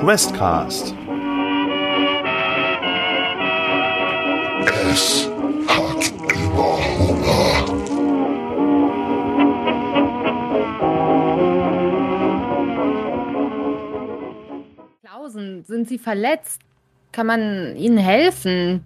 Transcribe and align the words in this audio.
Questcast. 0.00 0.94
Es 4.90 5.28
hat 5.66 6.12
immer 6.32 6.78
Hunger. 6.98 7.48
Klausen, 15.02 15.64
sind 15.64 15.88
Sie 15.88 15.98
verletzt? 15.98 16.62
Kann 17.10 17.26
man 17.26 17.74
Ihnen 17.76 17.98
helfen? 17.98 18.84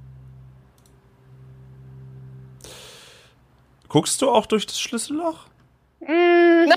Guckst 3.88 4.22
du 4.22 4.30
auch 4.30 4.46
durch 4.46 4.64
das 4.64 4.80
Schlüsselloch? 4.80 5.51
Mm, 6.06 6.68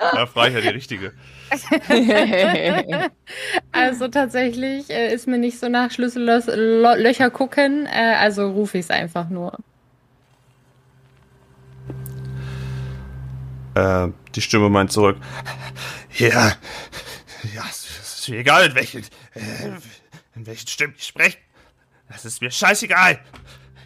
Da 0.00 0.26
frage 0.26 0.48
ich 0.50 0.54
ja 0.56 0.60
die 0.60 0.76
richtige. 0.76 1.12
also 3.72 4.08
tatsächlich 4.08 4.88
äh, 4.90 5.12
ist 5.12 5.26
mir 5.26 5.38
nicht 5.38 5.58
so 5.58 5.68
nach 5.68 5.90
Schlüssellöcher 5.90 7.30
gucken, 7.30 7.86
äh, 7.86 8.14
also 8.18 8.50
rufe 8.50 8.78
ich 8.78 8.84
es 8.84 8.90
einfach 8.90 9.28
nur. 9.28 9.58
Äh, 13.74 14.08
die 14.34 14.42
Stimme 14.42 14.68
meint 14.68 14.92
zurück. 14.92 15.16
Ja, 16.18 16.52
ja, 17.54 17.64
es 17.70 18.18
ist 18.18 18.28
mir 18.28 18.38
egal, 18.38 18.66
in 18.66 18.74
welchen, 18.74 19.02
äh, 19.34 19.70
in 20.34 20.46
welchen 20.46 20.68
Stimmen 20.68 20.94
ich 20.96 21.06
spreche. 21.06 21.38
Das 22.08 22.24
ist 22.24 22.42
mir 22.42 22.50
scheißegal. 22.50 23.18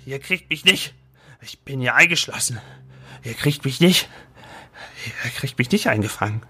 Ihr 0.06 0.19
kriegt 0.19 0.50
mich 0.50 0.64
nicht. 0.64 0.94
Ich 1.42 1.60
bin 1.60 1.80
hier 1.80 1.94
eingeschlossen. 1.94 2.58
Ihr 3.24 3.34
kriegt 3.34 3.64
mich 3.64 3.80
nicht. 3.80 4.09
Ihr 5.24 5.30
kriegt 5.30 5.59
mich 5.59 5.70
nicht 5.70 5.88
eingefangen. 5.88 6.42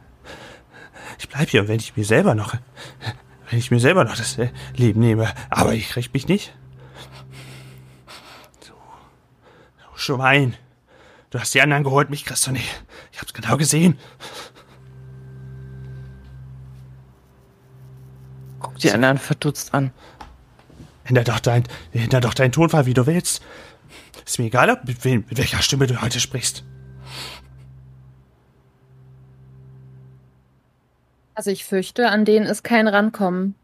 Ich 1.19 1.28
bleib 1.28 1.48
hier, 1.48 1.69
wenn 1.69 1.78
ich 1.78 1.97
mir 1.97 2.05
selber 2.05 2.34
noch, 2.34 2.55
wenn 3.50 3.58
ich 3.58 3.70
mir 3.70 3.81
selber 3.81 4.05
noch 4.05 4.16
das 4.16 4.36
äh, 4.39 4.50
Leben 4.75 5.00
nehme. 5.00 5.33
Aber 5.50 5.72
ihr 5.75 5.83
kriegt 5.83 6.12
mich 6.12 6.27
nicht. 6.27 6.55
So, 8.61 8.75
so 9.78 9.97
Schwein. 9.97 10.56
Du 11.31 11.39
hast 11.39 11.55
die 11.55 11.62
anderen 11.62 11.84
geholt, 11.84 12.11
mich 12.11 12.25
kriegst 12.25 12.47
du 12.47 12.53
nicht. 12.53 12.84
Ich 13.12 13.20
hab's 13.20 13.33
genau 13.33 13.56
gesehen. 13.56 13.98
Guck 18.61 18.78
die 18.78 18.91
anderen 18.91 19.19
verdutzt 19.19 19.75
an. 19.75 19.92
Änder 21.05 21.22
doch 21.22 21.41
dein, 21.41 21.64
änder 21.92 22.20
doch 22.20 22.34
deinen 22.34 22.53
Tonfall, 22.53 22.86
wie 22.86 22.94
du 22.94 23.06
willst. 23.06 23.42
Ist 24.24 24.38
mir 24.38 24.46
egal, 24.46 24.70
ob- 24.70 24.84
mit, 24.86 25.04
wem, 25.04 25.24
mit 25.28 25.38
welcher 25.38 25.62
Stimme 25.62 25.86
du 25.86 26.00
heute 26.00 26.20
sprichst. 26.20 26.64
Also 31.34 31.50
ich 31.50 31.64
fürchte, 31.64 32.08
an 32.10 32.24
denen 32.24 32.46
ist 32.46 32.62
kein 32.62 32.86
Rankommen. 32.86 33.54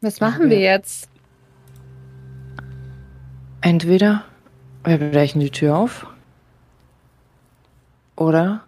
Was 0.00 0.20
machen 0.20 0.50
wir 0.50 0.60
jetzt? 0.60 1.08
Entweder 3.62 4.24
wir 4.84 4.98
brechen 4.98 5.40
die 5.40 5.50
Tür 5.50 5.76
auf 5.76 6.06
oder 8.16 8.62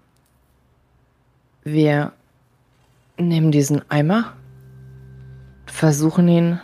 wir 1.62 2.12
nehmen 3.16 3.52
diesen 3.52 3.88
Eimer, 3.90 4.32
versuchen 5.66 6.26
ihn 6.26 6.60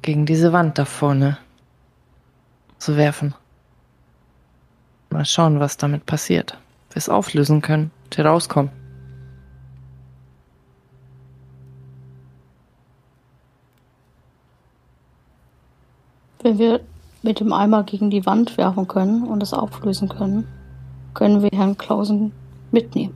gegen 0.00 0.26
diese 0.26 0.52
Wand 0.52 0.78
da 0.78 0.84
vorne 0.84 1.38
zu 2.82 2.96
werfen. 2.96 3.34
Mal 5.10 5.24
schauen, 5.24 5.60
was 5.60 5.76
damit 5.76 6.04
passiert. 6.04 6.58
Wir 6.90 6.96
es 6.96 7.08
auflösen 7.08 7.62
können, 7.62 7.90
und 8.04 8.14
hier 8.14 8.26
rauskommen. 8.26 8.70
Wenn 16.42 16.58
wir 16.58 16.80
mit 17.22 17.38
dem 17.38 17.52
Eimer 17.52 17.84
gegen 17.84 18.10
die 18.10 18.26
Wand 18.26 18.58
werfen 18.58 18.88
können 18.88 19.28
und 19.28 19.42
es 19.44 19.52
auflösen 19.52 20.08
können, 20.08 20.48
können 21.14 21.40
wir 21.40 21.50
Herrn 21.52 21.78
Klausen 21.78 22.32
mitnehmen. 22.72 23.14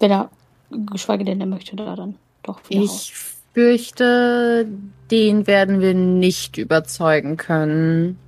Wenn 0.00 0.10
er, 0.10 0.30
geschweige 0.70 1.24
denn, 1.24 1.40
er 1.40 1.46
möchte 1.46 1.76
da 1.76 1.94
dann 1.94 2.16
doch 2.42 2.58
wieder 2.68 2.80
raus. 2.80 3.39
Fürchte, 3.54 4.66
den 5.10 5.46
werden 5.46 5.80
wir 5.80 5.94
nicht 5.94 6.58
überzeugen 6.58 7.36
können. 7.36 8.18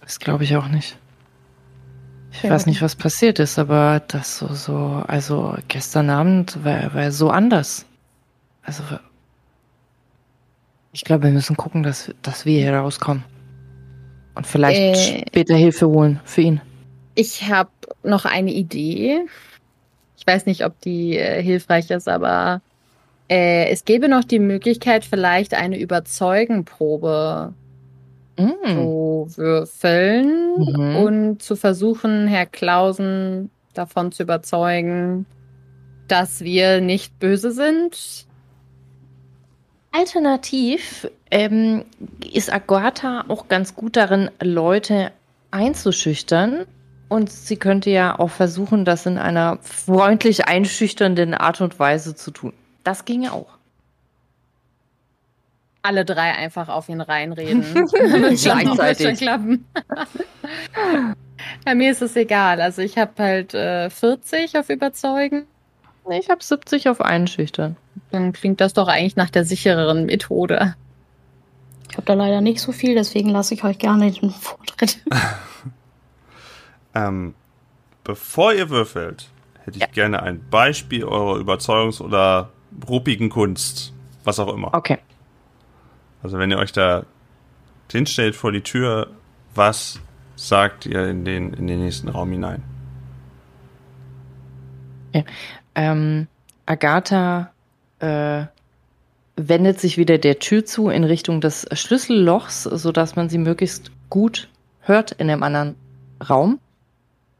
Das 0.00 0.18
glaube 0.18 0.44
ich 0.44 0.56
auch 0.56 0.68
nicht. 0.68 0.96
Ich 2.30 2.42
Ja, 2.42 2.50
weiß 2.50 2.66
nicht, 2.66 2.82
was 2.82 2.96
passiert 2.96 3.38
ist, 3.38 3.58
aber 3.58 4.00
das 4.08 4.38
so, 4.38 4.52
so, 4.54 4.76
also 5.06 5.56
gestern 5.68 6.10
Abend 6.10 6.62
war, 6.64 6.92
war 6.94 7.10
so 7.12 7.30
anders. 7.30 7.86
Also, 8.62 8.82
ich 10.92 11.04
glaube, 11.04 11.24
wir 11.24 11.30
müssen 11.32 11.56
gucken, 11.56 11.82
dass, 11.82 12.12
dass 12.22 12.44
wir 12.46 12.60
hier 12.60 12.74
rauskommen. 12.76 13.24
Und 14.34 14.46
vielleicht 14.46 14.86
Äh. 14.86 15.24
später 15.28 15.56
Hilfe 15.56 15.88
holen 15.88 16.20
für 16.24 16.42
ihn. 16.42 16.60
Ich 17.14 17.48
habe 17.48 17.70
noch 18.06 18.24
eine 18.24 18.52
Idee. 18.52 19.26
Ich 20.16 20.26
weiß 20.26 20.46
nicht, 20.46 20.64
ob 20.64 20.80
die 20.80 21.16
äh, 21.16 21.42
hilfreich 21.42 21.90
ist, 21.90 22.08
aber 22.08 22.60
äh, 23.28 23.68
es 23.70 23.84
gäbe 23.84 24.08
noch 24.08 24.24
die 24.24 24.38
Möglichkeit, 24.38 25.04
vielleicht 25.04 25.54
eine 25.54 25.78
Überzeugenprobe 25.78 27.52
Mm. 28.38 28.66
zu 28.66 29.26
würfeln 29.36 30.58
Mhm. 30.58 30.96
und 30.96 31.42
zu 31.42 31.56
versuchen, 31.56 32.26
Herr 32.26 32.44
Klausen 32.46 33.50
davon 33.72 34.12
zu 34.12 34.24
überzeugen, 34.24 35.24
dass 36.08 36.42
wir 36.42 36.80
nicht 36.82 37.18
böse 37.18 37.50
sind. 37.50 38.26
Alternativ 39.92 41.08
ähm, 41.30 41.84
ist 42.32 42.52
Agatha 42.52 43.24
auch 43.28 43.48
ganz 43.48 43.74
gut 43.74 43.96
darin, 43.96 44.30
Leute 44.42 45.12
einzuschüchtern. 45.50 46.66
Und 47.08 47.30
sie 47.30 47.56
könnte 47.56 47.90
ja 47.90 48.18
auch 48.18 48.30
versuchen, 48.30 48.84
das 48.84 49.06
in 49.06 49.16
einer 49.18 49.58
freundlich 49.62 50.48
einschüchternden 50.48 51.34
Art 51.34 51.60
und 51.60 51.78
Weise 51.78 52.16
zu 52.16 52.30
tun. 52.32 52.52
Das 52.82 53.04
ginge 53.04 53.32
auch. 53.32 53.56
Alle 55.82 56.04
drei 56.04 56.32
einfach 56.32 56.68
auf 56.68 56.88
ihn 56.88 57.00
reinreden. 57.00 57.62
Gleichzeitig. 57.92 59.18
klappen. 59.18 59.66
Bei 61.64 61.76
mir 61.76 61.92
ist 61.92 62.02
es 62.02 62.16
egal. 62.16 62.60
Also 62.60 62.82
ich 62.82 62.98
habe 62.98 63.12
halt 63.18 63.54
äh, 63.54 63.88
40 63.88 64.58
auf 64.58 64.68
Überzeugen. 64.68 65.46
Ich 66.10 66.28
habe 66.28 66.42
70 66.42 66.88
auf 66.88 67.00
einschüchtern. 67.00 67.76
Dann 68.10 68.32
klingt 68.32 68.60
das 68.60 68.72
doch 68.72 68.88
eigentlich 68.88 69.16
nach 69.16 69.30
der 69.30 69.44
sichereren 69.44 70.06
Methode. 70.06 70.74
Ich 71.90 71.96
habe 71.96 72.06
da 72.06 72.14
leider 72.14 72.40
nicht 72.40 72.60
so 72.60 72.72
viel, 72.72 72.94
deswegen 72.94 73.30
lasse 73.30 73.54
ich 73.54 73.62
euch 73.64 73.78
gerne 73.78 74.10
den 74.10 74.30
Vortritt. 74.30 74.98
Ähm, 76.96 77.34
bevor 78.04 78.54
ihr 78.54 78.70
würfelt, 78.70 79.28
hätte 79.64 79.78
ich 79.78 79.92
gerne 79.92 80.22
ein 80.22 80.42
Beispiel 80.50 81.04
eurer 81.04 81.38
Überzeugungs- 81.38 82.00
oder 82.00 82.48
ruppigen 82.88 83.28
Kunst. 83.28 83.92
Was 84.24 84.38
auch 84.40 84.52
immer. 84.52 84.72
Okay. 84.72 84.98
Also 86.22 86.38
wenn 86.38 86.50
ihr 86.50 86.58
euch 86.58 86.72
da 86.72 87.04
hinstellt 87.92 88.34
vor 88.34 88.50
die 88.50 88.62
Tür, 88.62 89.10
was 89.54 90.00
sagt 90.36 90.86
ihr 90.86 91.06
in 91.06 91.24
den, 91.24 91.52
in 91.52 91.66
den 91.66 91.80
nächsten 91.80 92.08
Raum 92.08 92.30
hinein? 92.32 92.62
Ähm, 95.74 96.28
Agatha 96.64 97.52
äh, 98.00 98.44
wendet 99.36 99.80
sich 99.80 99.98
wieder 99.98 100.18
der 100.18 100.38
Tür 100.38 100.64
zu 100.64 100.88
in 100.88 101.04
Richtung 101.04 101.40
des 101.40 101.66
Schlüssellochs, 101.72 102.64
sodass 102.64 103.16
man 103.16 103.28
sie 103.28 103.38
möglichst 103.38 103.90
gut 104.10 104.48
hört 104.80 105.12
in 105.12 105.28
dem 105.28 105.42
anderen 105.42 105.76
Raum 106.28 106.58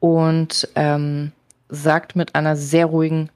und 0.00 0.68
ähm, 0.74 1.32
sagt 1.68 2.16
mit 2.16 2.34
einer 2.34 2.56
sehr 2.56 2.86
ruhigen, 2.86 3.30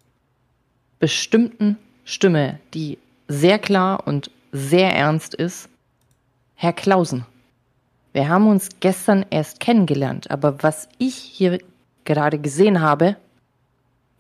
bestimmten 0.98 1.78
Stimme, 2.04 2.60
die 2.74 2.98
sehr 3.28 3.58
klar 3.58 4.06
und 4.06 4.30
sehr 4.52 4.94
ernst 4.94 5.34
ist, 5.34 5.68
Herr 6.54 6.72
Klausen, 6.72 7.24
wir 8.12 8.28
haben 8.28 8.48
uns 8.48 8.68
gestern 8.80 9.24
erst 9.30 9.60
kennengelernt, 9.60 10.30
aber 10.30 10.62
was 10.62 10.88
ich 10.98 11.14
hier 11.14 11.58
gerade 12.04 12.38
gesehen 12.38 12.80
habe, 12.80 13.16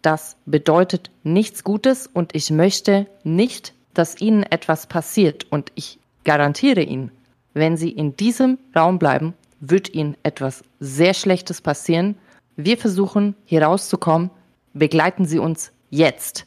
das 0.02 0.36
bedeutet 0.46 1.10
nichts 1.22 1.64
Gutes 1.64 2.06
und 2.06 2.34
ich 2.34 2.50
möchte 2.50 3.06
nicht, 3.24 3.74
dass 3.94 4.20
Ihnen 4.20 4.44
etwas 4.44 4.86
passiert. 4.86 5.46
Und 5.50 5.72
ich 5.74 5.98
garantiere 6.24 6.82
Ihnen, 6.82 7.10
wenn 7.52 7.76
Sie 7.76 7.90
in 7.90 8.16
diesem 8.16 8.58
Raum 8.74 8.98
bleiben, 8.98 9.34
wird 9.60 9.92
Ihnen 9.92 10.16
etwas 10.22 10.64
sehr 10.78 11.14
Schlechtes 11.14 11.60
passieren. 11.60 12.16
Wir 12.56 12.76
versuchen 12.76 13.34
hier 13.44 13.62
rauszukommen. 13.62 14.30
Begleiten 14.72 15.24
Sie 15.24 15.38
uns 15.38 15.72
jetzt. 15.90 16.46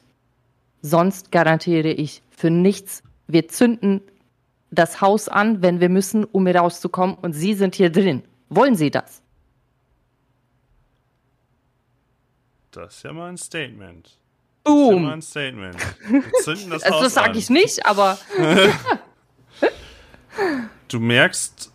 Sonst 0.81 1.31
garantiere 1.31 1.89
ich 1.91 2.21
für 2.29 2.49
nichts. 2.49 3.03
Wir 3.27 3.47
zünden 3.47 4.01
das 4.71 5.01
Haus 5.01 5.27
an, 5.29 5.61
wenn 5.61 5.79
wir 5.79 5.89
müssen, 5.89 6.23
um 6.25 6.45
hier 6.47 6.55
rauszukommen. 6.57 7.15
Und 7.15 7.33
Sie 7.33 7.53
sind 7.53 7.75
hier 7.75 7.89
drin. 7.89 8.23
Wollen 8.49 8.75
Sie 8.75 8.91
das? 8.91 9.21
Das 12.71 12.95
ist 12.97 13.03
ja 13.03 13.13
mal 13.13 13.29
ein 13.29 13.37
Statement. 13.37 14.17
Das 14.63 14.73
ist 14.73 14.79
ja 14.79 14.85
mal 14.85 14.99
Boom. 14.99 15.05
ein 15.09 15.21
Statement. 15.21 15.75
Wir 16.09 16.23
zünden 16.43 16.69
das 16.71 16.83
Also 16.83 16.95
Haus 16.95 17.03
das 17.03 17.13
sage 17.13 17.31
an. 17.31 17.37
ich 17.37 17.49
nicht, 17.49 17.85
aber 17.85 18.17
Du 20.87 20.99
merkst, 20.99 21.71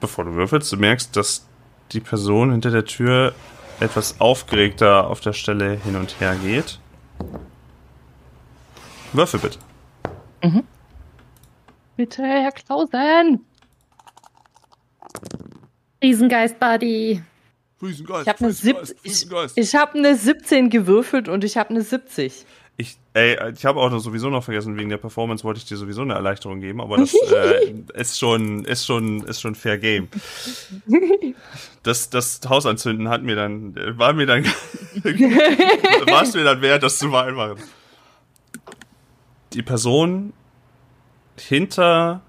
bevor 0.00 0.24
du 0.24 0.34
würfelst, 0.34 0.72
du 0.72 0.76
merkst, 0.76 1.14
dass 1.16 1.45
die 1.92 2.00
Person 2.00 2.50
hinter 2.52 2.70
der 2.70 2.84
Tür 2.84 3.34
etwas 3.80 4.20
aufgeregter 4.20 5.08
auf 5.08 5.20
der 5.20 5.32
Stelle 5.32 5.72
hin 5.76 5.96
und 5.96 6.18
her 6.20 6.34
geht. 6.36 6.78
Würfel 9.12 9.40
bitte. 9.40 9.58
bitte, 11.96 12.22
Herr 12.22 12.52
Klausen. 12.52 13.44
Riesengeist, 16.02 16.58
Buddy. 16.58 17.22
Riesengeist, 17.82 18.22
Ich 18.22 18.28
habe 18.28 18.44
eine, 18.44 18.52
Sieb- 18.52 18.96
ich, 19.02 19.26
ich 19.54 19.74
hab 19.74 19.94
eine 19.94 20.14
17 20.16 20.70
gewürfelt 20.70 21.28
und 21.28 21.44
ich 21.44 21.56
habe 21.56 21.70
eine 21.70 21.82
70. 21.82 22.46
Ich, 22.78 22.98
ey, 23.14 23.38
ich 23.52 23.64
habe 23.64 23.80
auch 23.80 23.90
noch 23.90 24.00
sowieso 24.00 24.28
noch 24.28 24.44
vergessen, 24.44 24.76
wegen 24.76 24.90
der 24.90 24.98
Performance 24.98 25.44
wollte 25.44 25.58
ich 25.58 25.64
dir 25.64 25.78
sowieso 25.78 26.02
eine 26.02 26.12
Erleichterung 26.12 26.60
geben, 26.60 26.82
aber 26.82 26.98
das 26.98 27.14
äh, 27.32 27.74
ist 27.94 28.18
schon, 28.18 28.66
ist 28.66 28.84
schon, 28.84 29.24
ist 29.24 29.40
schon 29.40 29.54
fair 29.54 29.78
game. 29.78 30.08
Das, 31.82 32.10
das 32.10 32.40
Haus 32.46 32.66
anzünden 32.66 33.08
hat 33.08 33.22
mir 33.22 33.34
dann, 33.34 33.74
war 33.98 34.12
mir 34.12 34.26
dann, 34.26 34.44
war 35.04 36.22
es 36.22 36.34
mir 36.34 36.44
dann 36.44 36.60
wert, 36.60 36.82
das 36.82 36.98
zu 36.98 37.08
vereinbaren. 37.08 37.58
Die 39.54 39.62
Person 39.62 40.34
hinter 41.38 42.20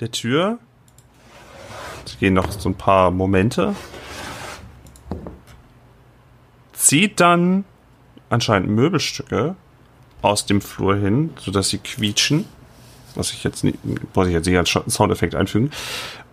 der 0.00 0.10
Tür, 0.12 0.58
es 2.06 2.18
gehen 2.18 2.32
noch 2.32 2.50
so 2.50 2.70
ein 2.70 2.74
paar 2.74 3.10
Momente, 3.10 3.74
zieht 6.72 7.20
dann 7.20 7.64
anscheinend 8.32 8.70
Möbelstücke 8.70 9.56
aus 10.22 10.46
dem 10.46 10.60
Flur 10.60 10.96
hin, 10.96 11.30
sodass 11.38 11.68
sie 11.68 11.78
quietschen. 11.78 12.46
Was 13.14 13.32
ich 13.32 13.44
jetzt 13.44 13.62
nicht, 13.62 13.78
muss 14.14 14.26
ich 14.26 14.32
jetzt 14.32 14.46
nicht 14.46 14.56
als 14.56 14.70
Soundeffekt 14.70 15.34
einfügen. 15.34 15.70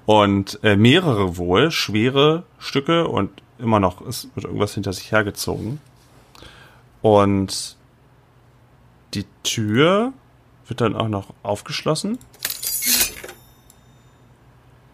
Und 0.05 0.59
äh, 0.63 0.75
mehrere 0.75 1.37
wohl, 1.37 1.71
schwere 1.71 2.43
Stücke 2.57 3.07
und 3.07 3.29
immer 3.59 3.79
noch, 3.79 4.01
es 4.01 4.29
wird 4.33 4.45
irgendwas 4.45 4.73
hinter 4.73 4.93
sich 4.93 5.11
hergezogen. 5.11 5.79
Und 7.01 7.75
die 9.13 9.25
Tür 9.43 10.13
wird 10.67 10.81
dann 10.81 10.95
auch 10.95 11.09
noch 11.09 11.33
aufgeschlossen. 11.43 12.17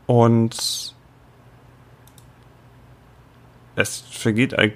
Und 0.08 0.96
es 3.76 4.04
vergeht 4.10 4.58
ein 4.58 4.74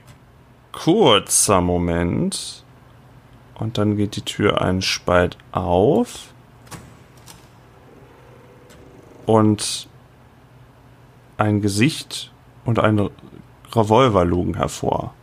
kurzer 0.72 1.62
Moment 1.62 2.64
und 3.56 3.78
dann 3.78 3.98
geht 3.98 4.16
die 4.16 4.22
Tür 4.22 4.62
einen 4.62 4.82
Spalt 4.82 5.38
auf 5.52 6.34
und 9.26 9.88
ein 11.38 11.62
Gesicht 11.62 12.32
und 12.66 12.80
ein 12.80 13.10
Revolver 13.74 14.26
lugen 14.26 14.56
hervor. 14.56 15.14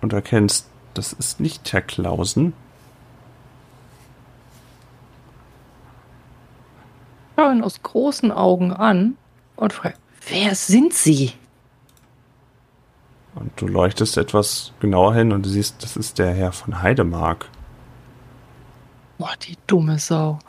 Und 0.00 0.12
du 0.12 0.16
erkennst, 0.16 0.68
das 0.94 1.12
ist 1.12 1.40
nicht 1.40 1.72
Herr 1.72 1.82
Klausen. 1.82 2.52
Schau 7.36 7.50
ihn 7.52 7.62
aus 7.62 7.82
großen 7.82 8.32
Augen 8.32 8.72
an 8.72 9.16
und 9.56 9.72
fragt, 9.72 10.00
wer 10.30 10.54
sind 10.54 10.94
Sie? 10.94 11.32
Und 13.34 13.52
du 13.56 13.66
leuchtest 13.66 14.16
etwas 14.16 14.72
genauer 14.80 15.14
hin 15.14 15.32
und 15.32 15.44
du 15.44 15.48
siehst, 15.48 15.82
das 15.82 15.96
ist 15.96 16.18
der 16.18 16.34
Herr 16.34 16.52
von 16.52 16.82
Heidemark. 16.82 17.48
Boah, 19.18 19.34
die 19.42 19.56
dumme 19.66 19.98
Sau. 19.98 20.38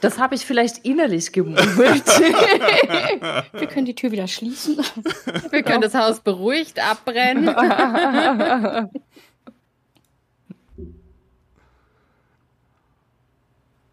Das 0.00 0.18
habe 0.18 0.34
ich 0.34 0.44
vielleicht 0.44 0.78
innerlich 0.78 1.32
gemurmelt. 1.32 2.06
Wir 2.06 3.66
können 3.68 3.86
die 3.86 3.94
Tür 3.94 4.10
wieder 4.10 4.26
schließen. 4.26 4.76
Wir 5.50 5.62
können 5.62 5.82
das 5.82 5.94
Haus 5.94 6.20
beruhigt 6.20 6.80
abbrennen. 6.80 7.48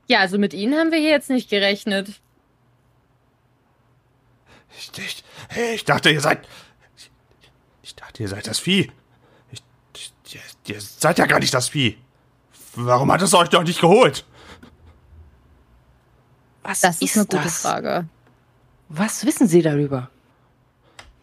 ja, 0.07 0.19
also 0.19 0.37
mit 0.37 0.53
Ihnen 0.53 0.75
haben 0.75 0.91
wir 0.91 0.99
hier 0.99 1.09
jetzt 1.11 1.29
nicht 1.29 1.49
gerechnet. 1.49 2.21
Ich, 4.77 4.91
ich, 4.97 5.23
ich 5.73 5.85
dachte, 5.85 6.09
ihr 6.09 6.21
seid. 6.21 6.47
Ich, 6.97 7.11
ich 7.81 7.95
dachte, 7.95 8.23
ihr 8.23 8.29
seid 8.29 8.47
das 8.47 8.59
Vieh. 8.59 8.91
Ich, 9.51 9.63
ich, 9.95 10.13
ihr, 10.33 10.41
ihr 10.75 10.81
seid 10.81 11.17
ja 11.17 11.25
gar 11.25 11.39
nicht 11.39 11.53
das 11.53 11.69
Vieh. 11.69 11.97
Warum 12.75 13.11
hat 13.11 13.21
es 13.21 13.33
euch 13.33 13.49
doch 13.49 13.63
nicht 13.63 13.79
geholt? 13.79 14.25
Was 16.63 16.81
Das 16.81 17.01
ist, 17.01 17.15
eine 17.15 17.25
gute 17.25 17.43
das? 17.43 17.61
Frage. 17.61 18.07
Was 18.89 19.25
wissen 19.25 19.47
Sie 19.47 19.61
darüber? 19.61 20.09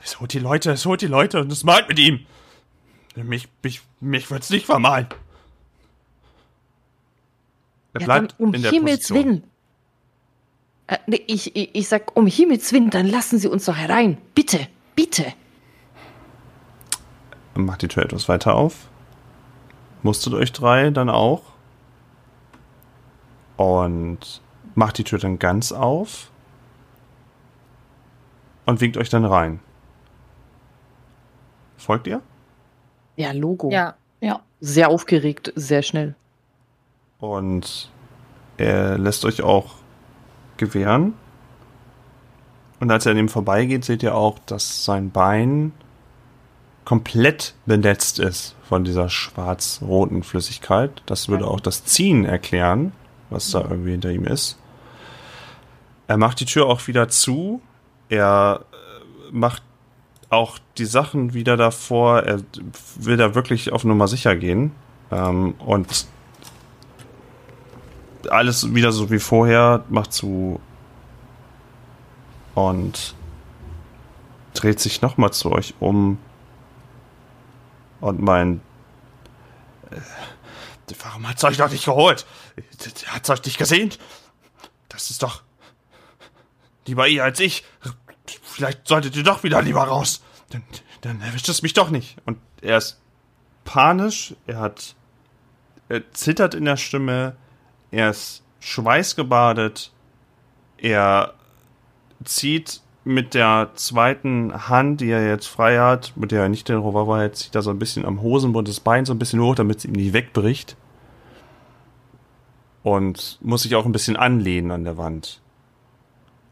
Es 0.03 0.19
holt 0.19 0.33
die 0.33 0.39
Leute, 0.39 0.73
es 0.73 0.87
holt 0.87 1.01
die 1.01 1.07
Leute 1.07 1.41
und 1.41 1.53
es 1.53 1.63
malt 1.63 1.89
mit 1.89 1.99
ihm. 1.99 2.27
Mich, 3.15 3.49
mich, 3.63 3.83
mich 4.01 4.31
wird's 4.31 4.51
nicht 4.51 4.67
vermalen. 4.67 5.07
Er 7.95 8.01
Ja, 8.01 8.07
bleibt 8.07 8.33
dann 8.33 8.49
um 8.49 8.55
in 8.55 8.63
der 8.63 8.71
Himmels 8.71 9.09
Position. 9.09 9.25
Willen. 9.25 9.45
Äh, 10.87 10.99
nee, 11.07 11.23
ich, 11.27 11.55
ich, 11.57 11.75
ich 11.75 11.89
sag, 11.89 12.17
um 12.17 12.27
Himmels 12.27 12.73
Willen, 12.73 12.91
dann 12.91 13.07
lassen 13.07 13.39
Sie 13.39 13.49
uns 13.49 13.65
doch 13.65 13.77
herein. 13.77 14.19
Bitte, 14.35 14.67
bitte. 14.95 15.27
Macht 17.55 17.83
die 17.83 17.89
Tür 17.89 18.05
etwas 18.05 18.29
weiter 18.29 18.55
auf. 18.55 18.89
Musstet 20.03 20.33
euch 20.35 20.53
drei 20.53 20.91
dann 20.91 21.11
auch. 21.11 21.43
Und 23.57 24.41
macht 24.75 24.99
die 24.99 25.05
Tür 25.05 25.19
dann 25.19 25.39
ganz 25.39 25.71
auf. 25.71 26.31
Und 28.65 28.81
winkt 28.81 28.97
euch 28.97 29.11
dann 29.11 29.25
rein. 29.25 29.61
Folgt 31.77 32.07
ihr? 32.07 32.23
Ja, 33.17 33.33
Logo. 33.33 33.71
Ja. 33.71 33.97
Ja. 34.21 34.41
Sehr 34.61 34.89
aufgeregt, 34.89 35.53
sehr 35.57 35.83
schnell. 35.83 36.15
Und 37.23 37.89
er 38.57 38.99
lässt 38.99 39.25
euch 39.25 39.43
auch 39.43 39.75
gewähren. 40.57 41.15
Und 42.81 42.91
als 42.91 43.07
er 43.07 43.13
an 43.13 43.19
ihm 43.19 43.29
vorbeigeht, 43.29 43.85
seht 43.85 44.03
ihr 44.03 44.17
auch, 44.17 44.41
dass 44.41 44.85
sein 44.85 45.13
Bein 45.13 45.71
komplett 46.85 47.55
benetzt 47.65 48.19
ist 48.19 48.57
von 48.65 48.83
dieser 48.83 49.09
schwarz-roten 49.09 50.25
Flüssigkeit. 50.25 51.01
Das 51.07 51.29
würde 51.29 51.47
auch 51.47 51.61
das 51.61 51.85
Ziehen 51.85 52.25
erklären, 52.25 52.91
was 53.31 53.53
da 53.53 53.61
irgendwie 53.61 53.93
hinter 53.93 54.11
ihm 54.11 54.25
ist. 54.25 54.59
Er 56.09 56.17
macht 56.17 56.41
die 56.41 56.45
Tür 56.45 56.67
auch 56.67 56.89
wieder 56.89 57.09
zu. 57.09 57.63
Er 58.09 58.65
äh, 58.73 59.31
macht 59.31 59.63
auch 60.29 60.59
die 60.77 60.87
Sachen 60.87 61.35
wieder 61.35 61.57
davor. 61.57 62.25
Er 62.25 62.41
will 62.97 63.17
da 63.17 63.37
wirklich 63.37 63.73
auf 63.73 63.85
Nummer 63.85 64.09
sicher 64.09 64.35
gehen. 64.35 64.73
Ähm, 65.13 65.55
und 65.61 66.09
alles 68.31 68.75
wieder 68.75 68.93
so 68.93 69.11
wie 69.11 69.19
vorher, 69.19 69.85
macht 69.89 70.13
zu 70.13 70.61
und 72.55 73.15
dreht 74.55 74.81
sich 74.81 75.01
nochmal 75.03 75.33
zu 75.33 75.51
euch 75.51 75.75
um 75.81 76.19
und 78.01 78.21
meint, 78.21 78.61
äh, 79.91 80.01
warum 81.03 81.29
hat's 81.29 81.43
euch 81.45 81.57
doch 81.57 81.71
nicht 81.71 81.85
geholt? 81.85 82.27
Hat's 83.07 83.31
euch 83.31 83.45
nicht 83.45 83.59
gesehen? 83.59 83.91
Das 84.89 85.11
ist 85.11 85.23
doch 85.23 85.43
lieber 86.87 87.09
ihr 87.09 87.25
als 87.25 87.41
ich. 87.41 87.65
Vielleicht 88.27 88.87
solltet 88.87 89.17
ihr 89.17 89.23
doch 89.23 89.43
wieder 89.43 89.63
lieber 89.63 89.83
raus. 89.83 90.23
Dann, 90.51 90.63
dann 91.01 91.21
erwischt 91.23 91.49
es 91.49 91.63
mich 91.63 91.73
doch 91.73 91.91
nicht. 91.91 92.17
Und 92.27 92.39
er 92.61 92.79
ist 92.79 93.01
panisch, 93.65 94.35
er 94.47 94.59
hat, 94.59 94.95
er 95.89 96.11
zittert 96.13 96.55
in 96.55 96.65
der 96.65 96.77
Stimme, 96.77 97.37
er 97.93 98.11
ist 98.11 98.43
schweißgebadet. 98.59 99.93
Er 100.79 101.35
zieht 102.25 102.81
mit 103.05 103.35
der 103.35 103.71
zweiten 103.75 104.69
Hand, 104.69 105.01
die 105.01 105.11
er 105.11 105.27
jetzt 105.27 105.47
frei 105.47 105.79
hat, 105.79 106.13
mit 106.17 106.31
der 106.33 106.43
er 106.43 106.49
nicht 106.49 106.69
den 106.69 106.79
Revolver 106.79 107.19
hat, 107.19 107.37
zieht 107.37 107.55
er 107.55 107.63
so 107.63 107.71
ein 107.71 107.79
bisschen 107.79 108.05
am 108.05 108.23
Hosenbund 108.23 108.69
das 108.69 108.81
Bein 108.81 109.05
so 109.05 109.13
ein 109.13 109.19
bisschen 109.19 109.41
hoch, 109.41 109.55
damit 109.55 109.79
es 109.79 109.85
ihm 109.85 109.93
nicht 109.93 110.13
wegbricht. 110.13 110.77
Und 112.83 113.39
muss 113.41 113.63
sich 113.63 113.75
auch 113.77 113.87
ein 113.87 113.93
bisschen 113.93 114.17
anlehnen 114.17 114.71
an 114.71 114.85
der 114.85 114.97
Wand. 114.97 115.41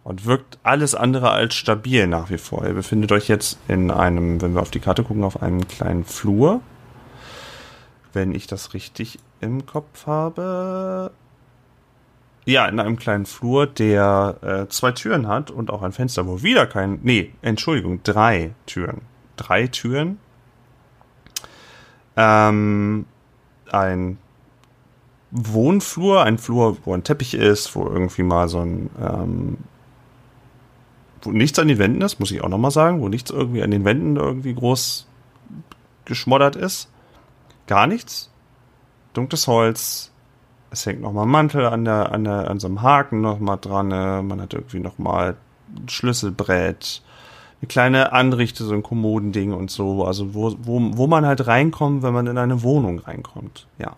Und 0.04 0.26
wirkt 0.26 0.58
alles 0.62 0.94
andere 0.94 1.30
als 1.30 1.54
stabil 1.54 2.06
nach 2.06 2.30
wie 2.30 2.38
vor. 2.38 2.66
Ihr 2.66 2.74
befindet 2.74 3.12
euch 3.12 3.28
jetzt 3.28 3.58
in 3.68 3.90
einem, 3.90 4.40
wenn 4.40 4.54
wir 4.54 4.62
auf 4.62 4.70
die 4.70 4.80
Karte 4.80 5.04
gucken, 5.04 5.24
auf 5.24 5.42
einem 5.42 5.66
kleinen 5.68 6.04
Flur. 6.04 6.60
wenn 8.12 8.34
ich 8.34 8.46
das 8.46 8.74
richtig 8.74 9.18
im 9.40 9.66
Kopf 9.66 10.06
habe. 10.06 11.12
Ja, 12.50 12.66
in 12.66 12.80
einem 12.80 12.96
kleinen 12.96 13.26
Flur, 13.26 13.68
der 13.68 14.38
äh, 14.42 14.68
zwei 14.68 14.90
Türen 14.90 15.28
hat 15.28 15.52
und 15.52 15.70
auch 15.70 15.82
ein 15.82 15.92
Fenster, 15.92 16.26
wo 16.26 16.42
wieder 16.42 16.66
kein. 16.66 16.98
Nee, 17.04 17.32
Entschuldigung, 17.42 18.02
drei 18.02 18.56
Türen. 18.66 19.02
Drei 19.36 19.68
Türen. 19.68 20.18
Ähm, 22.16 23.06
ein 23.70 24.18
Wohnflur, 25.30 26.24
ein 26.24 26.38
Flur, 26.38 26.76
wo 26.84 26.92
ein 26.92 27.04
Teppich 27.04 27.34
ist, 27.34 27.76
wo 27.76 27.86
irgendwie 27.86 28.24
mal 28.24 28.48
so 28.48 28.62
ein. 28.62 28.90
Ähm, 29.00 29.58
wo 31.22 31.30
nichts 31.30 31.56
an 31.60 31.68
den 31.68 31.78
Wänden 31.78 32.02
ist, 32.02 32.18
muss 32.18 32.32
ich 32.32 32.42
auch 32.42 32.48
nochmal 32.48 32.72
sagen, 32.72 33.00
wo 33.00 33.08
nichts 33.08 33.30
irgendwie 33.30 33.62
an 33.62 33.70
den 33.70 33.84
Wänden 33.84 34.16
irgendwie 34.16 34.54
groß 34.54 35.06
geschmoddert 36.04 36.56
ist. 36.56 36.90
Gar 37.68 37.86
nichts. 37.86 38.28
Dunkles 39.12 39.46
Holz. 39.46 40.09
Es 40.70 40.86
hängt 40.86 41.00
nochmal 41.00 41.26
ein 41.26 41.30
Mantel 41.30 41.66
an, 41.66 41.84
der, 41.84 42.12
an, 42.12 42.24
der, 42.24 42.48
an 42.48 42.60
so 42.60 42.68
einem 42.68 42.82
Haken 42.82 43.20
nochmal 43.20 43.58
dran. 43.60 43.90
äh, 43.90 44.22
Man 44.22 44.40
hat 44.40 44.54
irgendwie 44.54 44.78
nochmal 44.80 45.36
ein 45.76 45.88
Schlüsselbrett. 45.88 47.02
Eine 47.60 47.68
kleine 47.68 48.12
Anrichte, 48.12 48.64
so 48.64 48.72
ein 48.72 48.82
Kommodending 48.82 49.52
und 49.52 49.70
so. 49.70 50.04
Also 50.04 50.32
wo, 50.34 50.54
wo, 50.60 50.80
wo 50.96 51.06
man 51.06 51.26
halt 51.26 51.46
reinkommt, 51.46 52.02
wenn 52.02 52.14
man 52.14 52.26
in 52.26 52.38
eine 52.38 52.62
Wohnung 52.62 53.00
reinkommt. 53.00 53.66
Ja. 53.78 53.96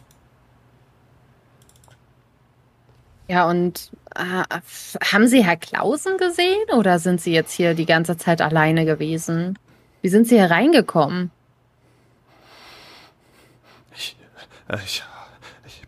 Ja, 3.29 3.49
und 3.49 3.91
äh, 4.17 4.43
haben 5.12 5.26
Sie 5.29 5.45
Herr 5.45 5.57
Klausen 5.57 6.17
gesehen 6.19 6.69
oder 6.76 6.99
sind 6.99 7.21
Sie 7.21 7.33
jetzt 7.33 7.52
hier 7.52 7.75
die 7.75 7.87
ganze 7.87 8.17
Zeit 8.17 8.43
alleine 8.43 8.85
gewesen? 8.85 9.59
Wie 10.02 10.09
sind 10.09 10.26
Sie 10.26 10.37
hier 10.37 10.50
reingekommen? 10.50 11.31
Ich, 13.95 14.17
äh, 14.69 14.76
ich, 14.85 14.85
ich 14.85 15.02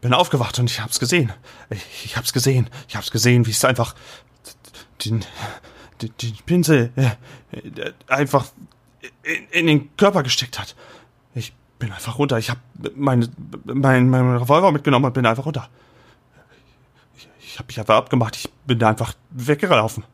bin 0.04 0.12
aufgewacht 0.12 0.58
und 0.58 0.70
ich 0.70 0.82
hab's 0.82 1.00
gesehen. 1.00 1.32
Ich, 1.70 2.04
ich 2.04 2.16
hab's 2.18 2.34
gesehen. 2.34 2.68
Ich 2.88 2.94
hab's 2.94 3.10
gesehen, 3.10 3.46
wie 3.46 3.52
es 3.52 3.64
einfach 3.64 3.94
den, 5.02 5.24
den, 6.02 6.12
den 6.20 6.36
Pinsel 6.44 6.92
äh, 6.94 7.12
äh, 7.56 7.92
einfach 8.06 8.44
in, 9.22 9.48
in 9.48 9.66
den 9.66 9.96
Körper 9.96 10.22
gesteckt 10.22 10.58
hat. 10.58 10.76
Ich 11.34 11.54
bin 11.78 11.90
einfach 11.90 12.18
runter. 12.18 12.36
Ich 12.36 12.50
hab 12.50 12.58
meine, 12.94 13.30
mein, 13.64 14.10
mein 14.10 14.36
Revolver 14.36 14.72
mitgenommen 14.72 15.06
und 15.06 15.14
bin 15.14 15.24
einfach 15.24 15.46
runter. 15.46 15.70
Ich, 17.16 17.26
ich 17.40 17.58
hab 17.58 17.66
mich 17.66 17.80
einfach 17.80 17.96
abgemacht. 17.96 18.36
Ich 18.36 18.50
bin 18.66 18.78
da 18.78 18.90
einfach 18.90 19.14
weggelaufen. 19.30 20.04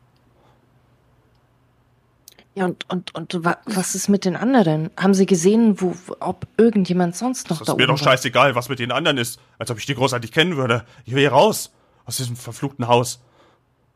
Ja, 2.53 2.65
und, 2.65 2.89
und, 2.89 3.15
und 3.15 3.45
wa 3.45 3.57
was 3.65 3.95
ist 3.95 4.09
mit 4.09 4.25
den 4.25 4.35
anderen? 4.35 4.89
Haben 4.97 5.13
Sie 5.13 5.25
gesehen, 5.25 5.79
wo, 5.79 5.95
ob 6.19 6.47
irgendjemand 6.57 7.15
sonst 7.15 7.49
noch 7.49 7.59
Das 7.59 7.67
da 7.67 7.73
ist 7.73 7.77
mir 7.77 7.85
oben 7.85 7.95
doch 7.95 8.03
scheißegal, 8.03 8.55
was 8.55 8.67
mit 8.67 8.79
den 8.79 8.91
anderen 8.91 9.17
ist. 9.17 9.39
Als 9.57 9.71
ob 9.71 9.77
ich 9.77 9.85
die 9.85 9.95
großartig 9.95 10.31
kennen 10.31 10.57
würde. 10.57 10.85
Ich 11.05 11.13
will 11.13 11.21
hier 11.21 11.31
raus. 11.31 11.71
Aus 12.05 12.17
diesem 12.17 12.35
verfluchten 12.35 12.87
Haus. 12.87 13.21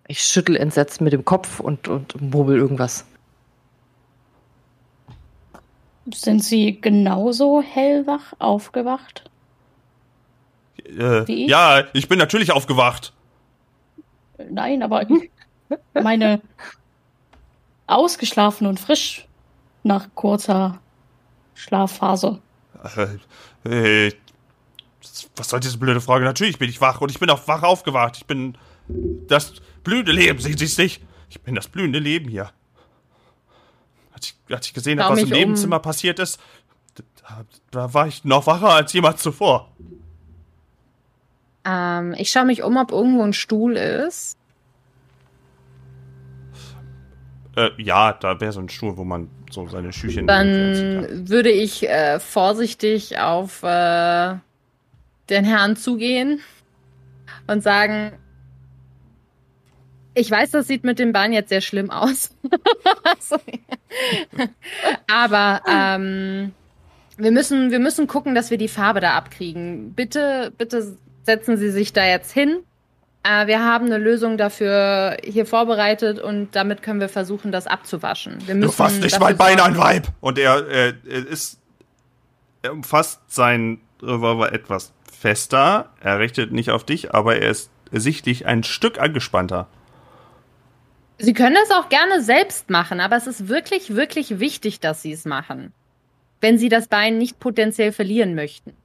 Ich 0.08 0.24
schüttel 0.24 0.56
entsetzt 0.56 1.02
mit 1.02 1.12
dem 1.12 1.26
Kopf 1.26 1.60
und, 1.60 1.88
und 1.88 2.22
murmel 2.22 2.58
irgendwas. 2.58 3.06
Sind 6.14 6.44
Sie 6.44 6.80
genauso 6.80 7.62
hellwach 7.62 8.34
aufgewacht? 8.38 9.30
Äh, 10.86 11.28
Wie 11.28 11.46
ich? 11.46 11.50
ja, 11.50 11.84
ich 11.94 12.08
bin 12.08 12.20
natürlich 12.20 12.52
aufgewacht. 12.52 13.12
Nein, 14.50 14.84
aber 14.84 15.10
ich 15.10 15.32
meine 15.94 16.42
ausgeschlafen 17.88 18.68
und 18.68 18.80
frisch 18.80 19.27
nach 19.84 20.08
kurzer 20.15 20.80
Schlafphase. 21.54 22.42
Äh, 23.63 24.08
äh, 24.08 24.13
was 25.36 25.50
soll 25.50 25.60
diese 25.60 25.77
blöde 25.77 26.01
Frage? 26.01 26.25
Natürlich 26.25 26.58
bin 26.58 26.70
ich 26.70 26.82
wach 26.82 27.01
und 27.01 27.10
ich 27.12 27.20
bin 27.20 27.30
auch 27.30 27.48
wach 27.48 27.63
aufgewacht. 27.63 28.18
Ich 28.18 28.25
bin 28.25 28.58
das 29.27 29.54
blühende 29.84 30.12
Leben, 30.12 30.39
sehen 30.39 30.58
Sie 30.58 30.65
es 30.65 30.77
nicht? 30.77 31.01
Ich 31.30 31.42
bin 31.42 31.56
das 31.56 31.68
blühende 31.68 32.00
Leben 32.00 32.30
hier. 32.30 32.51
Als 34.13 34.27
ich, 34.27 34.56
als 34.56 34.68
ich 34.68 34.74
gesehen 34.74 35.01
habe, 35.01 35.13
was 35.13 35.24
im 35.24 35.32
um. 35.32 35.34
Nebenzimmer 35.34 35.80
passiert 35.80 36.20
ist, 36.20 36.39
da, 36.96 37.46
da 37.72 37.94
war 37.94 38.08
ich 38.08 38.24
noch 38.24 38.48
wacher 38.48 38.70
als 38.70 38.94
jemals 38.94 39.22
zuvor. 39.22 39.72
Ähm, 41.65 42.13
ich 42.18 42.32
schaue 42.32 42.46
mich 42.46 42.63
um, 42.63 42.77
ob 42.77 42.92
irgendwo 42.92 43.24
ein 43.24 43.34
Stuhl 43.34 43.75
ist. 43.75 44.35
Äh, 47.56 47.70
ja, 47.78 48.14
da 48.14 48.40
wäre 48.42 48.52
so 48.52 48.60
ein 48.60 48.70
Stuhl, 48.70 48.98
wo 48.98 49.04
man 49.04 49.30
so 49.50 49.68
seine 49.68 49.92
kann. 49.92 50.28
Dann 50.28 51.30
würde 51.30 51.52
ich 51.52 51.88
äh, 51.88 52.20
vorsichtig 52.20 53.20
auf 53.20 53.64
äh, 53.64 54.36
den 55.30 55.46
Herrn 55.46 55.76
zugehen 55.76 56.42
und 57.48 57.64
sagen, 57.64 58.12
ich 60.16 60.32
weiß, 60.32 60.52
das 60.52 60.68
sieht 60.68 60.84
mit 60.84 60.98
dem 60.98 61.12
Bein 61.12 61.34
jetzt 61.34 61.50
sehr 61.50 61.62
schlimm 61.62 61.92
aus. 61.92 62.32
Aber 65.12 65.62
ähm, 65.68 66.54
wir, 67.18 67.32
müssen, 67.32 67.72
wir 67.72 67.80
müssen 67.80 68.08
gucken, 68.08 68.34
dass 68.34 68.50
wir 68.50 68.58
die 68.58 68.70
Farbe 68.70 69.02
da 69.02 69.16
abkriegen. 69.16 69.94
Bitte, 69.94 70.54
bitte 70.58 70.98
setzen 71.24 71.58
Sie 71.58 71.70
sich 71.70 71.92
da 71.92 72.06
jetzt 72.06 72.32
hin. 72.32 72.64
Äh, 73.25 73.48
wir 73.48 73.63
haben 73.63 73.88
eine 73.88 73.98
Lösung 73.98 74.38
dafür 74.38 75.17
hier 75.24 75.46
vorbereitet 75.46 76.20
und 76.20 76.55
damit 76.55 76.84
können 76.84 77.00
wir 77.00 77.10
versuchen, 77.10 77.51
das 77.51 77.65
abzuwaschen. 77.65 78.38
Wir 78.46 78.55
Du 78.55 78.72
fasst 78.72 79.01
nicht 79.01 79.20
mein 79.20 79.36
Bein 79.36 79.60
an, 79.60 79.77
Weib! 79.77 80.08
Und 80.22 80.38
er, 80.38 80.67
äh, 80.67 80.94
er 81.08 81.27
ist. 81.27 81.60
Er 82.62 82.74
umfasst 82.74 83.22
seinen 83.27 83.82
Revolver 84.01 84.51
etwas 84.51 84.91
fester. 85.12 85.91
Er 86.01 86.20
richtet 86.20 86.51
nicht 86.51 86.72
auf 86.72 86.84
dich, 86.84 87.13
aber 87.13 87.38
er 87.38 87.50
ist 87.50 87.70
sichtlich 87.91 88.46
ein 88.48 88.63
Stück 88.63 89.00
angespannter. 89.00 89.67
Sie 91.17 91.34
können 91.34 91.58
es 91.63 91.72
auch 91.72 91.89
gerne 91.89 92.22
selbst 92.22 92.70
machen, 92.70 93.00
aber 93.00 93.15
es 93.15 93.27
ist 93.27 93.48
wirklich, 93.48 93.96
wirklich 93.96 94.39
wichtig, 94.39 94.79
dass 94.79 95.01
Sie 95.01 95.12
es 95.12 95.25
machen. 95.25 95.74
Wenn 96.41 96.58
Sie 96.58 96.70
das 96.70 96.88
Bein 96.88 97.17
nicht 97.17 97.39
potenziell 97.39 97.91
verlieren 97.91 98.36
möchten. 98.36 98.75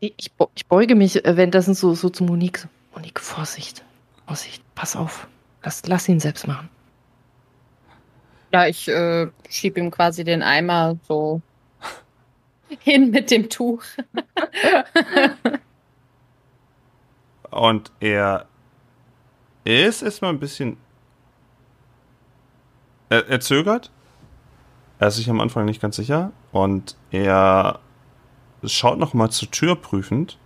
Ich, 0.00 0.14
ich 0.16 0.32
beu- 0.38 0.48
ich 0.54 0.66
beuge 0.66 0.94
mich 0.94 1.24
äh, 1.24 1.36
währenddessen 1.36 1.74
so, 1.74 1.94
so 1.94 2.08
zu 2.08 2.24
Monique. 2.24 2.58
So, 2.58 2.68
Monique, 2.94 3.20
Vorsicht. 3.20 3.84
Vorsicht, 4.26 4.62
pass 4.74 4.96
auf. 4.96 5.28
Lass, 5.62 5.86
lass 5.86 6.08
ihn 6.08 6.20
selbst 6.20 6.46
machen. 6.46 6.68
Ja, 8.52 8.66
ich 8.66 8.88
äh, 8.88 9.28
schieb 9.48 9.76
ihm 9.76 9.90
quasi 9.90 10.24
den 10.24 10.42
Eimer 10.42 10.96
so 11.06 11.40
hin 12.80 13.10
mit 13.10 13.30
dem 13.30 13.48
Tuch. 13.48 13.82
Und 17.50 17.92
er 18.00 18.46
ist 19.64 20.02
erstmal 20.02 20.32
ein 20.32 20.40
bisschen. 20.40 20.76
Er, 23.08 23.28
er 23.28 23.40
zögert. 23.40 23.90
Er 24.98 25.08
ist 25.08 25.16
sich 25.16 25.28
am 25.28 25.40
Anfang 25.40 25.64
nicht 25.64 25.82
ganz 25.82 25.96
sicher. 25.96 26.32
Und 26.52 26.96
er 27.10 27.80
schaut 28.64 28.98
nochmal 28.98 29.30
zur 29.30 29.50
Tür 29.50 29.76
prüfend. 29.76 30.38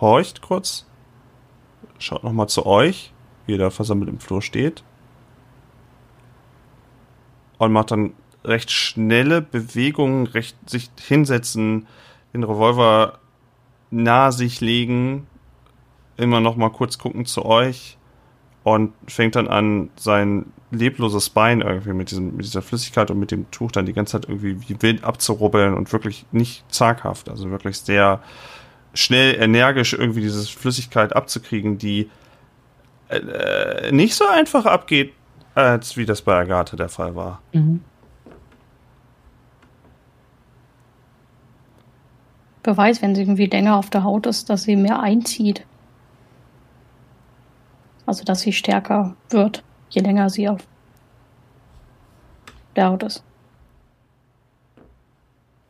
Horcht 0.00 0.42
kurz. 0.42 0.86
Schaut 1.98 2.24
nochmal 2.24 2.48
zu 2.48 2.66
euch, 2.66 3.12
wie 3.46 3.52
ihr 3.52 3.58
da 3.58 3.70
versammelt 3.70 4.08
im 4.08 4.20
Flur 4.20 4.42
steht. 4.42 4.84
Und 7.58 7.72
macht 7.72 7.90
dann 7.90 8.12
recht 8.44 8.70
schnelle 8.70 9.40
Bewegungen, 9.40 10.26
recht 10.26 10.56
sich 10.68 10.90
hinsetzen, 11.00 11.86
den 12.34 12.44
Revolver 12.44 13.18
nahe 13.90 14.32
sich 14.32 14.60
legen, 14.60 15.26
immer 16.16 16.40
noch 16.40 16.56
mal 16.56 16.70
kurz 16.70 16.98
gucken 16.98 17.24
zu 17.24 17.44
euch 17.46 17.96
und 18.66 18.94
fängt 19.06 19.36
dann 19.36 19.46
an, 19.46 19.90
sein 19.94 20.46
lebloses 20.72 21.30
Bein 21.30 21.60
irgendwie 21.60 21.92
mit, 21.92 22.10
diesem, 22.10 22.34
mit 22.36 22.46
dieser 22.46 22.62
Flüssigkeit 22.62 23.12
und 23.12 23.20
mit 23.20 23.30
dem 23.30 23.48
Tuch 23.52 23.70
dann 23.70 23.86
die 23.86 23.92
ganze 23.92 24.14
Zeit 24.14 24.28
irgendwie 24.28 24.60
wie 24.68 24.82
wild 24.82 25.04
abzurubbeln 25.04 25.72
und 25.72 25.92
wirklich 25.92 26.26
nicht 26.32 26.64
zaghaft, 26.68 27.28
also 27.28 27.48
wirklich 27.52 27.78
sehr 27.78 28.20
schnell, 28.92 29.40
energisch 29.40 29.92
irgendwie 29.92 30.20
diese 30.20 30.44
Flüssigkeit 30.48 31.14
abzukriegen, 31.14 31.78
die 31.78 32.10
äh, 33.08 33.92
nicht 33.92 34.16
so 34.16 34.26
einfach 34.26 34.66
abgeht, 34.66 35.12
als 35.54 35.96
wie 35.96 36.04
das 36.04 36.22
bei 36.22 36.34
Agathe 36.34 36.74
der 36.74 36.88
Fall 36.88 37.14
war. 37.14 37.40
Beweis, 42.64 43.00
wenn 43.00 43.14
sie 43.14 43.20
irgendwie 43.22 43.46
länger 43.46 43.76
auf 43.76 43.90
der 43.90 44.02
Haut 44.02 44.26
ist, 44.26 44.50
dass 44.50 44.64
sie 44.64 44.74
mehr 44.74 44.98
einzieht. 44.98 45.64
Also, 48.06 48.24
dass 48.24 48.40
sie 48.40 48.52
stärker 48.52 49.16
wird, 49.30 49.62
je 49.90 50.00
länger 50.00 50.30
sie 50.30 50.48
auf 50.48 50.60
der 52.76 52.88
Haut 52.88 53.02
ist. 53.02 53.22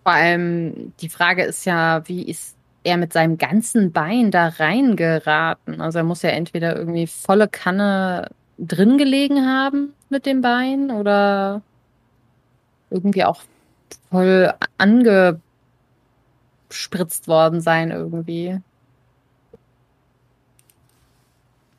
Vor 0.02 0.12
allem 0.12 0.92
die 1.00 1.08
Frage 1.08 1.42
ist 1.44 1.64
ja, 1.64 2.06
wie 2.06 2.22
ist 2.22 2.56
er 2.84 2.96
mit 2.96 3.12
seinem 3.12 3.38
ganzen 3.38 3.90
Bein 3.92 4.30
da 4.30 4.48
reingeraten? 4.48 5.80
Also 5.80 5.98
er 5.98 6.04
muss 6.04 6.22
ja 6.22 6.30
entweder 6.30 6.76
irgendwie 6.76 7.08
volle 7.08 7.48
Kanne 7.48 8.30
drin 8.58 8.98
gelegen 8.98 9.46
haben 9.46 9.94
mit 10.08 10.26
dem 10.26 10.40
Bein 10.40 10.90
oder 10.90 11.62
irgendwie 12.90 13.24
auch 13.24 13.42
voll 14.10 14.52
angespritzt 14.78 15.42
worden 17.26 17.60
sein 17.60 17.90
irgendwie. 17.90 18.60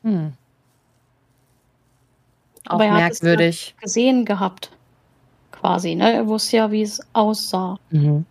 Hm. 0.02 0.34
Auch 2.68 2.74
Aber 2.74 2.84
er 2.84 3.04
hat 3.04 3.12
es 3.12 3.22
merkwürdig. 3.22 3.74
gesehen 3.80 4.24
gehabt. 4.24 4.70
Quasi, 5.52 5.94
ne? 5.94 6.12
Er 6.12 6.26
wusste 6.28 6.58
ja, 6.58 6.70
wie 6.70 6.82
es 6.82 7.00
aussah. 7.14 7.78
Mhm. 7.90 8.26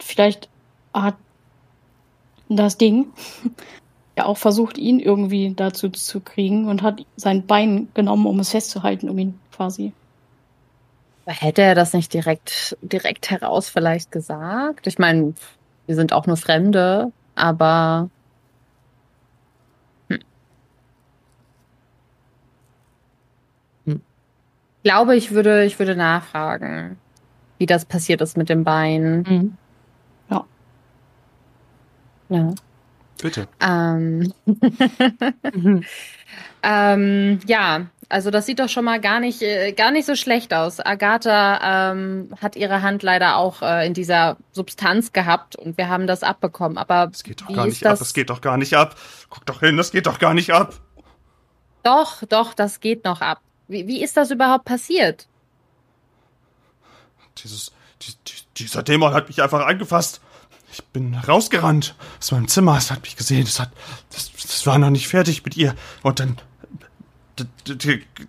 Vielleicht 0.00 0.48
hat 0.92 1.16
das 2.48 2.76
Ding 2.76 3.06
ja 4.16 4.26
auch 4.26 4.36
versucht, 4.36 4.78
ihn 4.78 4.98
irgendwie 5.00 5.54
dazu 5.54 5.88
zu 5.88 6.20
kriegen 6.20 6.68
und 6.68 6.82
hat 6.82 7.04
sein 7.16 7.46
Bein 7.46 7.88
genommen, 7.94 8.26
um 8.26 8.40
es 8.40 8.50
festzuhalten, 8.50 9.08
um 9.08 9.18
ihn 9.18 9.38
quasi. 9.52 9.92
Hätte 11.26 11.62
er 11.62 11.74
das 11.74 11.92
nicht 11.92 12.12
direkt, 12.14 12.76
direkt 12.80 13.30
heraus 13.30 13.68
vielleicht 13.68 14.10
gesagt? 14.10 14.86
Ich 14.86 14.98
meine, 14.98 15.34
wir 15.86 15.94
sind 15.94 16.12
auch 16.12 16.26
nur 16.26 16.38
Fremde, 16.38 17.12
aber 17.34 18.08
hm. 20.08 20.18
Hm. 23.84 24.00
Ich 24.77 24.77
glaube, 24.88 25.16
ich 25.16 25.32
würde, 25.32 25.64
ich 25.64 25.78
würde 25.78 25.94
nachfragen, 25.94 26.96
wie 27.58 27.66
das 27.66 27.84
passiert 27.84 28.22
ist 28.22 28.36
mit 28.38 28.48
dem 28.48 28.64
Bein. 28.64 29.22
Mhm. 29.22 29.56
Ja. 32.30 32.52
Bitte. 33.22 33.48
Ähm, 33.60 34.32
Mhm. 35.54 35.84
ähm, 36.62 37.38
ja, 37.46 37.86
also 38.10 38.30
das 38.30 38.44
sieht 38.46 38.60
doch 38.60 38.68
schon 38.68 38.84
mal 38.84 39.00
gar 39.00 39.18
nicht, 39.20 39.40
äh, 39.42 39.72
gar 39.72 39.90
nicht 39.90 40.04
so 40.06 40.14
schlecht 40.14 40.52
aus. 40.54 40.78
Agatha 40.80 41.90
ähm, 41.92 42.28
hat 42.40 42.54
ihre 42.56 42.82
Hand 42.82 43.02
leider 43.02 43.36
auch 43.36 43.62
äh, 43.62 43.86
in 43.86 43.94
dieser 43.94 44.36
Substanz 44.52 45.12
gehabt 45.12 45.56
und 45.56 45.78
wir 45.78 45.88
haben 45.88 46.06
das 46.06 46.22
abbekommen. 46.22 46.76
Aber 46.78 47.06
Das 47.08 47.24
geht 47.24 47.40
doch 47.40 47.48
wie 47.48 47.54
gar 47.54 47.66
nicht 47.66 47.84
ab. 47.84 47.92
das? 47.92 47.98
Das 48.00 48.14
geht 48.14 48.28
doch 48.30 48.40
gar 48.42 48.56
nicht 48.58 48.74
ab. 48.74 48.94
Guck 49.30 49.46
doch 49.46 49.60
hin, 49.60 49.76
das 49.76 49.90
geht 49.90 50.06
doch 50.06 50.18
gar 50.18 50.34
nicht 50.34 50.52
ab. 50.52 50.74
Doch, 51.82 52.22
doch, 52.28 52.54
das 52.54 52.80
geht 52.80 53.04
noch 53.04 53.20
ab. 53.22 53.40
Wie, 53.68 53.86
wie 53.86 54.02
ist 54.02 54.16
das 54.16 54.30
überhaupt 54.30 54.64
passiert? 54.64 55.28
Dieses, 57.42 57.72
die, 58.02 58.12
die, 58.26 58.34
dieser 58.56 58.82
Dämon 58.82 59.12
hat 59.12 59.28
mich 59.28 59.42
einfach 59.42 59.64
angefasst. 59.64 60.20
Ich 60.72 60.84
bin 60.86 61.14
rausgerannt 61.14 61.94
aus 62.18 62.32
meinem 62.32 62.48
Zimmer. 62.48 62.76
Es 62.76 62.90
hat 62.90 63.02
mich 63.02 63.16
gesehen. 63.16 63.46
Es 63.46 63.60
hat, 63.60 63.70
das, 64.10 64.32
das 64.32 64.66
war 64.66 64.78
noch 64.78 64.90
nicht 64.90 65.08
fertig 65.08 65.44
mit 65.44 65.56
ihr. 65.56 65.74
Und 66.02 66.20
dann, 66.20 66.38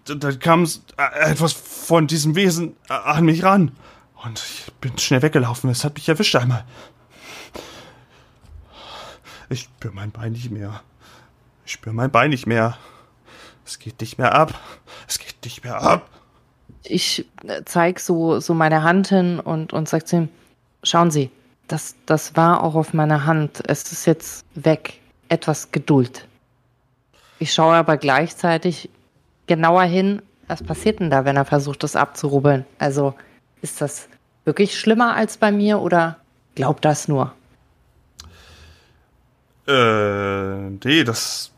dann 0.05 0.39
kam 0.39 0.65
äh, 0.97 1.31
etwas 1.31 1.53
von 1.53 2.07
diesem 2.07 2.35
Wesen 2.35 2.75
äh, 2.89 2.93
an 2.93 3.25
mich 3.25 3.43
ran. 3.43 3.71
Und 4.23 4.39
ich 4.39 4.71
bin 4.81 4.97
schnell 4.97 5.21
weggelaufen. 5.21 5.69
Es 5.69 5.83
hat 5.83 5.95
mich 5.95 6.07
erwischt 6.07 6.35
einmal. 6.35 6.65
Ich 9.49 9.63
spüre 9.63 9.93
mein 9.93 10.11
Bein 10.11 10.33
nicht 10.33 10.51
mehr. 10.51 10.81
Ich 11.65 11.73
spüre 11.73 11.95
mein 11.95 12.11
Bein 12.11 12.29
nicht 12.29 12.45
mehr. 12.45 12.77
Es 13.69 13.77
geht 13.77 14.01
nicht 14.01 14.17
mehr 14.17 14.33
ab. 14.33 14.59
Es 15.07 15.19
geht 15.19 15.35
nicht 15.43 15.63
mehr 15.63 15.79
ab. 15.79 16.09
Ich 16.83 17.27
äh, 17.45 17.61
zeig 17.65 17.99
so, 17.99 18.39
so 18.39 18.55
meine 18.55 18.81
Hand 18.81 19.09
hin 19.09 19.39
und, 19.39 19.73
und 19.73 19.87
sag 19.87 20.07
zu 20.07 20.15
ihm, 20.15 20.29
schauen 20.81 21.11
Sie, 21.11 21.29
das, 21.67 21.95
das 22.07 22.35
war 22.35 22.63
auch 22.63 22.73
auf 22.73 22.95
meiner 22.95 23.27
Hand. 23.27 23.61
Es 23.67 23.91
ist 23.91 24.07
jetzt 24.07 24.43
weg. 24.55 24.99
Etwas 25.27 25.71
Geduld. 25.71 26.27
Ich 27.37 27.53
schaue 27.53 27.75
aber 27.75 27.97
gleichzeitig 27.97 28.89
genauer 29.45 29.83
hin, 29.83 30.23
was 30.47 30.63
passiert 30.63 30.99
denn 30.99 31.11
da, 31.11 31.23
wenn 31.25 31.37
er 31.37 31.45
versucht, 31.45 31.83
das 31.83 31.95
abzurubbeln? 31.95 32.65
Also, 32.79 33.13
ist 33.61 33.81
das 33.81 34.09
wirklich 34.45 34.79
schlimmer 34.79 35.15
als 35.15 35.37
bei 35.37 35.51
mir 35.51 35.79
oder 35.79 36.17
glaubt 36.55 36.83
das 36.85 37.07
nur? 37.07 37.33
Äh, 39.67 40.71
nee, 40.83 41.03
das 41.03 41.51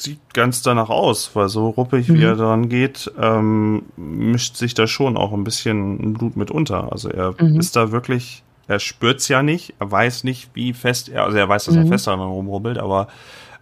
sieht 0.00 0.34
ganz 0.34 0.62
danach 0.62 0.88
aus, 0.90 1.34
weil 1.34 1.48
so 1.48 1.68
ruppig 1.70 2.12
wie 2.12 2.22
er 2.22 2.36
dran 2.36 2.68
geht, 2.68 3.10
ähm, 3.20 3.82
mischt 3.96 4.56
sich 4.56 4.74
da 4.74 4.86
schon 4.86 5.16
auch 5.16 5.32
ein 5.32 5.44
bisschen 5.44 6.14
Blut 6.14 6.36
mit 6.36 6.50
unter. 6.50 6.92
Also 6.92 7.08
er 7.10 7.34
Mhm. 7.42 7.58
ist 7.58 7.76
da 7.76 7.90
wirklich, 7.92 8.42
er 8.66 8.78
spürt's 8.78 9.28
ja 9.28 9.42
nicht, 9.42 9.74
er 9.78 9.90
weiß 9.90 10.24
nicht, 10.24 10.50
wie 10.54 10.72
fest 10.72 11.08
er, 11.08 11.24
also 11.24 11.36
er 11.36 11.48
weiß, 11.48 11.64
dass 11.66 11.76
er 11.76 11.84
Mhm. 11.84 11.88
fest 11.88 12.06
daran 12.06 12.20
rumrubbelt, 12.20 12.78
aber 12.78 13.08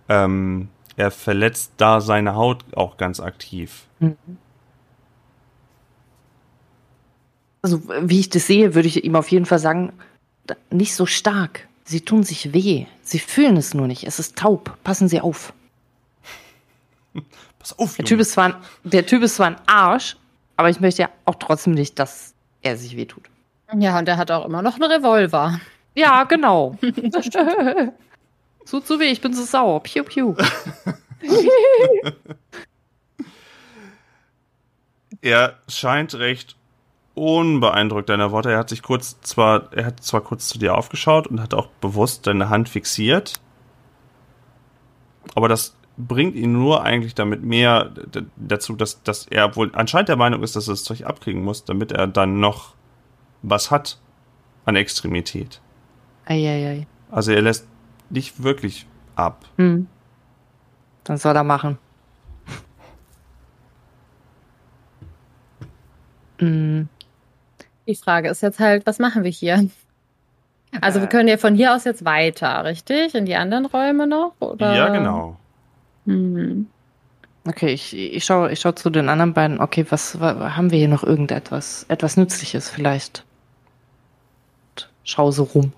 ähm, 0.08 0.68
er 0.96 1.10
verletzt 1.10 1.72
da 1.76 2.00
seine 2.00 2.34
Haut 2.36 2.64
auch 2.74 2.96
ganz 2.96 3.20
aktiv. 3.20 3.84
Also, 7.62 7.82
wie 8.02 8.20
ich 8.20 8.30
das 8.30 8.46
sehe, 8.46 8.74
würde 8.74 8.88
ich 8.88 9.04
ihm 9.04 9.16
auf 9.16 9.28
jeden 9.30 9.46
Fall 9.46 9.58
sagen, 9.58 9.92
nicht 10.70 10.94
so 10.94 11.06
stark. 11.06 11.66
Sie 11.84 12.00
tun 12.00 12.22
sich 12.22 12.52
weh. 12.52 12.86
Sie 13.02 13.18
fühlen 13.18 13.56
es 13.56 13.74
nur 13.74 13.86
nicht. 13.86 14.04
Es 14.04 14.18
ist 14.18 14.36
taub. 14.36 14.76
Passen 14.84 15.08
Sie 15.08 15.20
auf. 15.20 15.52
Pass 17.58 17.78
auf, 17.78 17.96
Der. 17.96 18.04
Typ 18.04 18.20
ist 18.20 18.32
zwar 18.32 18.44
ein, 18.46 18.54
der 18.84 19.06
Typ 19.06 19.22
ist 19.22 19.36
zwar 19.36 19.48
ein 19.48 19.56
Arsch, 19.66 20.16
aber 20.56 20.70
ich 20.70 20.80
möchte 20.80 21.02
ja 21.02 21.08
auch 21.24 21.36
trotzdem 21.36 21.74
nicht, 21.74 21.98
dass 21.98 22.34
er 22.62 22.76
sich 22.76 22.96
wehtut. 22.96 23.24
Ja, 23.74 23.98
und 23.98 24.08
er 24.08 24.16
hat 24.16 24.30
auch 24.30 24.46
immer 24.46 24.62
noch 24.62 24.76
einen 24.76 24.90
Revolver. 24.90 25.60
Ja, 25.94 26.24
genau. 26.24 26.78
so 28.64 28.80
zu 28.80 29.00
weh, 29.00 29.10
ich 29.10 29.20
bin 29.20 29.32
so 29.34 29.44
sauer. 29.44 29.82
Piu, 29.82 30.04
piu. 30.04 30.34
Er 35.22 35.58
scheint 35.68 36.14
recht 36.14 36.56
unbeeindruckt 37.14 38.08
deiner 38.08 38.30
Worte. 38.30 38.52
Er 38.52 38.58
hat 38.58 38.68
sich 38.68 38.82
kurz 38.82 39.20
zwar, 39.22 39.72
er 39.72 39.86
hat 39.86 40.02
zwar 40.02 40.20
kurz 40.20 40.48
zu 40.48 40.58
dir 40.58 40.76
aufgeschaut 40.76 41.26
und 41.26 41.40
hat 41.40 41.54
auch 41.54 41.68
bewusst 41.80 42.26
deine 42.26 42.50
Hand 42.50 42.68
fixiert. 42.68 43.40
Aber 45.34 45.48
das 45.48 45.74
bringt 45.96 46.34
ihn 46.34 46.52
nur 46.52 46.82
eigentlich 46.82 47.14
damit 47.14 47.42
mehr 47.42 47.90
dazu, 48.36 48.76
dass, 48.76 49.02
dass 49.02 49.26
er 49.26 49.56
wohl 49.56 49.70
anscheinend 49.74 50.08
der 50.08 50.16
Meinung 50.16 50.42
ist, 50.42 50.56
dass 50.56 50.68
er 50.68 50.72
das 50.72 50.84
Zeug 50.84 51.04
abkriegen 51.04 51.42
muss, 51.42 51.64
damit 51.64 51.92
er 51.92 52.06
dann 52.06 52.40
noch 52.40 52.74
was 53.42 53.70
hat 53.70 53.98
an 54.64 54.76
Extremität. 54.76 55.60
Eieiei. 56.26 56.86
Also 57.10 57.32
er 57.32 57.42
lässt 57.42 57.66
nicht 58.10 58.42
wirklich 58.42 58.86
ab. 59.14 59.44
Hm. 59.56 59.86
Dann 61.04 61.16
soll 61.16 61.36
er 61.36 61.44
machen. 61.44 61.78
Hm. 66.38 66.88
Die 67.86 67.94
Frage 67.94 68.28
ist 68.28 68.42
jetzt 68.42 68.58
halt, 68.58 68.84
was 68.86 68.98
machen 68.98 69.22
wir 69.22 69.30
hier? 69.30 69.68
Also 70.80 71.00
wir 71.00 71.06
können 71.06 71.28
ja 71.28 71.36
von 71.38 71.54
hier 71.54 71.74
aus 71.74 71.84
jetzt 71.84 72.04
weiter, 72.04 72.64
richtig? 72.64 73.14
In 73.14 73.24
die 73.24 73.36
anderen 73.36 73.64
Räume 73.66 74.06
noch? 74.06 74.34
Oder? 74.40 74.74
Ja, 74.74 74.88
genau. 74.88 75.38
Hm. 76.06 76.66
Okay, 77.46 77.68
ich, 77.72 77.96
ich 77.96 78.24
schaue 78.24 78.50
ich 78.50 78.60
schau 78.60 78.72
zu 78.72 78.90
den 78.90 79.08
anderen 79.08 79.32
beiden. 79.32 79.60
Okay, 79.60 79.86
was, 79.90 80.18
wa- 80.18 80.56
haben 80.56 80.70
wir 80.72 80.78
hier 80.78 80.88
noch 80.88 81.04
irgendetwas? 81.04 81.86
Etwas 81.88 82.16
Nützliches 82.16 82.68
vielleicht? 82.68 83.24
Schau 85.04 85.30
so 85.30 85.44
rum. 85.44 85.72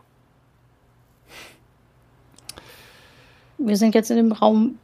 Wir 3.59 3.77
sind 3.77 3.95
jetzt 3.95 4.11
in 4.11 4.17
dem 4.17 4.33
Raum. 4.33 4.79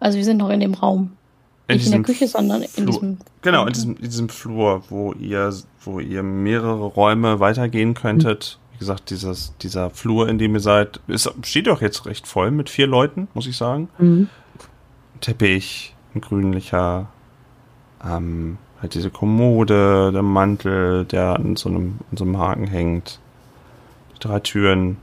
Also 0.00 0.18
wir 0.18 0.24
sind 0.24 0.36
noch 0.36 0.50
in 0.50 0.60
dem 0.60 0.74
Raum. 0.74 1.12
In 1.66 1.76
Nicht 1.76 1.86
in 1.86 1.92
der 1.92 2.02
Küche, 2.02 2.28
sondern 2.28 2.62
in 2.62 2.68
Flur. 2.68 2.86
diesem. 2.86 3.18
Genau, 3.42 3.66
in 3.66 3.72
diesem, 3.72 3.96
in 3.96 4.02
diesem 4.02 4.28
Flur, 4.28 4.82
wo 4.88 5.12
ihr, 5.14 5.52
wo 5.84 6.00
ihr 6.00 6.22
mehrere 6.22 6.84
Räume 6.84 7.40
weitergehen 7.40 7.94
könntet. 7.94 8.58
Wie 8.72 8.78
gesagt, 8.78 9.10
dieses, 9.10 9.52
dieser 9.58 9.90
Flur, 9.90 10.28
in 10.28 10.38
dem 10.38 10.54
ihr 10.54 10.60
seid, 10.60 11.00
ist, 11.08 11.30
steht 11.42 11.66
doch 11.66 11.82
jetzt 11.82 12.06
recht 12.06 12.26
voll 12.26 12.50
mit 12.52 12.70
vier 12.70 12.86
Leuten, 12.86 13.26
muss 13.34 13.46
ich 13.46 13.56
sagen. 13.56 13.88
Mhm. 13.98 14.28
Teppich, 15.20 15.94
ein 16.14 16.20
grünlicher, 16.20 17.08
ähm, 18.04 18.58
halt 18.80 18.94
diese 18.94 19.10
Kommode, 19.10 20.12
der 20.12 20.22
Mantel, 20.22 21.04
der 21.04 21.36
an 21.36 21.56
so 21.56 21.68
einem, 21.68 21.98
an 22.10 22.16
so 22.16 22.24
einem 22.24 22.38
Haken 22.38 22.66
hängt. 22.66 23.20
Die 24.14 24.20
drei 24.20 24.40
Türen. 24.40 24.98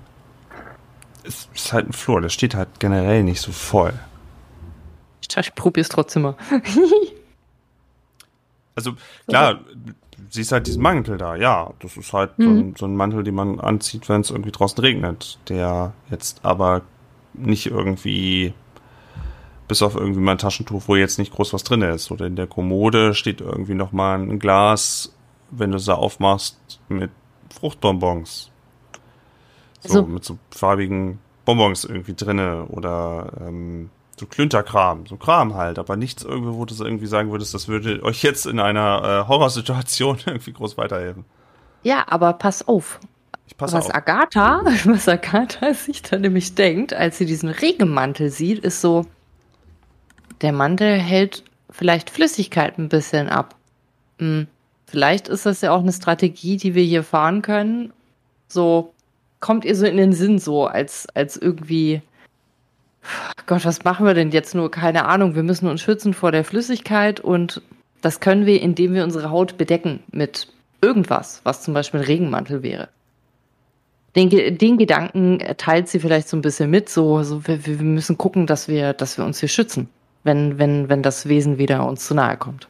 Es 1.24 1.50
ist 1.54 1.74
halt 1.74 1.90
ein 1.90 1.94
Flur, 1.94 2.22
das 2.22 2.34
steht 2.34 2.56
halt 2.56 2.80
generell 2.80 3.24
nicht 3.24 3.42
so 3.42 3.52
voll. 3.52 3.94
Ich, 5.22 5.36
es 5.82 5.90
trotzdem 5.90 6.22
mal. 6.24 6.36
Also 8.78 8.94
klar, 9.28 9.62
siehst 10.30 10.52
halt 10.52 10.68
diesen 10.68 10.82
Mantel 10.82 11.18
da, 11.18 11.36
ja. 11.36 11.72
Das 11.80 11.98
ist 11.98 12.14
halt 12.14 12.32
so, 12.38 12.44
ein, 12.44 12.76
so 12.78 12.86
ein 12.86 12.96
Mantel, 12.96 13.24
den 13.24 13.36
man 13.36 13.60
anzieht, 13.60 14.10
wenn 14.10 14.22
es 14.22 14.30
irgendwie 14.30 14.52
draußen 14.52 14.80
regnet. 14.80 15.40
Der 15.48 15.94
jetzt 16.10 16.44
aber 16.44 16.82
nicht 17.34 17.68
irgendwie, 17.68 18.54
bis 19.68 19.82
auf 19.82 19.96
irgendwie 19.96 20.20
mal 20.20 20.34
ein 20.34 20.38
Taschentuch, 20.38 20.84
wo 20.88 20.96
jetzt 20.96 21.18
nicht 21.20 21.34
groß 21.34 21.54
was 21.54 21.64
drin 21.64 21.82
ist. 21.82 22.12
Oder 22.12 22.26
in 22.28 22.36
der 22.36 22.48
Kommode 22.48 23.14
steht 23.14 23.42
irgendwie 23.42 23.74
noch 23.74 23.92
mal 23.92 24.20
ein 24.20 24.40
Glas, 24.40 25.14
wenn 25.52 25.72
du 25.72 25.78
es 25.78 25.86
da 25.86 25.96
aufmachst, 25.96 26.58
mit 26.90 27.12
Fruchtbonbons. 27.60 28.52
So, 29.82 30.00
Also- 30.00 30.06
mit 30.08 30.24
so 30.24 30.38
farbigen 30.52 31.20
Bonbons 31.46 31.84
irgendwie 31.86 32.14
drinne. 32.16 32.66
Oder 32.70 33.32
ähm, 33.42 33.90
So 34.18 34.26
Klünterkram, 34.28 35.06
so 35.08 35.18
Kram 35.18 35.56
halt, 35.56 35.78
aber 35.78 35.98
nichts 35.98 36.24
irgendwo, 36.24 36.56
wo 36.58 36.64
du 36.66 36.74
so 36.74 36.86
irgendwie 36.86 37.06
sagen 37.08 37.32
würdest, 37.32 37.54
das 37.54 37.68
würde 37.68 38.02
euch 38.04 38.24
jetzt 38.24 38.46
in 38.46 38.60
einer 38.62 39.24
äh, 39.26 39.28
Horrorsituation 39.28 40.20
irgendwie 40.26 40.54
groß 40.54 40.78
weiterhelfen. 40.78 41.26
Ja, 41.84 42.06
aber 42.08 42.32
pass 42.34 42.66
auf. 42.68 43.00
Ich 43.48 43.58
passe 43.58 43.76
was 43.78 43.88
auf. 43.88 43.94
Agatha, 43.96 44.62
was 44.86 45.08
Agatha 45.10 45.74
sich 45.74 46.02
dann 46.02 46.22
nämlich 46.22 46.56
denkt, 46.56 46.94
als 46.94 47.18
sie 47.18 47.26
diesen 47.26 47.50
Regenmantel 47.50 48.30
sieht, 48.30 48.60
ist 48.60 48.80
so, 48.82 49.06
der 50.42 50.52
Mantel 50.52 50.98
hält 50.98 51.44
vielleicht 51.70 52.10
Flüssigkeit 52.10 52.78
ein 52.78 52.90
bisschen 52.90 53.30
ab. 53.30 53.56
Hm, 54.20 54.48
vielleicht 54.86 55.28
ist 55.28 55.46
das 55.46 55.62
ja 55.62 55.72
auch 55.72 55.82
eine 55.82 55.92
Strategie, 55.92 56.58
die 56.58 56.76
wir 56.76 56.84
hier 56.84 57.04
fahren 57.04 57.42
können. 57.42 57.94
So 58.48 58.94
kommt 59.40 59.66
ihr 59.66 59.76
so 59.76 59.86
in 59.86 59.98
den 59.98 60.14
Sinn, 60.14 60.40
so 60.40 60.66
als, 60.66 61.08
als 61.14 61.38
irgendwie, 61.38 62.02
Gott, 63.46 63.66
was 63.66 63.84
machen 63.84 64.06
wir 64.06 64.14
denn 64.14 64.32
jetzt 64.32 64.56
nur? 64.56 64.72
Keine 64.72 65.06
Ahnung, 65.06 65.36
wir 65.36 65.44
müssen 65.44 65.68
uns 65.68 65.82
schützen 65.82 66.14
vor 66.14 66.32
der 66.32 66.44
Flüssigkeit 66.44 67.20
und 67.20 67.62
das 68.02 68.20
können 68.20 68.46
wir, 68.46 68.62
indem 68.62 68.94
wir 68.94 69.04
unsere 69.04 69.30
Haut 69.30 69.58
bedecken 69.58 70.02
mit 70.12 70.48
irgendwas, 70.82 71.42
was 71.44 71.64
zum 71.64 71.74
Beispiel 71.74 72.00
ein 72.00 72.06
Regenmantel 72.06 72.64
wäre. 72.64 72.90
Den, 74.16 74.30
den 74.30 74.78
Gedanken 74.78 75.40
teilt 75.58 75.90
sie 75.90 76.00
vielleicht 76.00 76.30
so 76.30 76.38
ein 76.38 76.42
bisschen 76.42 76.70
mit, 76.70 76.88
so, 76.88 77.22
so 77.24 77.46
wir, 77.48 77.66
wir 77.66 77.78
müssen 77.78 78.18
gucken, 78.18 78.48
dass 78.48 78.68
wir, 78.68 78.94
dass 78.94 79.18
wir 79.18 79.26
uns 79.26 79.40
hier 79.40 79.50
schützen, 79.50 79.90
wenn, 80.26 80.58
wenn, 80.58 80.90
wenn 80.90 81.04
das 81.04 81.28
Wesen 81.30 81.58
wieder 81.58 81.88
uns 81.88 82.06
zu 82.06 82.14
nahe 82.14 82.36
kommt. 82.36 82.68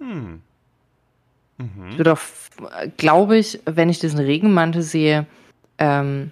Hm. 0.00 0.42
Ich 1.90 1.98
würde 1.98 2.12
auch, 2.12 2.20
glaube 2.96 3.36
ich, 3.36 3.60
wenn 3.64 3.88
ich 3.88 3.98
diesen 3.98 4.20
Regenmantel 4.20 4.82
sehe, 4.82 5.26
ähm, 5.78 6.30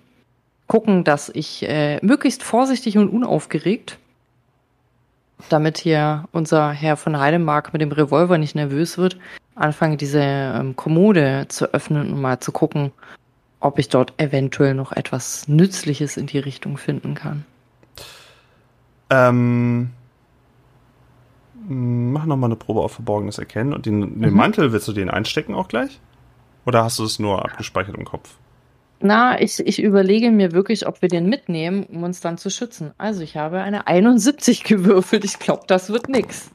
gucken, 0.68 1.04
dass 1.04 1.28
ich 1.28 1.68
äh, 1.68 1.98
möglichst 2.04 2.42
vorsichtig 2.42 2.96
und 2.96 3.08
unaufgeregt, 3.08 3.98
damit 5.48 5.78
hier 5.78 6.28
unser 6.32 6.70
Herr 6.70 6.96
von 6.96 7.18
Heidemark 7.18 7.72
mit 7.72 7.82
dem 7.82 7.92
Revolver 7.92 8.38
nicht 8.38 8.54
nervös 8.54 8.98
wird, 8.98 9.18
anfange 9.56 9.96
diese 9.96 10.20
ähm, 10.20 10.76
Kommode 10.76 11.46
zu 11.48 11.72
öffnen 11.72 12.12
und 12.12 12.20
mal 12.20 12.38
zu 12.40 12.52
gucken, 12.52 12.92
ob 13.60 13.78
ich 13.78 13.88
dort 13.88 14.14
eventuell 14.18 14.74
noch 14.74 14.92
etwas 14.92 15.48
Nützliches 15.48 16.16
in 16.16 16.26
die 16.26 16.38
Richtung 16.38 16.76
finden 16.78 17.14
kann. 17.14 17.44
Ähm, 19.10 19.90
m, 21.68 22.12
mach 22.12 22.26
noch 22.26 22.36
mal 22.36 22.46
eine 22.46 22.56
Probe 22.56 22.80
auf 22.80 22.92
Verborgenes 22.92 23.38
Erkennen 23.38 23.72
und 23.72 23.86
den, 23.86 24.20
den 24.20 24.30
Mhm. 24.30 24.36
Mantel, 24.36 24.72
willst 24.72 24.88
du 24.88 24.92
den 24.92 25.10
einstecken 25.10 25.54
auch 25.54 25.68
gleich? 25.68 26.00
Oder 26.64 26.82
hast 26.84 26.98
du 26.98 27.04
es 27.04 27.18
nur 27.18 27.44
abgespeichert 27.44 27.96
im 27.96 28.04
Kopf? 28.04 28.36
Na, 28.98 29.40
ich, 29.40 29.60
ich 29.60 29.80
überlege 29.82 30.30
mir 30.30 30.52
wirklich, 30.52 30.86
ob 30.86 31.02
wir 31.02 31.08
den 31.08 31.28
mitnehmen, 31.28 31.84
um 31.84 32.02
uns 32.02 32.20
dann 32.20 32.38
zu 32.38 32.50
schützen. 32.50 32.92
Also 32.98 33.20
ich 33.22 33.36
habe 33.36 33.60
eine 33.60 33.86
71 33.86 34.64
gewürfelt. 34.64 35.24
Ich 35.24 35.38
glaube, 35.38 35.64
das 35.66 35.90
wird 35.90 36.08
nix. 36.08 36.50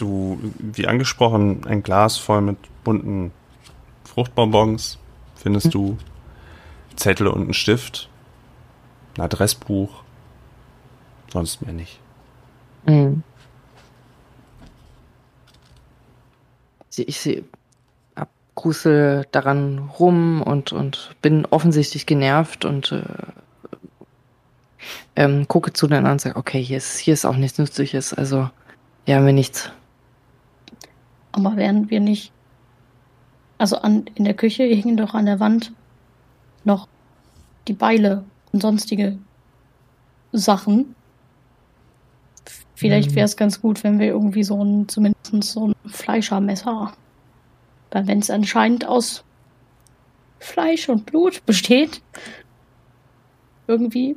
Du, 0.00 0.38
wie 0.58 0.86
angesprochen, 0.86 1.66
ein 1.66 1.82
Glas 1.82 2.16
voll 2.16 2.40
mit 2.40 2.56
bunten 2.84 3.32
Fruchtbonbons 4.04 4.98
findest 5.36 5.66
Hm. 5.66 5.70
du, 5.72 5.98
Zettel 6.96 7.26
und 7.26 7.48
ein 7.48 7.54
Stift, 7.54 8.08
ein 9.16 9.22
Adressbuch, 9.22 10.02
sonst 11.32 11.62
mehr 11.62 11.72
nicht. 11.72 12.00
Mhm. 12.86 13.22
Ich 16.96 17.20
sehe 17.20 17.44
abgrusel 18.14 19.26
daran 19.30 19.90
rum 19.98 20.42
und, 20.42 20.72
und 20.72 21.14
bin 21.22 21.46
offensichtlich 21.46 22.04
genervt 22.04 22.64
und 22.64 22.92
äh, 22.92 23.02
ähm, 25.16 25.46
gucke 25.48 25.72
zu 25.72 25.86
den 25.86 25.98
anderen 25.98 26.12
und 26.12 26.20
sage, 26.20 26.36
okay, 26.36 26.62
hier 26.62 26.76
ist, 26.78 26.98
hier 26.98 27.14
ist 27.14 27.24
auch 27.24 27.36
nichts 27.36 27.58
Nützliches. 27.58 28.12
Also 28.12 28.50
hier 29.06 29.16
haben 29.16 29.26
wir 29.26 29.32
nichts. 29.32 29.70
Aber 31.32 31.56
wären 31.56 31.90
wir 31.90 32.00
nicht. 32.00 32.32
Also 33.58 33.76
an, 33.76 34.04
in 34.14 34.24
der 34.24 34.34
Küche 34.34 34.64
hingen 34.64 34.96
doch 34.96 35.14
an 35.14 35.26
der 35.26 35.38
Wand 35.40 35.72
noch 36.64 36.88
die 37.68 37.72
Beile 37.74 38.24
und 38.52 38.62
sonstige 38.62 39.18
Sachen. 40.32 40.94
Vielleicht 42.74 43.10
Mhm. 43.10 43.14
wäre 43.16 43.26
es 43.26 43.36
ganz 43.36 43.60
gut, 43.60 43.84
wenn 43.84 43.98
wir 43.98 44.06
irgendwie 44.06 44.42
so 44.42 44.62
ein, 44.64 44.88
zumindest 44.88 45.52
so 45.52 45.68
ein 45.68 45.74
Fleischermesser. 45.86 46.92
Weil 47.90 48.06
wenn 48.06 48.20
es 48.20 48.30
anscheinend 48.30 48.86
aus 48.86 49.22
Fleisch 50.38 50.88
und 50.88 51.04
Blut 51.04 51.44
besteht, 51.44 52.00
irgendwie. 53.66 54.16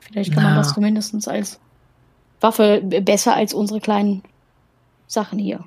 Vielleicht 0.00 0.34
kann 0.34 0.42
man 0.42 0.54
Na. 0.54 0.58
das 0.58 0.74
zumindest 0.74 1.28
als 1.28 1.60
Waffe 2.40 2.80
b- 2.82 3.00
besser 3.00 3.34
als 3.36 3.54
unsere 3.54 3.80
kleinen 3.80 4.22
Sachen 5.12 5.38
hier. 5.38 5.64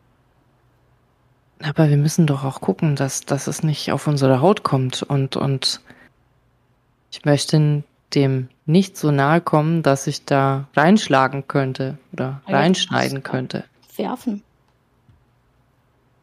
Aber 1.63 1.89
wir 1.89 1.97
müssen 1.97 2.27
doch 2.27 2.43
auch 2.43 2.61
gucken, 2.61 2.95
dass, 2.95 3.21
dass 3.21 3.47
es 3.47 3.63
nicht 3.63 3.91
auf 3.91 4.07
unsere 4.07 4.41
Haut 4.41 4.63
kommt. 4.63 5.03
Und, 5.03 5.35
und 5.37 5.81
ich 7.11 7.23
möchte 7.25 7.83
dem 8.13 8.49
nicht 8.65 8.97
so 8.97 9.11
nahe 9.11 9.41
kommen, 9.41 9.83
dass 9.83 10.07
ich 10.07 10.25
da 10.25 10.67
reinschlagen 10.75 11.47
könnte 11.47 11.97
oder 12.11 12.41
ja, 12.47 12.57
reinschneiden 12.57 13.23
könnte. 13.23 13.63
Werfen. 13.95 14.43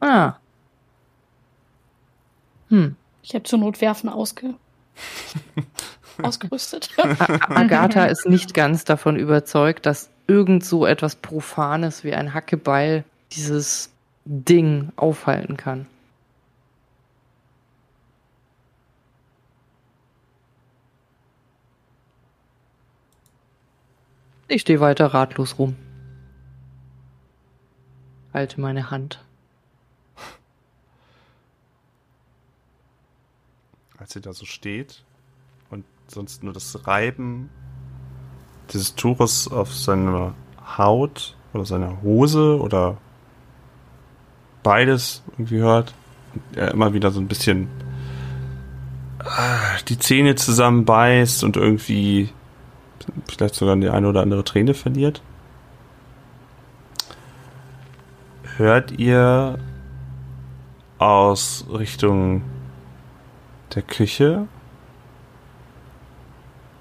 Ah. 0.00 0.34
Hm. 2.68 2.96
Ich 3.22 3.34
habe 3.34 3.44
zur 3.44 3.60
Not 3.60 3.80
Werfen 3.80 4.08
ausge 4.08 4.54
ausgerüstet. 6.22 6.90
Agatha 7.48 8.04
ist 8.06 8.26
nicht 8.26 8.52
ganz 8.52 8.84
davon 8.84 9.16
überzeugt, 9.16 9.86
dass 9.86 10.10
irgend 10.26 10.64
so 10.64 10.86
etwas 10.86 11.16
Profanes 11.16 12.04
wie 12.04 12.14
ein 12.14 12.34
Hackebeil 12.34 13.04
dieses 13.34 13.92
Ding 14.24 14.92
aufhalten 14.96 15.56
kann. 15.56 15.86
Ich 24.48 24.60
stehe 24.60 24.80
weiter 24.80 25.06
ratlos 25.06 25.58
rum. 25.58 25.76
Halte 28.34 28.60
meine 28.60 28.90
Hand. 28.90 29.24
Als 33.98 34.12
sie 34.12 34.20
da 34.20 34.34
so 34.34 34.44
steht 34.44 35.04
und 35.70 35.86
sonst 36.06 36.42
nur 36.42 36.52
das 36.52 36.86
Reiben 36.86 37.48
dieses 38.72 38.94
Tuches 38.94 39.48
auf 39.48 39.74
seiner 39.74 40.34
Haut 40.76 41.34
oder 41.54 41.64
seiner 41.64 42.02
Hose 42.02 42.60
oder 42.60 42.98
beides 44.62 45.22
irgendwie 45.32 45.58
hört 45.58 45.94
er 46.54 46.70
immer 46.72 46.94
wieder 46.94 47.10
so 47.10 47.20
ein 47.20 47.28
bisschen 47.28 47.68
ah, 49.18 49.76
die 49.88 49.98
Zähne 49.98 50.34
zusammenbeißt 50.34 51.44
und 51.44 51.56
irgendwie 51.56 52.30
vielleicht 53.28 53.54
sogar 53.54 53.76
die 53.76 53.88
eine 53.88 54.08
oder 54.08 54.22
andere 54.22 54.44
Träne 54.44 54.74
verliert. 54.74 55.22
Hört 58.56 58.92
ihr 58.92 59.58
aus 60.98 61.66
Richtung 61.70 62.42
der 63.74 63.82
Küche 63.82 64.46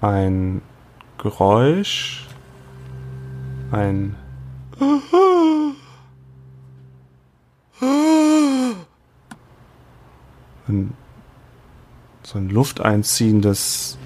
ein 0.00 0.62
Geräusch, 1.18 2.26
ein 3.70 4.16
ein, 10.72 10.94
so 12.22 12.38
ein 12.38 12.48
lufteinziehendes 12.48 13.98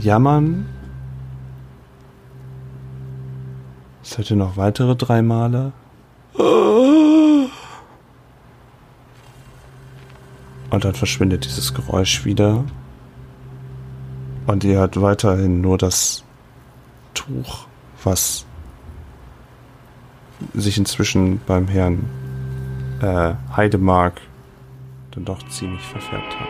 Jammern. 0.00 0.66
Es 4.02 4.18
hätte 4.18 4.36
noch 4.36 4.56
weitere 4.56 4.96
drei 4.96 5.22
Male. 5.22 5.72
Und 10.70 10.84
dann 10.84 10.94
verschwindet 10.94 11.44
dieses 11.44 11.74
Geräusch 11.74 12.24
wieder. 12.24 12.64
Und 14.46 14.64
ihr 14.64 14.78
hört 14.78 15.00
weiterhin 15.00 15.60
nur 15.60 15.76
das 15.78 16.24
Tuch, 17.14 17.66
was 18.02 18.46
sich 20.54 20.78
inzwischen 20.78 21.40
beim 21.46 21.68
Herrn 21.68 22.08
äh, 23.02 23.34
Heidemark 23.54 24.20
dann 25.10 25.24
doch 25.24 25.42
ziemlich 25.48 25.82
verfärbt 25.82 26.38
hat. 26.38 26.48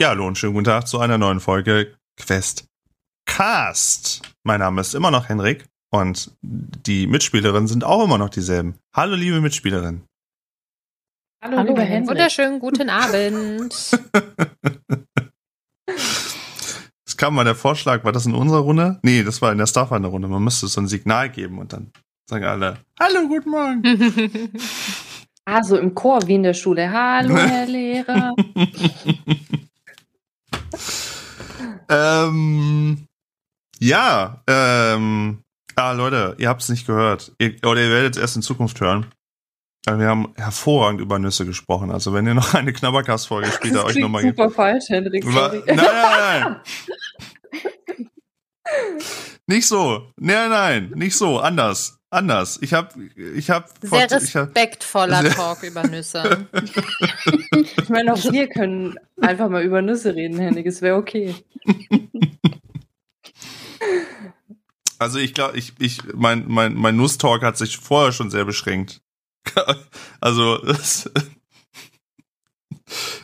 Ja, 0.00 0.10
hallo 0.10 0.28
und 0.28 0.38
schönen 0.38 0.54
guten 0.54 0.64
Tag 0.64 0.86
zu 0.86 1.00
einer 1.00 1.18
neuen 1.18 1.40
Folge 1.40 1.96
Quest 2.16 2.66
Cast. 3.26 4.22
Mein 4.44 4.60
Name 4.60 4.80
ist 4.80 4.94
immer 4.94 5.10
noch 5.10 5.28
Henrik 5.28 5.66
und 5.90 6.32
die 6.42 7.06
Mitspielerinnen 7.06 7.68
sind 7.68 7.84
auch 7.84 8.04
immer 8.04 8.18
noch 8.18 8.30
dieselben. 8.30 8.74
Hallo, 8.94 9.14
liebe 9.14 9.40
Mitspielerin. 9.40 10.02
Hallo, 11.42 11.58
Hallo, 11.58 11.68
lieber 11.68 11.82
Herr 11.82 11.96
Henrik. 11.96 12.10
Wunderschönen 12.10 12.58
guten 12.60 12.90
Abend. 12.90 13.90
Es 17.06 17.16
kam 17.16 17.34
mal 17.34 17.44
der 17.44 17.54
Vorschlag, 17.54 18.04
war 18.04 18.12
das 18.12 18.26
in 18.26 18.34
unserer 18.34 18.60
Runde? 18.60 19.00
Nee, 19.02 19.22
das 19.22 19.40
war 19.40 19.50
in 19.50 19.56
der 19.56 19.66
Starfinder-Runde. 19.66 20.28
Man 20.28 20.44
müsste 20.44 20.66
so 20.66 20.78
ein 20.82 20.88
Signal 20.88 21.30
geben 21.30 21.58
und 21.58 21.72
dann 21.72 21.90
sagen 22.28 22.44
alle, 22.44 22.76
Hallo, 23.00 23.26
guten 23.26 23.48
Morgen. 23.48 24.52
Ah, 25.46 25.62
so 25.64 25.78
im 25.78 25.94
Chor 25.94 26.20
wie 26.26 26.34
in 26.34 26.42
der 26.42 26.52
Schule. 26.52 26.92
Hallo, 26.92 27.34
Herr 27.34 27.66
Lehrer. 27.66 28.34
ähm, 31.88 33.06
ja, 33.80 34.42
ähm, 34.46 35.38
ah, 35.78 35.92
Leute, 35.92 36.34
ihr 36.38 36.48
habt 36.48 36.62
es 36.62 36.68
nicht 36.68 36.86
gehört. 36.86 37.32
Ihr, 37.38 37.54
oder 37.64 37.80
ihr 37.82 37.90
werdet 37.90 38.16
es 38.16 38.20
erst 38.20 38.36
in 38.36 38.42
Zukunft 38.42 38.80
hören. 38.80 39.06
Aber 39.86 39.98
Wir 39.98 40.08
haben 40.08 40.34
hervorragend 40.36 41.00
über 41.00 41.18
Nüsse 41.18 41.46
gesprochen. 41.46 41.90
Also 41.90 42.12
wenn 42.12 42.26
ihr 42.26 42.34
noch 42.34 42.54
eine 42.54 42.72
Knabbercast-Folge 42.72 43.50
später 43.54 43.84
euch 43.84 43.96
nochmal 43.96 44.22
gibt. 44.22 44.36
super 44.38 44.50
falsch, 44.50 44.88
Henrik. 44.88 45.24
Wa- 45.26 45.50
Sorry. 45.50 45.62
Nein, 45.66 45.76
nein, 45.76 46.40
nein. 46.42 46.56
nicht 49.46 49.66
so. 49.66 50.10
Nein, 50.16 50.50
nein, 50.50 50.92
nicht 50.94 51.16
so. 51.16 51.38
Anders. 51.38 51.94
Anders. 52.10 52.58
Ich 52.62 52.72
hab, 52.74 52.94
ich 53.16 53.50
hab, 53.50 53.68
Sehr 53.82 54.06
ich 54.06 54.34
hab 54.36 54.46
respektvoller 54.48 55.22
Sehr- 55.22 55.34
Talk 55.34 55.62
über 55.62 55.82
Nüsse. 55.86 56.46
Ich 57.80 57.88
meine, 57.90 58.12
auch 58.12 58.22
wir 58.32 58.48
können 58.48 58.96
einfach 59.20 59.48
mal 59.48 59.62
über 59.62 59.80
Nüsse 59.80 60.14
reden, 60.14 60.38
Henrik. 60.38 60.66
Es 60.66 60.82
wäre 60.82 60.96
okay. 60.96 61.34
Also 64.98 65.18
ich 65.18 65.34
glaube, 65.34 65.56
ich, 65.56 65.74
ich, 65.78 66.02
mein, 66.14 66.44
mein, 66.48 66.74
mein 66.74 66.96
Nusstalk 66.96 67.42
hat 67.42 67.56
sich 67.56 67.78
vorher 67.78 68.12
schon 68.12 68.30
sehr 68.30 68.44
beschränkt. 68.44 69.00
also, 70.20 70.58
das, 70.58 71.06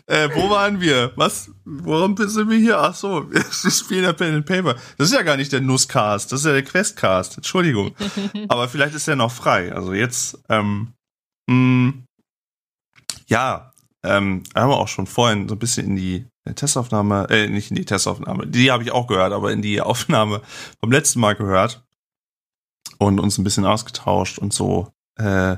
äh, 0.06 0.28
wo 0.34 0.50
waren 0.50 0.80
wir? 0.80 1.12
Was? 1.16 1.50
Warum 1.64 2.16
sind 2.16 2.48
wir 2.48 2.58
hier? 2.58 2.78
Ach 2.78 2.94
so, 2.94 3.30
wir 3.30 3.70
spielen 3.70 4.04
ja 4.04 4.12
Pen 4.12 4.36
and 4.36 4.46
Paper. 4.46 4.74
Das 4.96 5.08
ist 5.08 5.14
ja 5.14 5.22
gar 5.22 5.36
nicht 5.36 5.52
der 5.52 5.60
Nusscast, 5.60 6.32
das 6.32 6.40
ist 6.40 6.46
ja 6.46 6.52
der 6.52 6.64
Questcast. 6.64 7.36
Entschuldigung. 7.36 7.94
Aber 8.48 8.68
vielleicht 8.68 8.94
ist 8.94 9.08
er 9.08 9.16
noch 9.16 9.32
frei. 9.32 9.72
Also 9.72 9.92
jetzt, 9.92 10.38
ähm, 10.48 10.94
mh, 11.48 11.94
ja, 13.26 13.72
ähm, 14.04 14.42
haben 14.54 14.70
wir 14.70 14.76
auch 14.76 14.88
schon 14.88 15.06
vorhin 15.06 15.48
so 15.48 15.54
ein 15.54 15.58
bisschen 15.58 15.86
in 15.86 15.96
die 15.96 16.26
Testaufnahme, 16.52 17.28
äh, 17.30 17.48
nicht 17.48 17.70
in 17.70 17.76
die 17.76 17.84
Testaufnahme, 17.84 18.46
die 18.46 18.70
habe 18.70 18.82
ich 18.82 18.92
auch 18.92 19.06
gehört, 19.06 19.32
aber 19.32 19.52
in 19.52 19.62
die 19.62 19.80
Aufnahme 19.80 20.42
vom 20.80 20.92
letzten 20.92 21.20
Mal 21.20 21.34
gehört 21.34 21.84
und 22.98 23.18
uns 23.18 23.38
ein 23.38 23.44
bisschen 23.44 23.64
ausgetauscht 23.64 24.38
und 24.38 24.52
so, 24.52 24.88
äh, 25.16 25.56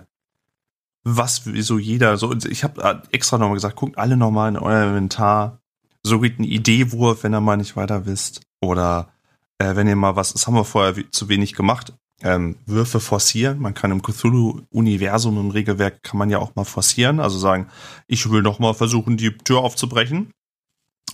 was 1.03 1.43
so 1.45 1.79
jeder, 1.79 2.17
so, 2.17 2.33
ich 2.33 2.65
habe 2.65 3.03
extra 3.11 3.39
nochmal 3.39 3.55
gesagt, 3.55 3.77
guckt 3.77 3.99
alle 3.99 4.17
nochmal 4.17 4.51
in 4.51 4.59
euer 4.59 4.89
Inventar, 4.89 5.61
so 6.03 6.21
geht 6.21 6.39
ein 6.39 6.45
Ideewurf, 6.45 7.25
wenn 7.25 7.35
ihr 7.35 7.41
mal 7.41 7.57
nicht 7.57 7.77
weiter 7.77 8.07
wisst, 8.07 8.43
oder 8.61 9.13
äh, 9.59 9.75
wenn 9.77 9.89
ihr 9.89 9.97
mal 9.97 10.17
was, 10.17 10.33
das 10.33 10.47
haben 10.47 10.55
wir 10.55 10.65
vorher 10.65 10.95
zu 11.11 11.29
wenig 11.29 11.55
gemacht, 11.55 11.93
ähm, 12.23 12.57
Würfe 12.67 13.01
forcieren. 13.01 13.59
Man 13.59 13.75
kann 13.75 13.91
im 13.91 14.03
Cthulhu-Universum, 14.03 15.39
im 15.39 15.51
Regelwerk, 15.51 16.03
kann 16.03 16.19
man 16.19 16.31
ja 16.31 16.39
auch 16.39 16.55
mal 16.55 16.65
forcieren. 16.65 17.21
Also 17.21 17.39
sagen, 17.39 17.69
ich 18.07 18.31
will 18.31 18.43
noch 18.43 18.59
mal 18.59 18.75
versuchen, 18.75 19.17
die 19.17 19.37
Tür 19.37 19.59
aufzubrechen. 19.59 20.33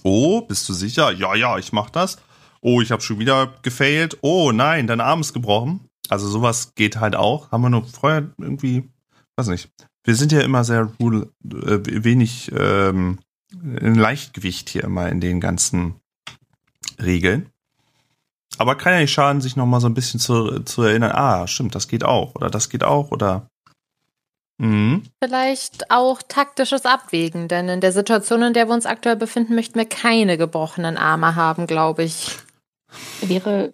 Oh, 0.02 0.40
bist 0.42 0.68
du 0.68 0.72
sicher? 0.72 1.12
Ja, 1.12 1.34
ja, 1.34 1.58
ich 1.58 1.72
mach 1.72 1.90
das. 1.90 2.16
Oh, 2.60 2.80
ich 2.80 2.92
habe 2.92 3.02
schon 3.02 3.18
wieder 3.18 3.54
gefailt. 3.62 4.18
Oh, 4.20 4.52
nein, 4.52 4.86
dein 4.86 5.00
Arm 5.00 5.20
ist 5.20 5.32
gebrochen. 5.32 5.88
Also 6.08 6.28
sowas 6.28 6.74
geht 6.74 6.96
halt 7.00 7.16
auch. 7.16 7.50
Haben 7.50 7.62
wir 7.62 7.70
nur 7.70 7.84
vorher 7.84 8.30
irgendwie, 8.38 8.90
weiß 9.36 9.48
nicht. 9.48 9.68
Wir 10.04 10.14
sind 10.14 10.32
ja 10.32 10.40
immer 10.40 10.64
sehr 10.64 10.92
äh, 11.00 12.04
wenig 12.04 12.50
ähm, 12.56 13.18
Leichtgewicht 13.52 14.68
hier 14.68 14.84
immer 14.84 15.08
in 15.08 15.20
den 15.20 15.40
ganzen 15.40 15.94
Regeln. 17.00 17.48
Aber 18.58 18.76
kann 18.76 18.94
ja 18.94 19.00
nicht 19.00 19.12
schaden, 19.12 19.40
sich 19.40 19.56
noch 19.56 19.66
mal 19.66 19.80
so 19.80 19.86
ein 19.88 19.94
bisschen 19.94 20.20
zu, 20.20 20.60
zu 20.60 20.82
erinnern. 20.82 21.12
Ah, 21.12 21.46
stimmt, 21.46 21.74
das 21.74 21.88
geht 21.88 22.04
auch. 22.04 22.34
Oder 22.34 22.50
das 22.50 22.68
geht 22.68 22.84
auch. 22.84 23.10
Oder. 23.10 23.48
Mhm. 24.62 25.02
Vielleicht 25.20 25.90
auch 25.90 26.22
taktisches 26.22 26.86
Abwägen, 26.86 27.48
denn 27.48 27.68
in 27.68 27.80
der 27.80 27.90
Situation, 27.90 28.42
in 28.42 28.52
der 28.52 28.68
wir 28.68 28.74
uns 28.74 28.86
aktuell 28.86 29.16
befinden, 29.16 29.56
möchten 29.56 29.76
wir 29.76 29.86
keine 29.86 30.38
gebrochenen 30.38 30.96
Arme 30.96 31.34
haben, 31.34 31.66
glaube 31.66 32.04
ich. 32.04 32.36
Wäre 33.22 33.72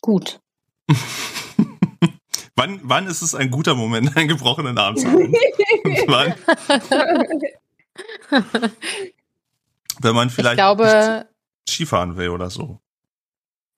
gut. 0.00 0.40
wann, 2.56 2.80
wann 2.84 3.06
ist 3.06 3.20
es 3.20 3.34
ein 3.34 3.50
guter 3.50 3.74
Moment, 3.74 4.16
einen 4.16 4.28
gebrochenen 4.28 4.78
Arm 4.78 4.96
zu 4.96 5.08
haben? 5.08 5.30
wann? 6.06 6.34
Wenn 10.00 10.14
man 10.14 10.28
Ich 10.28 10.34
vielleicht 10.34 10.56
glaube, 10.56 11.26
Skifahren 11.68 12.16
will 12.16 12.30
oder 12.30 12.48
so. 12.48 12.80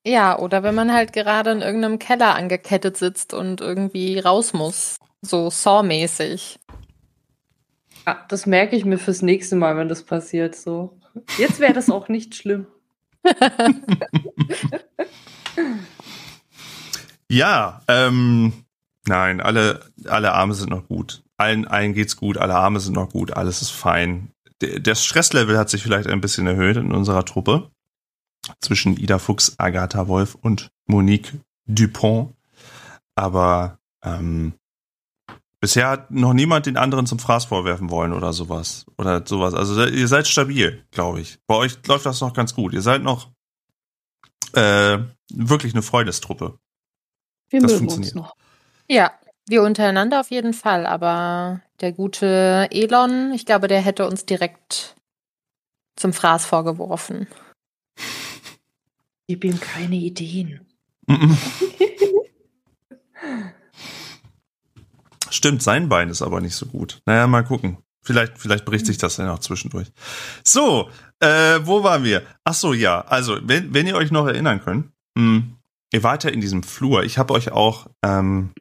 ja, 0.05 0.39
oder 0.39 0.63
wenn 0.63 0.75
man 0.75 0.93
halt 0.93 1.11
gerade 1.11 1.51
in 1.51 1.61
irgendeinem 1.61 1.99
Keller 1.99 2.35
angekettet 2.35 2.95
sitzt 2.95 3.33
und 3.33 3.59
irgendwie 3.59 4.17
raus 4.17 4.53
muss. 4.53 4.97
So 5.21 5.49
Saw-mäßig. 5.49 6.59
Ja, 8.05 8.25
das 8.29 8.45
merke 8.45 8.75
ich 8.75 8.85
mir 8.85 8.97
fürs 8.97 9.21
nächste 9.21 9.55
Mal, 9.55 9.77
wenn 9.77 9.89
das 9.89 10.03
passiert. 10.03 10.55
So. 10.55 10.99
Jetzt 11.37 11.59
wäre 11.59 11.73
das 11.73 11.89
auch 11.89 12.07
nicht 12.07 12.35
schlimm. 12.35 12.67
Ja, 17.31 17.81
ähm, 17.87 18.51
nein, 19.07 19.39
alle, 19.39 19.85
alle 20.05 20.33
Arme 20.33 20.53
sind 20.53 20.69
noch 20.69 20.85
gut. 20.89 21.23
Allen, 21.37 21.65
allen 21.65 21.93
geht's 21.93 22.17
gut, 22.17 22.37
alle 22.37 22.55
Arme 22.55 22.81
sind 22.81 22.93
noch 22.93 23.09
gut, 23.09 23.31
alles 23.31 23.61
ist 23.61 23.69
fein. 23.69 24.33
Der, 24.59 24.81
das 24.81 25.05
Stresslevel 25.05 25.57
hat 25.57 25.69
sich 25.69 25.81
vielleicht 25.81 26.09
ein 26.09 26.19
bisschen 26.19 26.45
erhöht 26.45 26.75
in 26.75 26.91
unserer 26.91 27.23
Truppe. 27.23 27.71
Zwischen 28.59 28.97
Ida 28.97 29.17
Fuchs, 29.17 29.57
Agatha 29.57 30.09
Wolf 30.09 30.35
und 30.35 30.71
Monique 30.87 31.31
Dupont. 31.67 32.33
Aber 33.15 33.79
ähm, 34.03 34.51
bisher 35.61 35.87
hat 35.87 36.11
noch 36.11 36.33
niemand 36.33 36.65
den 36.65 36.75
anderen 36.75 37.05
zum 37.05 37.19
Fraß 37.19 37.45
vorwerfen 37.45 37.89
wollen 37.89 38.11
oder 38.11 38.33
sowas. 38.33 38.85
Oder 38.97 39.25
sowas. 39.25 39.53
Also 39.53 39.85
ihr 39.85 40.07
seid 40.09 40.27
stabil, 40.27 40.83
glaube 40.91 41.21
ich. 41.21 41.39
Bei 41.47 41.55
euch 41.55 41.77
läuft 41.87 42.05
das 42.05 42.19
noch 42.19 42.33
ganz 42.33 42.53
gut. 42.53 42.73
Ihr 42.73 42.81
seid 42.81 43.03
noch 43.03 43.31
äh, 44.53 44.97
wirklich 45.31 45.73
eine 45.73 45.83
Freundestruppe. 45.83 46.59
Wir 47.49 47.61
Das 47.61 47.71
mögen 47.71 47.85
uns 47.85 47.93
funktioniert. 47.93 48.15
noch. 48.15 48.35
Ja, 48.89 49.11
wir 49.47 49.63
untereinander 49.63 50.19
auf 50.19 50.31
jeden 50.31 50.53
Fall, 50.53 50.85
aber 50.85 51.61
der 51.79 51.93
gute 51.93 52.67
Elon, 52.71 53.31
ich 53.33 53.45
glaube, 53.45 53.67
der 53.67 53.81
hätte 53.81 54.05
uns 54.07 54.25
direkt 54.25 54.95
zum 55.95 56.11
Fraß 56.13 56.45
vorgeworfen. 56.45 57.27
Gib 59.27 59.43
ihm 59.43 59.59
keine 59.59 59.95
Ideen. 59.95 60.65
Mhm. 61.07 61.37
Stimmt, 65.31 65.63
sein 65.63 65.89
Bein 65.89 66.09
ist 66.09 66.21
aber 66.21 66.41
nicht 66.41 66.55
so 66.55 66.65
gut. 66.67 67.01
Naja, 67.05 67.25
mal 67.25 67.43
gucken. 67.43 67.77
Vielleicht, 68.03 68.37
vielleicht 68.37 68.65
bricht 68.65 68.85
sich 68.85 68.97
das 68.97 69.17
ja 69.17 69.25
noch 69.25 69.39
zwischendurch. 69.39 69.87
So, 70.43 70.89
äh, 71.19 71.59
wo 71.63 71.83
waren 71.83 72.03
wir? 72.03 72.23
Ach 72.43 72.53
so, 72.53 72.73
ja. 72.73 73.01
Also, 73.01 73.37
wenn, 73.43 73.73
wenn 73.73 73.87
ihr 73.87 73.95
euch 73.95 74.11
noch 74.11 74.25
erinnern 74.27 74.61
könnt, 74.63 74.89
mh, 75.15 75.43
ihr 75.93 76.03
wart 76.03 76.23
ja 76.23 76.29
in 76.31 76.41
diesem 76.41 76.63
Flur. 76.63 77.03
Ich 77.03 77.17
habe 77.17 77.33
euch 77.33 77.51
auch 77.51 77.87
ähm, 78.03 78.51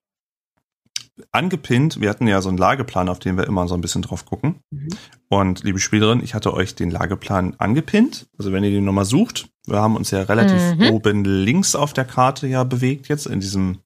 angepinnt. 1.33 2.01
Wir 2.01 2.11
hatten 2.11 2.27
ja 2.27 2.41
so 2.41 2.49
einen 2.49 2.59
Lageplan, 2.59 3.09
auf 3.09 3.19
den 3.19 3.37
wir 3.37 3.47
immer 3.47 3.69
so 3.69 3.75
ein 3.75 3.81
bisschen 3.81 4.03
drauf 4.03 4.25
gucken. 4.27 4.61
Mhm. 4.71 4.89
Und 5.29 5.63
liebe 5.65 5.79
Spielerin, 5.79 6.23
ich 6.23 6.35
hatte 6.35 6.53
euch 6.55 6.75
den 6.75 6.91
Lageplan 6.91 7.55
angepinnt. 7.59 8.27
Also 8.39 8.53
wenn 8.53 8.65
ihr 8.65 8.71
den 8.71 8.85
nochmal 8.85 9.05
sucht, 9.05 9.49
wir 9.67 9.79
haben 9.81 9.97
uns 9.97 10.11
ja 10.11 10.23
relativ 10.23 10.61
Mhm. 10.77 10.91
oben 10.91 11.25
links 11.25 11.75
auf 11.75 11.93
der 11.93 12.05
Karte 12.05 12.47
ja 12.47 12.65
bewegt 12.65 13.09
jetzt 13.09 13.27
in 13.27 13.41
diesem, 13.41 13.79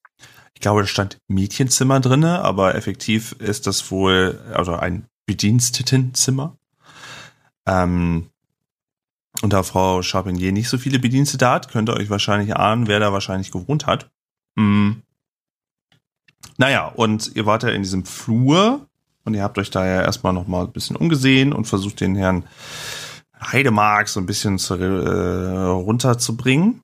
ich 0.54 0.60
glaube, 0.60 0.82
da 0.82 0.86
stand 0.86 1.18
Mädchenzimmer 1.28 2.00
drinne, 2.00 2.42
aber 2.42 2.74
effektiv 2.74 3.32
ist 3.32 3.66
das 3.66 3.90
wohl, 3.90 4.40
also 4.54 4.74
ein 4.74 5.06
Bedienstetenzimmer. 5.26 6.56
Ähm, 7.66 8.30
und 9.42 9.52
da 9.52 9.62
Frau 9.62 10.02
Charbonnier 10.02 10.52
nicht 10.52 10.68
so 10.68 10.78
viele 10.78 10.98
Bedienstete 10.98 11.48
hat, 11.48 11.70
könnt 11.70 11.88
ihr 11.88 11.96
euch 11.96 12.08
wahrscheinlich 12.08 12.56
ahnen, 12.56 12.86
wer 12.86 13.00
da 13.00 13.12
wahrscheinlich 13.12 13.50
gewohnt 13.50 13.86
hat. 13.86 14.10
Mm. 14.54 14.92
Naja, 16.56 16.86
und 16.86 17.34
ihr 17.34 17.46
wart 17.46 17.64
ja 17.64 17.70
in 17.70 17.82
diesem 17.82 18.04
Flur 18.04 18.86
und 19.24 19.34
ihr 19.34 19.42
habt 19.42 19.58
euch 19.58 19.70
da 19.70 19.84
ja 19.84 20.02
erstmal 20.02 20.32
noch 20.32 20.46
mal 20.46 20.64
ein 20.64 20.72
bisschen 20.72 20.94
umgesehen 20.94 21.52
und 21.52 21.64
versucht 21.64 22.00
den 22.00 22.14
Herrn 22.14 22.44
Heidemark 23.40 24.08
so 24.08 24.20
ein 24.20 24.26
bisschen 24.26 24.58
zu, 24.58 24.74
äh, 24.74 25.56
runterzubringen. 25.58 26.82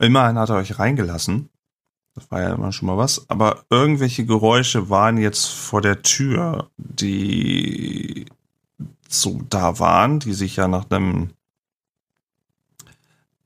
Immerhin 0.00 0.38
hat 0.38 0.50
er 0.50 0.56
euch 0.56 0.78
reingelassen. 0.78 1.48
Das 2.14 2.30
war 2.30 2.40
ja 2.40 2.54
immer 2.54 2.72
schon 2.72 2.86
mal 2.86 2.96
was. 2.96 3.28
Aber 3.28 3.64
irgendwelche 3.70 4.24
Geräusche 4.24 4.88
waren 4.88 5.18
jetzt 5.18 5.46
vor 5.46 5.80
der 5.80 6.02
Tür, 6.02 6.70
die 6.76 8.26
so 9.08 9.40
da 9.50 9.78
waren, 9.78 10.20
die 10.20 10.32
sich 10.32 10.56
ja 10.56 10.68
nach 10.68 10.90
einem 10.90 11.30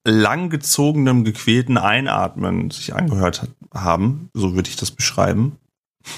langgezogenem, 0.04 1.24
gequälten 1.24 1.78
Einatmen 1.78 2.70
sich 2.70 2.94
angehört 2.94 3.42
hat, 3.42 3.50
haben. 3.72 4.31
So 4.35 4.54
würde 4.54 4.68
ich 4.68 4.76
das 4.76 4.90
beschreiben. 4.90 5.59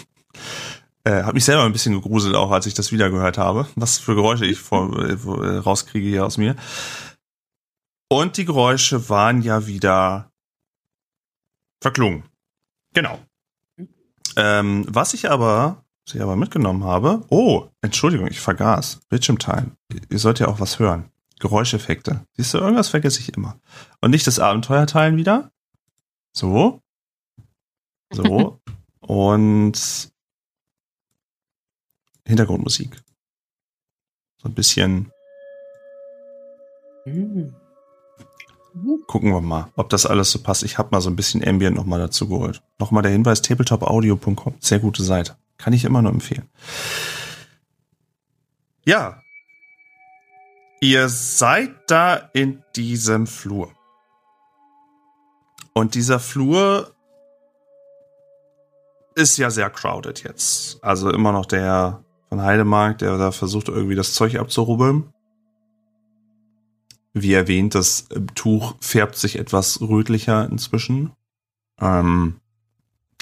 Äh, 1.03 1.23
hat 1.23 1.33
mich 1.33 1.47
selber 1.47 1.65
ein 1.65 1.73
bisschen 1.73 1.95
gegruselt, 1.95 2.35
auch 2.35 2.51
als 2.51 2.67
ich 2.67 2.75
das 2.75 2.93
wieder 2.93 3.09
gehört 3.09 3.39
habe. 3.39 3.67
Was 3.75 3.97
für 3.97 4.15
Geräusche 4.15 4.45
ich 4.45 4.59
vor, 4.59 4.95
äh, 5.03 5.57
rauskriege 5.57 6.07
hier 6.07 6.27
aus 6.27 6.37
mir. 6.37 6.57
Und 8.11 8.37
die 8.37 8.45
Geräusche 8.45 9.09
waren 9.09 9.41
ja 9.41 9.67
wieder 9.67 10.31
verklungen. 11.81 12.30
Genau. 12.93 13.19
Ähm, 14.37 14.85
was 14.89 15.15
ich 15.15 15.31
aber, 15.31 15.85
was 16.07 16.15
ich 16.15 16.23
aber 16.23 16.37
mitgenommen 16.37 16.85
habe, 16.85 17.25
oh, 17.31 17.69
Entschuldigung, 17.83 18.27
ich 18.29 18.41
vergaß. 18.41 19.01
Bildschirmteilen. 19.09 19.77
Ihr 20.09 20.19
sollt 20.19 20.39
ja 20.39 20.49
auch 20.49 20.61
was 20.61 20.79
hören. 20.79 21.11
Geräuscheffekte. 21.41 22.27
Siehst 22.37 22.55
du, 22.55 22.59
irgendwas 22.59 22.89
vergesse 22.89 23.21
ich 23.21 23.35
immer. 23.35 23.59
Und 24.01 24.11
nicht 24.11 24.27
das 24.27 24.39
Abenteuer 24.39 24.87
teilen 24.87 25.17
wieder. 25.17 25.51
So. 26.33 26.83
So. 28.13 28.61
Und 29.01 30.11
Hintergrundmusik. 32.27 33.03
So 34.39 34.49
ein 34.49 34.55
bisschen. 34.55 35.11
Gucken 39.07 39.33
wir 39.33 39.41
mal, 39.41 39.69
ob 39.77 39.89
das 39.91 40.07
alles 40.07 40.31
so 40.31 40.41
passt. 40.41 40.63
Ich 40.63 40.79
habe 40.79 40.91
mal 40.93 41.01
so 41.01 41.11
ein 41.11 41.17
bisschen 41.17 41.47
Ambient 41.47 41.77
nochmal 41.77 41.99
dazu 41.99 42.29
geholt. 42.29 42.63
Nochmal 42.79 43.03
der 43.03 43.13
Hinweis, 43.13 43.43
tabletopaudio.com. 43.43 44.55
Sehr 44.61 44.79
gute 44.79 45.03
Seite. 45.03 45.37
Kann 45.59 45.73
ich 45.73 45.85
immer 45.85 46.03
nur 46.03 46.13
empfehlen. 46.13 46.49
Ja. 48.85 49.21
Ihr 50.81 51.09
seid 51.09 51.71
da 51.89 52.17
in 52.33 52.63
diesem 52.77 53.27
Flur. 53.27 53.71
Und 55.75 55.95
dieser 55.95 56.19
Flur 56.19 56.95
ist 59.15 59.37
ja 59.37 59.51
sehr 59.51 59.71
crowded 59.71 60.23
jetzt. 60.23 60.83
Also 60.83 61.11
immer 61.11 61.33
noch 61.33 61.47
der 61.47 62.03
von 62.29 62.43
Heidemark, 62.43 62.99
der 62.99 63.19
da 63.19 63.33
versucht 63.33 63.69
irgendwie 63.69 63.97
das 63.97 64.15
Zeug 64.15 64.37
abzurubbeln. 64.37 65.13
Wie 67.13 67.33
erwähnt, 67.33 67.75
das 67.75 68.07
Tuch 68.35 68.75
färbt 68.81 69.17
sich 69.17 69.37
etwas 69.39 69.81
rötlicher 69.81 70.49
inzwischen. 70.51 71.13
Ähm, 71.81 72.37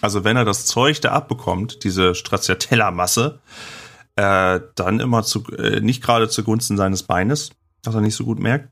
also 0.03 0.24
wenn 0.24 0.37
er 0.37 0.44
das 0.44 0.66
Zeug 0.66 1.01
da 1.01 1.12
abbekommt, 1.12 1.85
diese 1.85 2.14
Stracciatella-Masse, 2.14 3.40
äh, 4.16 4.61
dann 4.74 5.01
immer 5.01 5.22
zu, 5.22 5.44
äh, 5.57 5.81
nicht 5.81 6.03
gerade 6.03 6.29
zugunsten 6.29 6.77
seines 6.77 7.03
Beines, 7.03 7.51
was 7.85 7.94
er 7.94 8.01
nicht 8.01 8.14
so 8.16 8.24
gut 8.24 8.38
merkt. 8.38 8.68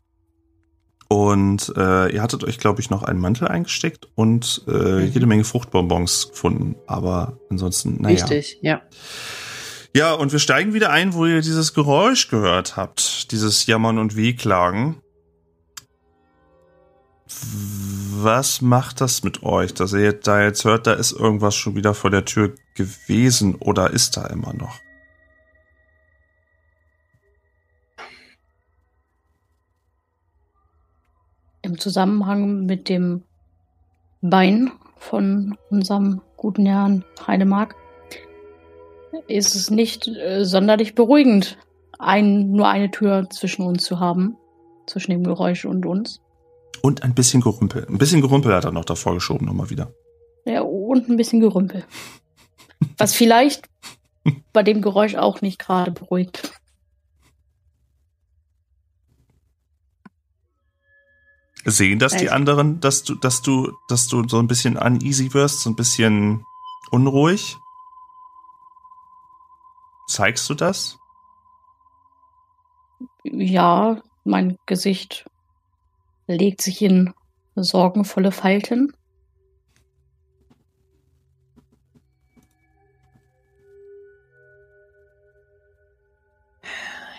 Und 1.08 1.72
äh, 1.76 2.12
ihr 2.12 2.20
hattet 2.20 2.42
euch, 2.42 2.58
glaube 2.58 2.80
ich, 2.80 2.90
noch 2.90 3.04
einen 3.04 3.20
Mantel 3.20 3.46
eingesteckt 3.46 4.08
und 4.16 4.62
äh, 4.66 4.70
Mhm. 5.06 5.12
jede 5.12 5.26
Menge 5.26 5.44
Fruchtbonbons 5.44 6.30
gefunden. 6.30 6.74
Aber 6.88 7.38
ansonsten, 7.48 8.02
naja. 8.02 8.24
Richtig, 8.26 8.58
ja. 8.62 8.82
Ja, 9.94 10.12
und 10.12 10.32
wir 10.32 10.40
steigen 10.40 10.74
wieder 10.74 10.90
ein, 10.90 11.14
wo 11.14 11.24
ihr 11.24 11.40
dieses 11.40 11.74
Geräusch 11.74 12.28
gehört 12.28 12.76
habt. 12.76 13.30
Dieses 13.30 13.66
Jammern 13.66 13.98
und 13.98 14.16
Wehklagen. 14.16 14.96
Was 17.42 18.62
macht 18.62 19.00
das 19.00 19.22
mit 19.22 19.42
euch, 19.42 19.74
dass 19.74 19.92
ihr 19.92 20.12
da 20.12 20.42
jetzt 20.42 20.64
hört, 20.64 20.86
da 20.86 20.94
ist 20.94 21.12
irgendwas 21.12 21.54
schon 21.54 21.76
wieder 21.76 21.94
vor 21.94 22.10
der 22.10 22.24
Tür 22.24 22.54
gewesen 22.74 23.54
oder 23.56 23.90
ist 23.90 24.16
da 24.16 24.26
immer 24.26 24.54
noch? 24.54 24.80
Im 31.62 31.78
Zusammenhang 31.78 32.64
mit 32.64 32.88
dem 32.88 33.22
Bein 34.22 34.72
von 34.96 35.58
unserem 35.70 36.22
guten 36.36 36.66
Herrn 36.66 37.04
Heidemark 37.26 37.74
ist 39.28 39.54
es 39.54 39.70
nicht 39.70 40.08
äh, 40.08 40.44
sonderlich 40.44 40.94
beruhigend, 40.94 41.58
ein, 41.98 42.52
nur 42.52 42.68
eine 42.68 42.90
Tür 42.90 43.28
zwischen 43.30 43.62
uns 43.62 43.84
zu 43.84 44.00
haben, 44.00 44.36
zwischen 44.86 45.10
dem 45.10 45.24
Geräusch 45.24 45.64
und 45.64 45.86
uns. 45.86 46.20
Und 46.86 47.02
ein 47.02 47.16
bisschen 47.16 47.40
Gerümpel. 47.40 47.84
Ein 47.88 47.98
bisschen 47.98 48.20
Gerümpel 48.20 48.54
hat 48.54 48.64
er 48.64 48.70
noch 48.70 48.84
davor 48.84 49.14
geschoben, 49.14 49.44
nochmal 49.46 49.70
wieder. 49.70 49.92
Ja, 50.44 50.60
und 50.60 51.08
ein 51.08 51.16
bisschen 51.16 51.40
Gerümpel. 51.40 51.84
Was 52.96 53.12
vielleicht 53.12 53.68
bei 54.52 54.62
dem 54.62 54.82
Geräusch 54.82 55.16
auch 55.16 55.40
nicht 55.40 55.58
gerade 55.58 55.90
beruhigt. 55.90 56.52
Sehen 61.64 61.98
das 61.98 62.12
die 62.12 62.28
Also- 62.28 62.34
anderen, 62.36 62.78
dass 62.78 63.02
du, 63.02 63.16
dass 63.16 63.42
du, 63.42 63.72
dass 63.88 64.06
du 64.06 64.28
so 64.28 64.38
ein 64.38 64.46
bisschen 64.46 64.76
uneasy 64.76 65.34
wirst, 65.34 65.62
so 65.62 65.70
ein 65.70 65.74
bisschen 65.74 66.44
unruhig? 66.92 67.56
Zeigst 70.06 70.48
du 70.48 70.54
das? 70.54 70.98
Ja, 73.24 74.00
mein 74.22 74.56
Gesicht 74.66 75.28
legt 76.26 76.60
sich 76.60 76.82
in 76.82 77.12
sorgenvolle 77.54 78.32
Falten. 78.32 78.92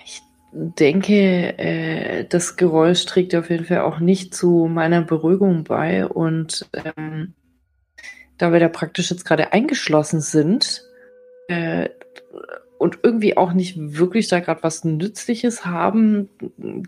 Ich 0.05 0.21
denke, 0.51 1.57
äh, 1.57 2.25
das 2.25 2.57
Geräusch 2.57 3.05
trägt 3.05 3.35
auf 3.35 3.49
jeden 3.49 3.65
Fall 3.65 3.81
auch 3.81 3.99
nicht 3.99 4.33
zu 4.33 4.67
meiner 4.69 5.01
Beruhigung 5.01 5.63
bei. 5.63 6.05
Und 6.05 6.69
ähm, 6.73 7.33
da 8.37 8.51
wir 8.51 8.59
da 8.59 8.67
praktisch 8.67 9.09
jetzt 9.09 9.25
gerade 9.25 9.53
eingeschlossen 9.53 10.21
sind 10.21 10.83
äh, 11.47 11.89
und 12.77 12.99
irgendwie 13.03 13.37
auch 13.37 13.53
nicht 13.53 13.75
wirklich 13.77 14.27
da 14.27 14.39
gerade 14.39 14.63
was 14.63 14.83
Nützliches 14.83 15.65
haben, 15.65 16.29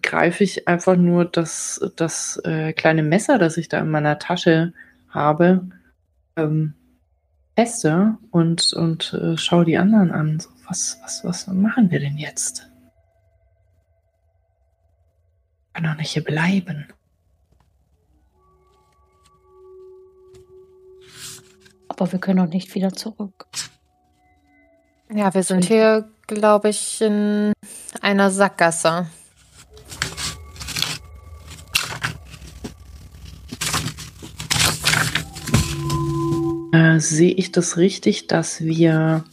greife 0.01 0.43
ich 0.43 0.67
einfach 0.67 0.95
nur 0.95 1.25
das, 1.25 1.81
das 1.95 2.39
äh, 2.43 2.73
kleine 2.73 3.03
Messer, 3.03 3.37
das 3.37 3.57
ich 3.57 3.69
da 3.69 3.79
in 3.79 3.89
meiner 3.89 4.19
Tasche 4.19 4.73
habe, 5.09 5.69
ähm, 6.35 6.73
feste 7.55 8.17
und, 8.31 8.73
und 8.73 9.13
äh, 9.13 9.37
schaue 9.37 9.65
die 9.65 9.77
anderen 9.77 10.11
an. 10.11 10.39
So, 10.39 10.49
was, 10.67 10.99
was, 11.03 11.23
was 11.25 11.47
machen 11.47 11.89
wir 11.91 11.99
denn 11.99 12.17
jetzt? 12.17 12.69
Kann 15.73 15.83
doch 15.83 15.95
nicht 15.95 16.11
hier 16.11 16.23
bleiben. 16.23 16.87
Aber 21.87 22.11
wir 22.11 22.19
können 22.19 22.39
auch 22.39 22.47
nicht 22.47 22.75
wieder 22.75 22.93
zurück. 22.93 23.47
Ja, 25.11 25.33
wir 25.33 25.41
sind 25.41 25.65
hier, 25.65 26.07
glaube 26.27 26.69
ich, 26.69 27.01
in 27.01 27.51
einer 27.99 28.29
Sackgasse. 28.29 29.07
Äh, 36.71 36.99
sehe 36.99 37.31
ich 37.31 37.51
das 37.51 37.77
richtig, 37.77 38.27
dass 38.27 38.61
wir 38.61 39.23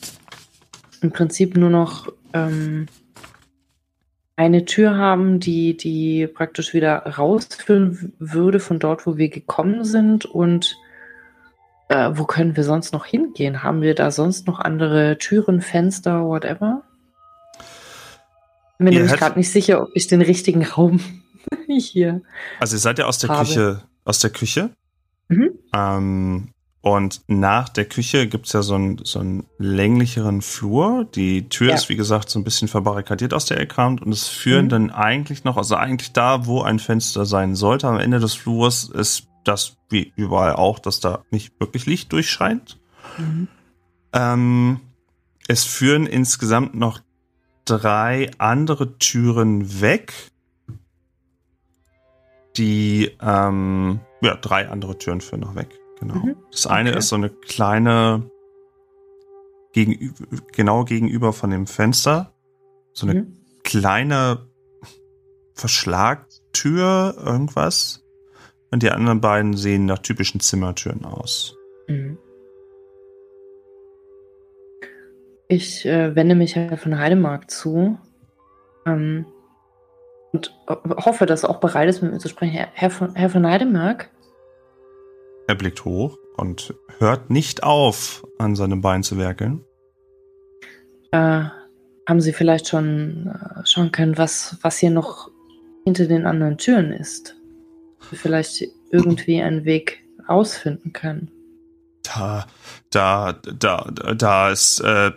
im 1.02 1.12
Prinzip 1.12 1.58
nur 1.58 1.68
noch 1.68 2.10
ähm, 2.32 2.86
eine 4.34 4.64
Tür 4.64 4.96
haben, 4.96 5.40
die, 5.40 5.76
die 5.76 6.26
praktisch 6.26 6.72
wieder 6.72 7.00
rausführen 7.00 8.14
würde 8.18 8.60
von 8.60 8.78
dort, 8.78 9.06
wo 9.06 9.18
wir 9.18 9.28
gekommen 9.28 9.84
sind? 9.84 10.24
Und 10.24 10.78
äh, 11.88 12.10
wo 12.14 12.24
können 12.24 12.56
wir 12.56 12.64
sonst 12.64 12.92
noch 12.92 13.04
hingehen? 13.06 13.62
Haben 13.62 13.80
wir 13.82 13.94
da 13.94 14.10
sonst 14.10 14.46
noch 14.46 14.58
andere 14.58 15.18
Türen, 15.18 15.60
Fenster, 15.60 16.24
whatever? 16.24 16.82
Bin 18.78 18.86
mir 18.88 18.90
nämlich 18.94 19.12
gerade 19.12 19.38
nicht 19.38 19.50
sicher, 19.50 19.82
ob 19.82 19.88
ich 19.94 20.06
den 20.06 20.20
richtigen 20.20 20.64
Raum 20.64 21.00
hier. 21.66 22.22
Also 22.60 22.76
ihr 22.76 22.80
seid 22.80 22.98
ja 22.98 23.06
aus 23.06 23.18
der 23.18 23.30
Habe. 23.30 23.46
Küche, 23.46 23.82
aus 24.04 24.18
der 24.20 24.30
Küche. 24.30 24.70
Mhm. 25.28 25.50
Ähm, 25.74 26.48
und 26.82 27.22
nach 27.26 27.68
der 27.68 27.86
Küche 27.86 28.28
gibt's 28.28 28.52
ja 28.52 28.62
so 28.62 28.74
einen, 28.74 29.00
so 29.02 29.18
einen 29.18 29.46
länglicheren 29.58 30.40
Flur. 30.42 31.06
Die 31.14 31.48
Tür 31.48 31.70
Ja. 31.70 31.74
ist, 31.74 31.88
wie 31.88 31.96
gesagt, 31.96 32.28
so 32.30 32.38
ein 32.38 32.44
bisschen 32.44 32.68
verbarrikadiert 32.68 33.32
aus 33.34 33.46
der 33.46 33.58
Ecke 33.58 33.84
und 33.84 34.06
es 34.12 34.28
führen 34.28 34.66
Mhm. 34.66 34.70
dann 34.70 34.90
eigentlich 34.90 35.42
noch, 35.44 35.56
also 35.56 35.74
eigentlich 35.74 36.12
da, 36.12 36.46
wo 36.46 36.62
ein 36.62 36.78
Fenster 36.78 37.24
sein 37.24 37.54
sollte, 37.56 37.88
am 37.88 37.98
Ende 37.98 38.20
des 38.20 38.34
Flurs 38.34 38.84
ist 38.88 39.26
das, 39.48 39.76
wie 39.88 40.12
überall 40.16 40.54
auch, 40.54 40.78
dass 40.78 41.00
da 41.00 41.24
nicht 41.30 41.58
wirklich 41.60 41.86
Licht 41.86 42.12
durchscheint. 42.12 42.78
Mhm. 43.18 43.48
Ähm, 44.12 44.80
es 45.48 45.64
führen 45.64 46.06
insgesamt 46.06 46.74
noch 46.74 47.00
drei 47.64 48.30
andere 48.38 48.98
Türen 48.98 49.80
weg. 49.80 50.12
Die, 52.56 53.10
ähm, 53.20 54.00
ja, 54.22 54.34
drei 54.36 54.68
andere 54.68 54.96
Türen 54.98 55.20
führen 55.20 55.40
noch 55.40 55.54
weg. 55.54 55.78
Genau. 56.00 56.14
Mhm. 56.14 56.36
Das 56.50 56.66
eine 56.66 56.90
Okay. 56.90 56.98
ist 56.98 57.08
so 57.08 57.16
eine 57.16 57.28
kleine, 57.30 58.30
gegenüber, 59.72 60.24
genau 60.52 60.84
gegenüber 60.84 61.32
von 61.32 61.50
dem 61.50 61.66
Fenster. 61.66 62.32
So 62.92 63.06
eine 63.06 63.22
Mhm. 63.22 63.36
kleine 63.62 64.46
Verschlagtür, 65.54 67.14
irgendwas. 67.18 68.02
Und 68.70 68.82
die 68.82 68.90
anderen 68.90 69.20
beiden 69.20 69.56
sehen 69.56 69.86
nach 69.86 69.98
typischen 69.98 70.40
Zimmertüren 70.40 71.04
aus. 71.04 71.56
Mhm. 71.88 72.18
Ich 75.48 75.86
äh, 75.86 76.14
wende 76.16 76.34
mich 76.34 76.56
Herr 76.56 76.76
von 76.76 76.98
Heidemark 76.98 77.50
zu 77.50 77.98
ähm, 78.84 79.26
und 80.32 80.52
hoffe, 80.68 81.26
dass 81.26 81.44
er 81.44 81.50
auch 81.50 81.60
bereit 81.60 81.88
ist, 81.88 82.02
mit 82.02 82.12
mir 82.12 82.18
zu 82.18 82.28
sprechen. 82.28 82.52
Herr, 82.52 82.68
Herr, 82.72 82.90
von, 82.90 83.14
Herr 83.14 83.30
von 83.30 83.46
Heidemark? 83.46 84.10
Er 85.46 85.54
blickt 85.54 85.84
hoch 85.84 86.18
und 86.36 86.74
hört 86.98 87.30
nicht 87.30 87.62
auf, 87.62 88.26
an 88.38 88.56
seinem 88.56 88.80
Bein 88.80 89.04
zu 89.04 89.18
werkeln. 89.18 89.64
Äh, 91.12 91.44
haben 92.08 92.20
Sie 92.20 92.32
vielleicht 92.32 92.68
schon 92.68 93.28
äh, 93.28 93.64
schauen 93.64 93.92
können, 93.92 94.18
was, 94.18 94.58
was 94.62 94.78
hier 94.78 94.90
noch 94.90 95.30
hinter 95.84 96.06
den 96.06 96.26
anderen 96.26 96.58
Türen 96.58 96.92
ist? 96.92 97.35
Vielleicht 98.12 98.62
irgendwie 98.90 99.42
einen 99.42 99.64
Weg 99.64 100.04
rausfinden 100.28 100.92
können. 100.92 101.30
Da, 102.02 102.46
da, 102.90 103.32
da, 103.32 103.90
da 103.90 104.50
ist 104.50 104.80
äh, 104.80 105.10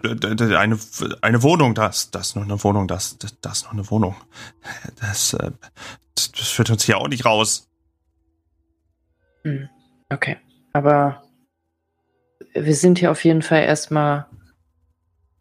eine, 0.56 0.80
eine 1.22 1.44
Wohnung, 1.44 1.76
da 1.76 1.88
ist, 1.88 2.16
da 2.16 2.20
ist 2.20 2.36
noch 2.36 2.44
eine 2.44 2.64
Wohnung, 2.64 2.88
da 2.88 2.96
ist, 2.96 3.38
da 3.42 3.52
ist 3.52 3.66
noch 3.66 3.74
eine 3.74 3.90
Wohnung. 3.92 4.16
Das, 5.00 5.34
äh, 5.34 5.52
das 6.16 6.48
führt 6.48 6.72
uns 6.72 6.84
hier 6.84 6.98
auch 6.98 7.08
nicht 7.08 7.26
raus. 7.26 7.68
Hm, 9.44 9.70
okay, 10.10 10.38
aber 10.74 11.24
wir 12.54 12.76
sind 12.76 13.00
hier 13.00 13.12
auf 13.12 13.24
jeden 13.24 13.44
Fall 13.44 13.64
erstmal 13.64 14.26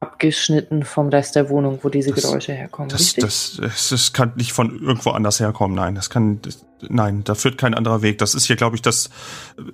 abgeschnitten 0.01 0.85
vom 0.85 1.09
Rest 1.09 1.35
der 1.37 1.49
Wohnung, 1.49 1.81
wo 1.83 1.89
diese 1.89 2.13
das, 2.13 2.23
Geräusche 2.23 2.53
herkommen. 2.53 2.89
Das, 2.89 3.15
das, 3.15 3.59
das, 3.61 3.89
das, 3.89 4.13
kann 4.13 4.33
nicht 4.37 4.53
von 4.53 4.81
irgendwo 4.81 5.11
anders 5.11 5.41
herkommen. 5.41 5.77
Nein, 5.77 5.95
das 5.95 6.09
kann, 6.09 6.41
das, 6.43 6.65
nein, 6.89 7.25
da 7.25 7.35
führt 7.35 7.59
kein 7.59 7.75
anderer 7.75 8.03
Weg. 8.03 8.19
Das 8.19 8.35
ist 8.35 8.47
hier, 8.47 8.57
glaube 8.57 8.77
ich, 8.77 8.83
das 8.83 9.11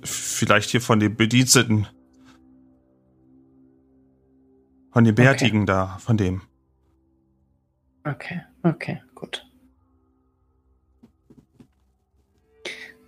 vielleicht 0.03 0.69
hier 0.71 0.81
von 0.81 0.99
den 0.99 1.15
Bediensteten, 1.15 1.87
von 4.91 5.03
den 5.03 5.13
Bärtigen 5.13 5.59
okay. 5.59 5.67
da, 5.67 5.97
von 5.99 6.17
dem. 6.17 6.41
Okay, 8.03 8.41
okay, 8.63 9.01
gut. 9.13 9.45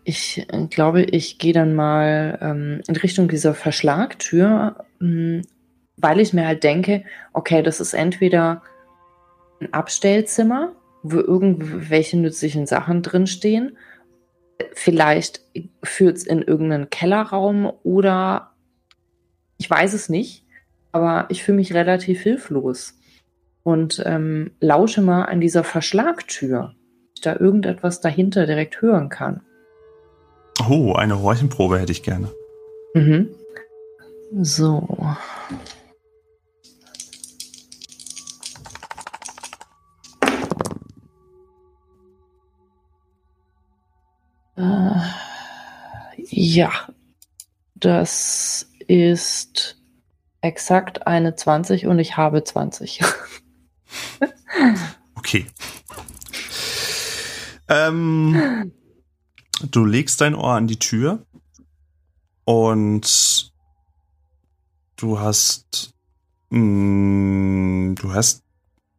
Ich 0.03 0.45
äh, 0.47 0.68
glaube, 0.68 1.03
ich 1.03 1.38
gehe 1.38 1.53
dann 1.53 1.76
mal 1.76 2.38
ähm, 2.41 2.82
in 2.88 2.95
Richtung 2.95 3.28
dieser 3.28 3.53
Verschlagtür 3.53 4.86
hm, 4.99 5.41
weil 5.98 6.20
ich 6.20 6.34
mir 6.34 6.48
halt 6.48 6.64
denke, 6.64 7.04
okay, 7.34 7.62
das 7.62 7.80
ist 7.80 7.93
entweder 7.93 8.62
ein 9.60 9.74
Abstellzimmer, 9.74 10.74
wo 11.04 11.18
irgendwelche 11.18 12.18
nützlichen 12.18 12.66
Sachen 12.68 13.02
drinstehen. 13.02 13.78
Vielleicht 14.74 15.41
führt 15.84 16.18
es 16.18 16.24
in 16.26 16.41
irgendeinen 16.41 16.89
Kellerraum 16.89 17.72
oder 17.84 18.52
ich 19.58 19.70
weiß 19.70 19.93
es 19.93 20.10
nicht, 20.10 20.45
aber 20.91 21.26
ich 21.30 21.43
fühle 21.43 21.58
mich 21.58 21.74
relativ 21.74 22.22
hilflos 22.22 22.95
und 23.64 24.02
ähm, 24.06 24.52
lausche 24.60 25.02
mal 25.02 25.24
an 25.24 25.41
dieser 25.41 25.64
Verschlagtür, 25.64 26.74
ich 27.16 27.22
da 27.22 27.36
irgendetwas 27.36 28.02
dahinter 28.02 28.45
direkt 28.45 28.82
hören 28.82 29.10
kann. 29.10 29.41
Oh, 30.70 30.93
eine 30.93 31.14
Räuchenprobe 31.14 31.80
hätte 31.80 31.91
ich 31.91 32.04
gerne. 32.04 32.32
Mhm. 32.93 33.30
So. 34.41 34.88
Ja, 46.58 46.72
das 47.76 48.68
ist 48.88 49.80
exakt 50.41 51.05
eine 51.05 51.36
20 51.36 51.86
und 51.86 51.99
ich 51.99 52.18
habe 52.18 52.43
20. 52.43 53.01
okay. 55.16 55.45
Ähm, 57.68 58.72
du 59.70 59.86
legst 59.86 60.20
dein 60.20 60.34
Ohr 60.34 60.53
an 60.53 60.66
die 60.66 60.80
Tür 60.80 61.28
und 62.43 63.53
du 64.95 65.20
hast 65.20 65.93
mh, 66.49 66.60
mm, 66.60 67.95
du 67.95 68.14
hast 68.14 68.43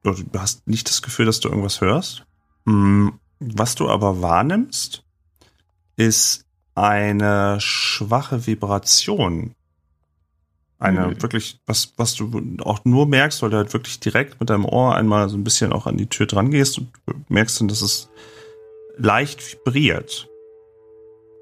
du 0.04 0.14
hast 0.38 0.64
nicht 0.68 0.88
das 0.88 1.02
Gefühl, 1.02 1.26
dass 1.26 1.40
du 1.40 1.48
irgendwas 1.48 1.80
hörst. 1.80 2.24
Mm, 2.66 3.09
was 3.40 3.74
du 3.74 3.90
aber 3.90 4.22
wahrnimmst, 4.22 5.02
ist 5.96 6.47
eine 6.81 7.59
schwache 7.61 8.47
Vibration. 8.47 9.55
Eine 10.79 11.09
mhm. 11.09 11.22
wirklich, 11.22 11.61
was, 11.66 11.93
was 11.97 12.14
du 12.14 12.57
auch 12.61 12.85
nur 12.85 13.07
merkst, 13.07 13.43
weil 13.43 13.51
du 13.51 13.57
halt 13.57 13.72
wirklich 13.72 13.99
direkt 13.99 14.39
mit 14.39 14.49
deinem 14.49 14.64
Ohr 14.64 14.95
einmal 14.95 15.29
so 15.29 15.37
ein 15.37 15.43
bisschen 15.43 15.72
auch 15.72 15.87
an 15.87 15.97
die 15.97 16.07
Tür 16.07 16.26
dran 16.26 16.51
gehst 16.51 16.79
und 16.79 16.89
merkst 17.29 17.61
dann, 17.61 17.68
dass 17.68 17.83
es 17.83 18.11
leicht 18.97 19.41
vibriert. 19.53 20.29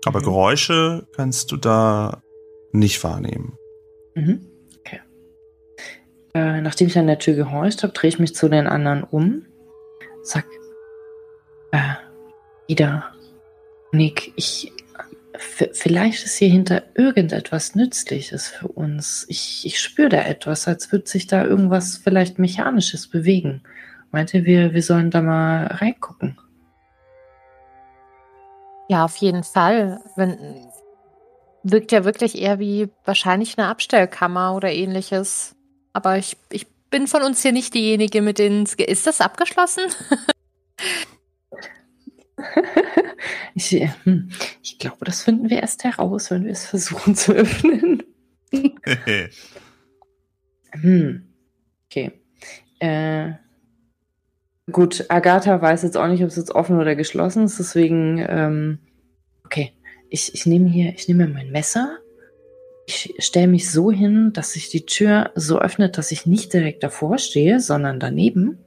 Aber 0.06 0.20
mhm. 0.20 0.24
Geräusche 0.24 1.06
kannst 1.14 1.52
du 1.52 1.56
da 1.56 2.22
nicht 2.72 3.02
wahrnehmen. 3.04 3.58
Mhm. 4.14 4.46
Okay. 4.80 5.00
Äh, 6.34 6.62
nachdem 6.62 6.86
ich 6.86 6.98
an 6.98 7.06
der 7.06 7.18
Tür 7.18 7.34
gehorcht 7.34 7.82
habe, 7.82 7.92
drehe 7.92 8.08
ich 8.08 8.18
mich 8.18 8.34
zu 8.34 8.48
den 8.48 8.66
anderen 8.66 9.04
um. 9.04 9.44
Sag, 10.22 10.46
äh, 11.72 11.94
Ida, 12.68 13.12
Nick, 13.92 14.32
ich. 14.36 14.72
Vielleicht 15.38 16.24
ist 16.24 16.36
hier 16.36 16.48
hinter 16.48 16.82
irgendetwas 16.94 17.74
Nützliches 17.74 18.48
für 18.48 18.68
uns. 18.68 19.26
Ich, 19.28 19.64
ich 19.64 19.80
spüre 19.80 20.08
da 20.08 20.22
etwas, 20.22 20.68
als 20.68 20.92
würde 20.92 21.08
sich 21.08 21.26
da 21.26 21.44
irgendwas 21.44 21.96
vielleicht 21.96 22.38
Mechanisches 22.38 23.08
bewegen. 23.08 23.62
Meinte 24.12 24.44
wir, 24.44 24.72
wir 24.72 24.82
sollen 24.82 25.10
da 25.10 25.22
mal 25.22 25.66
reingucken. 25.66 26.38
Ja, 28.88 29.04
auf 29.04 29.16
jeden 29.16 29.42
Fall. 29.42 30.00
Wenn, 30.14 30.68
wirkt 31.62 31.92
ja 31.92 32.04
wirklich 32.04 32.40
eher 32.40 32.58
wie 32.58 32.88
wahrscheinlich 33.04 33.58
eine 33.58 33.68
Abstellkammer 33.68 34.54
oder 34.54 34.72
ähnliches. 34.72 35.56
Aber 35.92 36.18
ich, 36.18 36.36
ich 36.50 36.66
bin 36.90 37.06
von 37.06 37.22
uns 37.22 37.42
hier 37.42 37.52
nicht 37.52 37.74
diejenige 37.74 38.22
mit 38.22 38.38
den. 38.38 38.64
Ist 38.64 39.06
das 39.06 39.20
abgeschlossen? 39.20 39.84
ich, 43.54 43.70
hm, 44.04 44.30
ich 44.62 44.78
glaube, 44.78 45.04
das 45.04 45.22
finden 45.22 45.50
wir 45.50 45.60
erst 45.60 45.84
heraus, 45.84 46.30
wenn 46.30 46.44
wir 46.44 46.52
es 46.52 46.66
versuchen 46.66 47.14
zu 47.14 47.32
öffnen. 47.32 48.02
hm. 50.72 51.26
Okay. 51.86 52.12
Äh, 52.78 53.32
gut, 54.70 55.06
Agatha 55.08 55.60
weiß 55.60 55.82
jetzt 55.82 55.96
auch 55.96 56.08
nicht, 56.08 56.22
ob 56.22 56.28
es 56.28 56.36
jetzt 56.36 56.54
offen 56.54 56.78
oder 56.78 56.94
geschlossen 56.94 57.44
ist, 57.44 57.58
deswegen, 57.58 58.24
ähm, 58.28 58.78
okay. 59.44 59.72
Ich, 60.08 60.34
ich 60.34 60.46
nehme 60.46 60.68
hier, 60.68 60.94
ich 60.94 61.08
nehme 61.08 61.26
mein 61.26 61.50
Messer. 61.50 61.98
Ich 62.86 63.14
stelle 63.18 63.48
mich 63.48 63.68
so 63.68 63.90
hin, 63.90 64.32
dass 64.32 64.52
sich 64.52 64.68
die 64.68 64.86
Tür 64.86 65.32
so 65.34 65.58
öffnet, 65.58 65.98
dass 65.98 66.12
ich 66.12 66.26
nicht 66.26 66.52
direkt 66.52 66.84
davor 66.84 67.18
stehe, 67.18 67.58
sondern 67.58 67.98
daneben. 67.98 68.58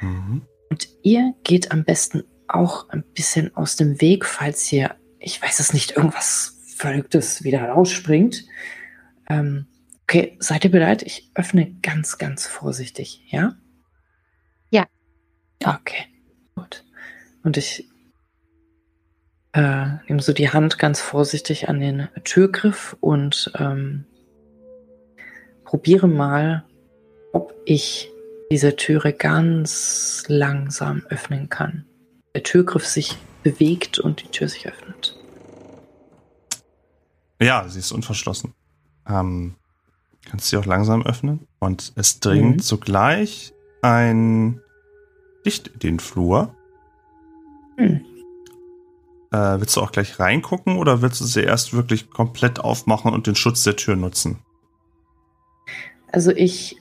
Mhm. 0.00 0.42
Und 0.70 0.88
ihr 1.02 1.34
geht 1.42 1.72
am 1.72 1.84
besten 1.84 2.22
auch 2.48 2.88
ein 2.90 3.02
bisschen 3.02 3.54
aus 3.56 3.76
dem 3.76 4.00
Weg, 4.00 4.24
falls 4.24 4.64
hier, 4.64 4.96
ich 5.18 5.40
weiß 5.40 5.60
es 5.60 5.72
nicht, 5.72 5.92
irgendwas 5.96 6.58
Verrücktes 6.76 7.44
wieder 7.44 7.62
rausspringt. 7.68 8.44
Ähm, 9.28 9.66
okay, 10.02 10.36
seid 10.40 10.64
ihr 10.64 10.70
bereit? 10.70 11.02
Ich 11.02 11.30
öffne 11.34 11.72
ganz, 11.82 12.18
ganz 12.18 12.46
vorsichtig, 12.46 13.22
ja? 13.28 13.56
Ja. 14.70 14.86
Okay, 15.64 16.06
gut. 16.54 16.84
Und 17.42 17.56
ich 17.56 17.88
äh, 19.52 19.86
nehme 20.08 20.20
so 20.20 20.32
die 20.32 20.50
Hand 20.50 20.78
ganz 20.78 21.00
vorsichtig 21.00 21.68
an 21.68 21.80
den 21.80 22.08
Türgriff 22.24 22.96
und 23.00 23.52
ähm, 23.58 24.04
probiere 25.64 26.08
mal, 26.08 26.64
ob 27.32 27.54
ich 27.64 28.10
diese 28.50 28.76
Türe 28.76 29.12
ganz 29.12 30.24
langsam 30.28 31.06
öffnen 31.08 31.48
kann 31.48 31.86
der 32.34 32.42
Türgriff 32.42 32.86
sich 32.86 33.16
bewegt 33.42 33.98
und 33.98 34.22
die 34.22 34.28
Tür 34.28 34.48
sich 34.48 34.66
öffnet. 34.66 35.16
Ja, 37.40 37.68
sie 37.68 37.78
ist 37.78 37.92
unverschlossen. 37.92 38.54
Ähm, 39.08 39.54
kannst 40.24 40.48
sie 40.48 40.56
auch 40.56 40.66
langsam 40.66 41.04
öffnen 41.04 41.46
und 41.58 41.92
es 41.96 42.20
dringt 42.20 42.56
mhm. 42.56 42.60
sogleich 42.60 43.52
ein 43.82 44.60
Licht 45.44 45.68
in 45.68 45.78
den 45.78 46.00
Flur. 46.00 46.54
Mhm. 47.76 48.04
Äh, 49.30 49.60
willst 49.60 49.76
du 49.76 49.82
auch 49.82 49.92
gleich 49.92 50.18
reingucken 50.18 50.78
oder 50.78 51.02
willst 51.02 51.20
du 51.20 51.24
sie 51.24 51.42
erst 51.42 51.74
wirklich 51.74 52.10
komplett 52.10 52.60
aufmachen 52.60 53.12
und 53.12 53.26
den 53.26 53.34
Schutz 53.34 53.62
der 53.62 53.76
Tür 53.76 53.96
nutzen? 53.96 54.38
Also 56.10 56.30
ich, 56.30 56.76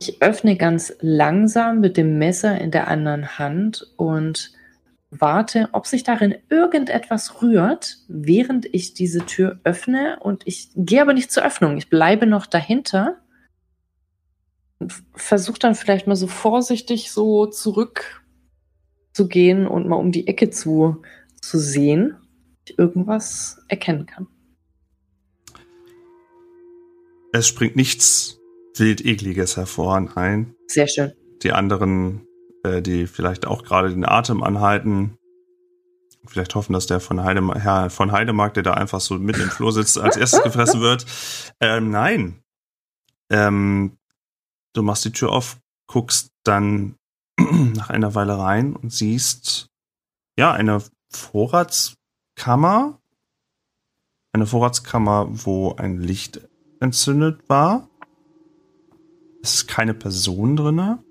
ich 0.00 0.20
öffne 0.22 0.56
ganz 0.56 0.92
langsam 1.00 1.80
mit 1.80 1.96
dem 1.96 2.18
Messer 2.18 2.58
in 2.60 2.70
der 2.70 2.88
anderen 2.88 3.38
Hand 3.38 3.86
und 3.96 4.52
warte, 5.10 5.68
ob 5.72 5.86
sich 5.86 6.04
darin 6.04 6.36
irgendetwas 6.48 7.42
rührt, 7.42 7.98
während 8.08 8.66
ich 8.72 8.94
diese 8.94 9.26
Tür 9.26 9.60
öffne. 9.64 10.18
Und 10.20 10.46
ich 10.46 10.70
gehe 10.74 11.02
aber 11.02 11.12
nicht 11.12 11.32
zur 11.32 11.44
Öffnung. 11.44 11.76
Ich 11.76 11.90
bleibe 11.90 12.26
noch 12.26 12.46
dahinter. 12.46 13.18
Und 14.78 14.94
versuche 15.14 15.58
dann 15.58 15.74
vielleicht 15.74 16.06
mal 16.06 16.16
so 16.16 16.26
vorsichtig 16.26 17.10
so 17.10 17.46
zurück 17.46 18.24
zu 19.12 19.28
gehen 19.28 19.66
und 19.66 19.86
mal 19.86 19.96
um 19.96 20.12
die 20.12 20.26
Ecke 20.26 20.50
zu, 20.50 21.02
zu 21.42 21.58
sehen, 21.58 22.16
ob 22.16 22.70
ich 22.70 22.78
irgendwas 22.78 23.60
erkennen 23.68 24.06
kann. 24.06 24.26
Es 27.32 27.46
springt 27.46 27.76
nichts 27.76 28.40
wild 28.76 29.04
ekliges 29.04 29.56
hervor, 29.56 30.00
nein. 30.00 30.54
Sehr 30.66 30.88
schön. 30.88 31.12
Die 31.42 31.52
anderen, 31.52 32.26
äh, 32.64 32.82
die 32.82 33.06
vielleicht 33.06 33.46
auch 33.46 33.62
gerade 33.62 33.90
den 33.90 34.04
Atem 34.04 34.42
anhalten, 34.42 35.18
vielleicht 36.26 36.54
hoffen, 36.54 36.72
dass 36.72 36.86
der 36.86 37.00
von, 37.00 37.22
Heidem 37.22 37.52
Herr 37.52 37.90
von 37.90 38.12
Heidemark, 38.12 38.54
der 38.54 38.62
da 38.62 38.74
einfach 38.74 39.00
so 39.00 39.14
mitten 39.18 39.42
im 39.42 39.50
Flur 39.50 39.72
sitzt, 39.72 39.98
als 39.98 40.16
erstes 40.16 40.42
gefressen 40.42 40.80
wird. 40.80 41.06
Ähm, 41.60 41.90
nein. 41.90 42.42
Ähm, 43.30 43.96
du 44.74 44.82
machst 44.82 45.04
die 45.04 45.12
Tür 45.12 45.32
auf, 45.32 45.58
guckst 45.86 46.32
dann 46.44 46.96
nach 47.38 47.90
einer 47.90 48.14
Weile 48.14 48.38
rein 48.38 48.76
und 48.76 48.92
siehst, 48.92 49.68
ja, 50.36 50.52
eine 50.52 50.82
Vorratskammer. 51.10 52.98
Eine 54.32 54.46
Vorratskammer, 54.46 55.26
wo 55.28 55.74
ein 55.74 56.00
Licht 56.00 56.40
entzündet 56.80 57.48
war. 57.48 57.88
Es 59.42 59.54
ist 59.54 59.68
keine 59.68 59.94
Person 59.94 60.56
drinne. 60.56 61.02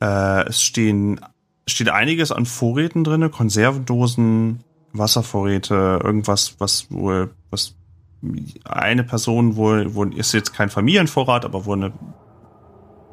Äh, 0.00 0.48
es 0.48 0.62
stehen, 0.62 1.20
steht 1.66 1.88
einiges 1.88 2.32
an 2.32 2.46
Vorräten 2.46 3.04
drinne, 3.04 3.30
Konservendosen, 3.30 4.62
Wasservorräte, 4.92 6.00
irgendwas, 6.02 6.56
was 6.58 6.90
wohl, 6.90 7.34
was 7.50 7.76
eine 8.64 9.04
Person 9.04 9.56
wohl, 9.56 9.94
wohl 9.94 10.16
ist 10.16 10.32
jetzt 10.32 10.52
kein 10.52 10.70
Familienvorrat, 10.70 11.44
aber 11.44 11.64
wohl 11.64 11.76
eine, 11.76 11.92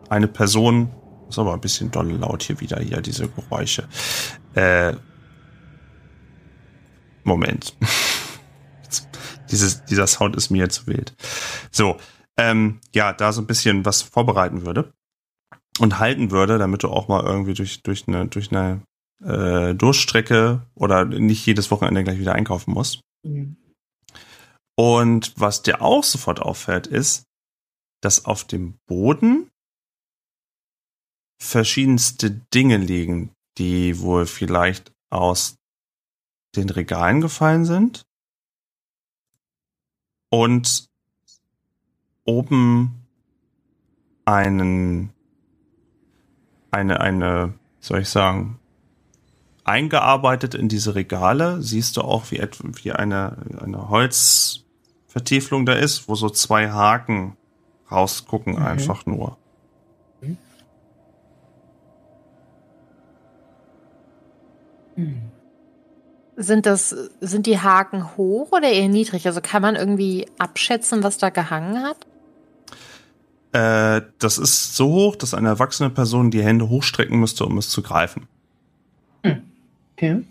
eine 0.10 0.28
Person, 0.28 0.92
ist 1.30 1.40
aber 1.40 1.54
ein 1.54 1.62
bisschen 1.62 1.92
doll 1.92 2.12
laut 2.12 2.44
hier 2.44 2.60
wieder, 2.60 2.80
hier, 2.80 3.02
diese 3.02 3.28
Geräusche. 3.28 3.88
Äh, 4.56 4.94
Moment. 7.24 7.76
Dieses, 9.52 9.86
dieser 9.86 10.08
Sound 10.08 10.36
ist 10.36 10.50
mir 10.50 10.68
zu 10.70 10.88
wild. 10.88 11.14
So, 11.70 11.98
ähm, 12.38 12.80
ja, 12.92 13.14
da 13.14 13.32
so 13.32 13.40
ein 13.40 13.46
bisschen 13.46 13.86
was 13.86 14.02
vorbereiten 14.02 14.66
würde 14.66 14.92
und 15.80 16.00
halten 16.00 16.32
würde, 16.32 16.58
damit 16.58 16.84
du 16.84 16.90
auch 16.90 17.08
mal 17.08 17.24
irgendwie 17.24 17.54
durch, 17.54 17.82
durch 17.82 18.08
eine, 18.08 18.28
durch 18.28 18.52
eine 18.52 18.82
äh, 19.24 19.74
Durchstrecke 19.74 20.62
oder 20.76 21.06
nicht 21.06 21.46
jedes 21.46 21.72
Wochenende 21.72 22.04
gleich 22.04 22.20
wieder 22.20 22.34
einkaufen 22.34 22.74
musst. 22.74 23.02
Mhm. 23.26 23.58
Und 24.76 25.34
was 25.38 25.62
dir 25.62 25.82
auch 25.82 26.04
sofort 26.04 26.42
auffällt, 26.42 26.88
ist, 26.88 27.26
dass 28.02 28.26
auf 28.26 28.44
dem 28.44 28.76
Boden 28.88 29.50
verschiedenste 31.40 32.32
Dinge 32.54 32.78
liegen, 32.78 33.32
die 33.58 34.00
wohl 34.00 34.26
vielleicht 34.26 34.92
aus 35.10 35.56
den 36.56 36.70
Regalen 36.70 37.22
gefallen 37.22 37.66
sind. 37.66 38.06
Und 40.30 40.88
oben 42.26 43.06
einen, 44.26 45.14
eine, 46.74 47.00
eine, 47.02 47.54
soll 47.80 48.02
ich 48.02 48.10
sagen, 48.10 48.60
eingearbeitet 49.64 50.56
in 50.56 50.68
diese 50.68 50.96
Regale 50.96 51.62
siehst 51.62 51.98
du 51.98 52.02
auch, 52.02 52.32
wie, 52.32 52.40
etwa, 52.40 52.68
wie 52.84 52.92
eine, 52.92 53.38
eine 53.62 53.90
Holzvertieflung 53.90 55.66
da 55.66 55.74
ist, 55.74 56.10
wo 56.10 56.16
so 56.16 56.30
zwei 56.30 56.70
Haken 56.72 57.38
rausgucken, 57.92 58.56
Mhm. 58.56 58.62
einfach 58.62 59.06
nur. 59.06 59.38
Sind 66.36 66.66
das, 66.66 66.96
sind 67.20 67.46
die 67.46 67.60
Haken 67.60 68.18
hoch 68.18 68.52
oder 68.52 68.70
eher 68.70 68.90
niedrig? 68.90 69.28
Also 69.28 69.40
kann 69.42 69.62
man 69.62 69.76
irgendwie 69.76 70.28
abschätzen, 70.40 71.04
was 71.04 71.18
da 71.18 71.30
gehangen 71.30 71.84
hat? 71.84 71.98
Äh, 73.54 74.02
das 74.20 74.38
ist 74.40 74.76
so 74.76 74.88
hoch, 74.92 75.16
dass 75.16 75.34
eine 75.34 75.48
erwachsene 75.50 75.90
Person 75.92 76.32
die 76.32 76.44
Hände 76.44 76.70
hochstrecken 76.70 77.20
müsste, 77.20 77.46
um 77.46 77.58
es 77.60 77.70
zu 77.70 77.82
greifen. 77.84 78.28
Okay. 79.96 80.24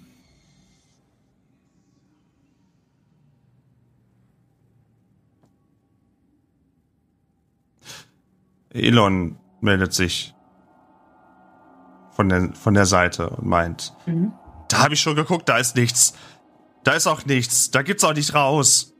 Elon 8.70 9.38
meldet 9.60 9.92
sich 9.92 10.34
von 12.10 12.28
der, 12.28 12.52
von 12.54 12.74
der 12.74 12.86
Seite 12.86 13.30
und 13.30 13.46
meint, 13.46 13.94
Mhm. 14.06 14.32
da 14.68 14.78
habe 14.84 14.94
ich 14.94 15.00
schon 15.00 15.16
geguckt, 15.16 15.48
da 15.48 15.58
ist 15.58 15.76
nichts. 15.76 16.14
Da 16.84 16.92
ist 16.92 17.06
auch 17.06 17.24
nichts. 17.26 17.70
Da 17.70 17.82
gibt's 17.82 18.02
auch 18.04 18.14
nicht 18.14 18.34
raus. 18.34 18.91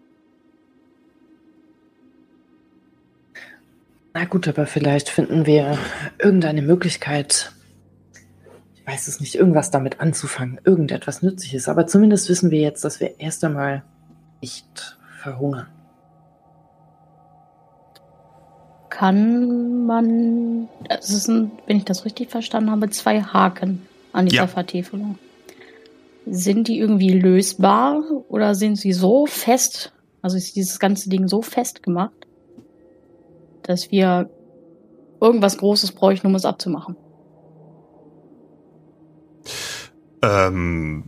Na 4.15 4.25
gut, 4.27 4.47
aber 4.47 4.67
vielleicht 4.67 5.09
finden 5.09 5.47
wir 5.47 5.79
irgendeine 6.19 6.63
Möglichkeit, 6.63 7.53
ich 8.75 8.87
weiß 8.87 9.09
es 9.09 9.21
nicht, 9.21 9.35
irgendwas 9.35 9.71
damit 9.71 10.01
anzufangen, 10.01 10.61
irgendetwas 10.65 11.23
Nützliches. 11.23 11.69
Aber 11.69 11.87
zumindest 11.87 12.29
wissen 12.29 12.51
wir 12.51 12.61
jetzt, 12.61 12.85
dass 12.85 13.01
wir 13.01 13.21
erst 13.21 13.43
einmal 13.45 13.85
nicht 14.43 14.99
verhungern. 15.23 15.69
Kann 18.91 19.87
man, 19.87 20.69
es 20.89 21.09
sind, 21.25 21.53
wenn 21.67 21.79
ich 21.79 21.85
das 21.85 22.05
richtig 22.05 22.31
verstanden 22.31 22.71
habe, 22.71 22.91
zwei 22.91 23.23
Haken 23.23 23.87
an 24.13 24.27
dieser 24.27 24.43
Ja. 24.43 24.47
Vertiefelung. 24.47 25.19
Sind 26.27 26.69
die 26.69 26.79
irgendwie 26.79 27.19
lösbar 27.19 28.03
oder 28.29 28.55
sind 28.55 28.77
sie 28.77 28.93
so 28.93 29.27
fest, 29.27 29.93
also 30.21 30.37
ist 30.37 30.55
dieses 30.55 30.79
ganze 30.79 31.09
Ding 31.09 31.27
so 31.29 31.41
fest 31.41 31.83
gemacht, 31.83 32.13
dass 33.63 33.91
wir 33.91 34.31
irgendwas 35.21 35.59
Großes 35.59 35.93
bräuchten, 35.93 36.27
um 36.27 36.35
es 36.35 36.45
abzumachen? 36.45 36.97
Ähm, 40.23 41.05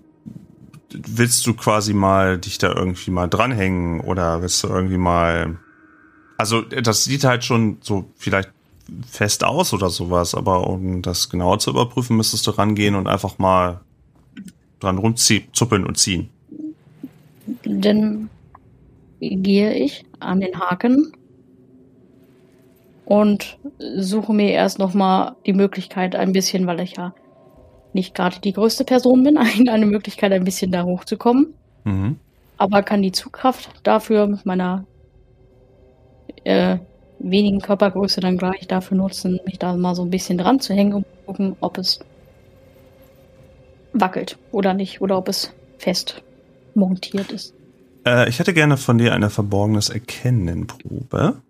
willst 0.91 1.47
du 1.47 1.55
quasi 1.55 1.93
mal 1.93 2.39
dich 2.39 2.59
da 2.59 2.73
irgendwie 2.73 3.11
mal 3.11 3.29
dranhängen 3.29 4.01
oder 4.01 4.43
willst 4.43 4.63
du 4.63 4.69
irgendwie 4.69 4.99
mal. 4.99 5.59
Also, 6.37 6.63
das 6.63 7.05
sieht 7.05 7.25
halt 7.25 7.45
schon 7.45 7.79
so 7.81 8.07
vielleicht 8.17 8.51
fest 9.07 9.45
aus 9.45 9.73
oder 9.73 9.89
sowas, 9.89 10.35
aber 10.35 10.69
um 10.69 11.01
das 11.03 11.31
genauer 11.31 11.59
zu 11.59 11.71
überprüfen, 11.71 12.17
müsstest 12.17 12.47
du 12.47 12.51
rangehen 12.53 12.95
und 12.95 13.07
einfach 13.07 13.39
mal 13.39 13.81
dran 14.81 14.99
rumzuppeln 14.99 15.87
und 15.87 15.97
ziehen. 15.97 16.29
Dann 17.65 18.29
gehe 19.21 19.73
ich 19.75 20.05
an 20.21 20.41
den 20.41 20.59
Haken 20.59 21.13
und 23.05 23.59
suche 23.79 24.33
mir 24.33 24.51
erst 24.51 24.79
noch 24.79 24.95
mal 24.95 25.37
die 25.47 25.53
Möglichkeit, 25.53 26.17
ein 26.17 26.33
bisschen, 26.33 26.67
weil 26.67 26.81
ich 26.81 26.97
ja 26.97 27.15
nicht 27.93 28.15
gerade 28.15 28.41
die 28.41 28.53
größte 28.53 28.85
Person 28.85 29.23
bin, 29.23 29.37
eine 29.39 29.71
eine 29.71 29.87
Möglichkeit, 29.87 30.33
ein 30.33 30.45
bisschen 30.45 30.73
da 30.73 30.85
hochzukommen. 30.85 31.55
Mhm. 31.85 32.19
Aber 32.57 32.83
kann 32.83 33.03
die 33.03 33.13
Zugkraft 33.13 33.71
dafür 33.83 34.27
mit 34.27 34.47
meiner 34.47 34.85
äh, 36.45 36.79
wenigen 37.19 37.61
Körpergröße 37.61 38.21
dann 38.21 38.39
gleich 38.39 38.67
dafür 38.69 38.97
nutzen, 38.97 39.41
mich 39.45 39.59
da 39.59 39.75
mal 39.77 39.95
so 39.95 40.03
ein 40.03 40.11
bisschen 40.11 40.39
dran 40.39 40.61
zu 40.61 40.75
hängen 40.75 40.95
und 40.95 41.07
gucken, 41.27 41.57
ob 41.61 41.79
es 41.79 42.01
wackelt 43.93 44.39
oder 44.53 44.75
nicht 44.75 45.01
oder 45.01 45.19
ob 45.19 45.29
es 45.29 45.53
fest 45.79 46.23
montiert 46.75 47.33
ist. 47.33 47.55
Äh, 48.07 48.29
ich 48.29 48.39
hätte 48.39 48.53
gerne 48.53 48.77
von 48.77 48.99
dir 48.99 49.15
eine 49.15 49.31
verborgenes 49.31 49.89
Erkennen-Probe. 49.89 51.43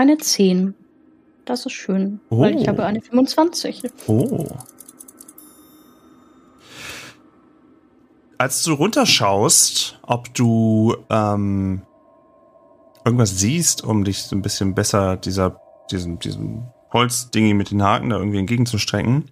Eine 0.00 0.16
10. 0.16 0.72
Das 1.44 1.66
ist 1.66 1.72
schön, 1.72 2.20
weil 2.30 2.56
ich 2.56 2.62
Oh. 2.62 2.68
habe 2.68 2.86
eine 2.86 3.02
25. 3.02 3.82
Oh. 4.06 4.46
Als 8.38 8.62
du 8.62 8.72
runterschaust, 8.72 10.00
ob 10.00 10.32
du 10.32 10.96
ähm, 11.10 11.82
irgendwas 13.04 13.38
siehst, 13.38 13.84
um 13.84 14.04
dich 14.04 14.22
so 14.22 14.34
ein 14.34 14.40
bisschen 14.40 14.74
besser 14.74 15.18
dieser, 15.18 15.60
diesem, 15.90 16.18
diesem 16.18 16.62
Holzdingi 16.94 17.52
mit 17.52 17.70
den 17.70 17.82
Haken 17.82 18.08
da 18.08 18.16
irgendwie 18.16 18.38
entgegenzustrecken, 18.38 19.30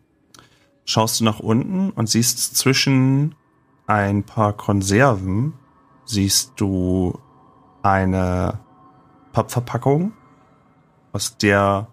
schaust 0.84 1.20
du 1.20 1.24
nach 1.24 1.40
unten 1.40 1.92
und 1.92 2.10
siehst 2.10 2.56
zwischen 2.58 3.34
ein 3.86 4.22
paar 4.22 4.52
Konserven, 4.52 5.54
siehst 6.04 6.52
du 6.56 7.18
eine 7.80 8.60
Pappverpackung, 9.32 10.12
aus 11.18 11.36
der 11.36 11.88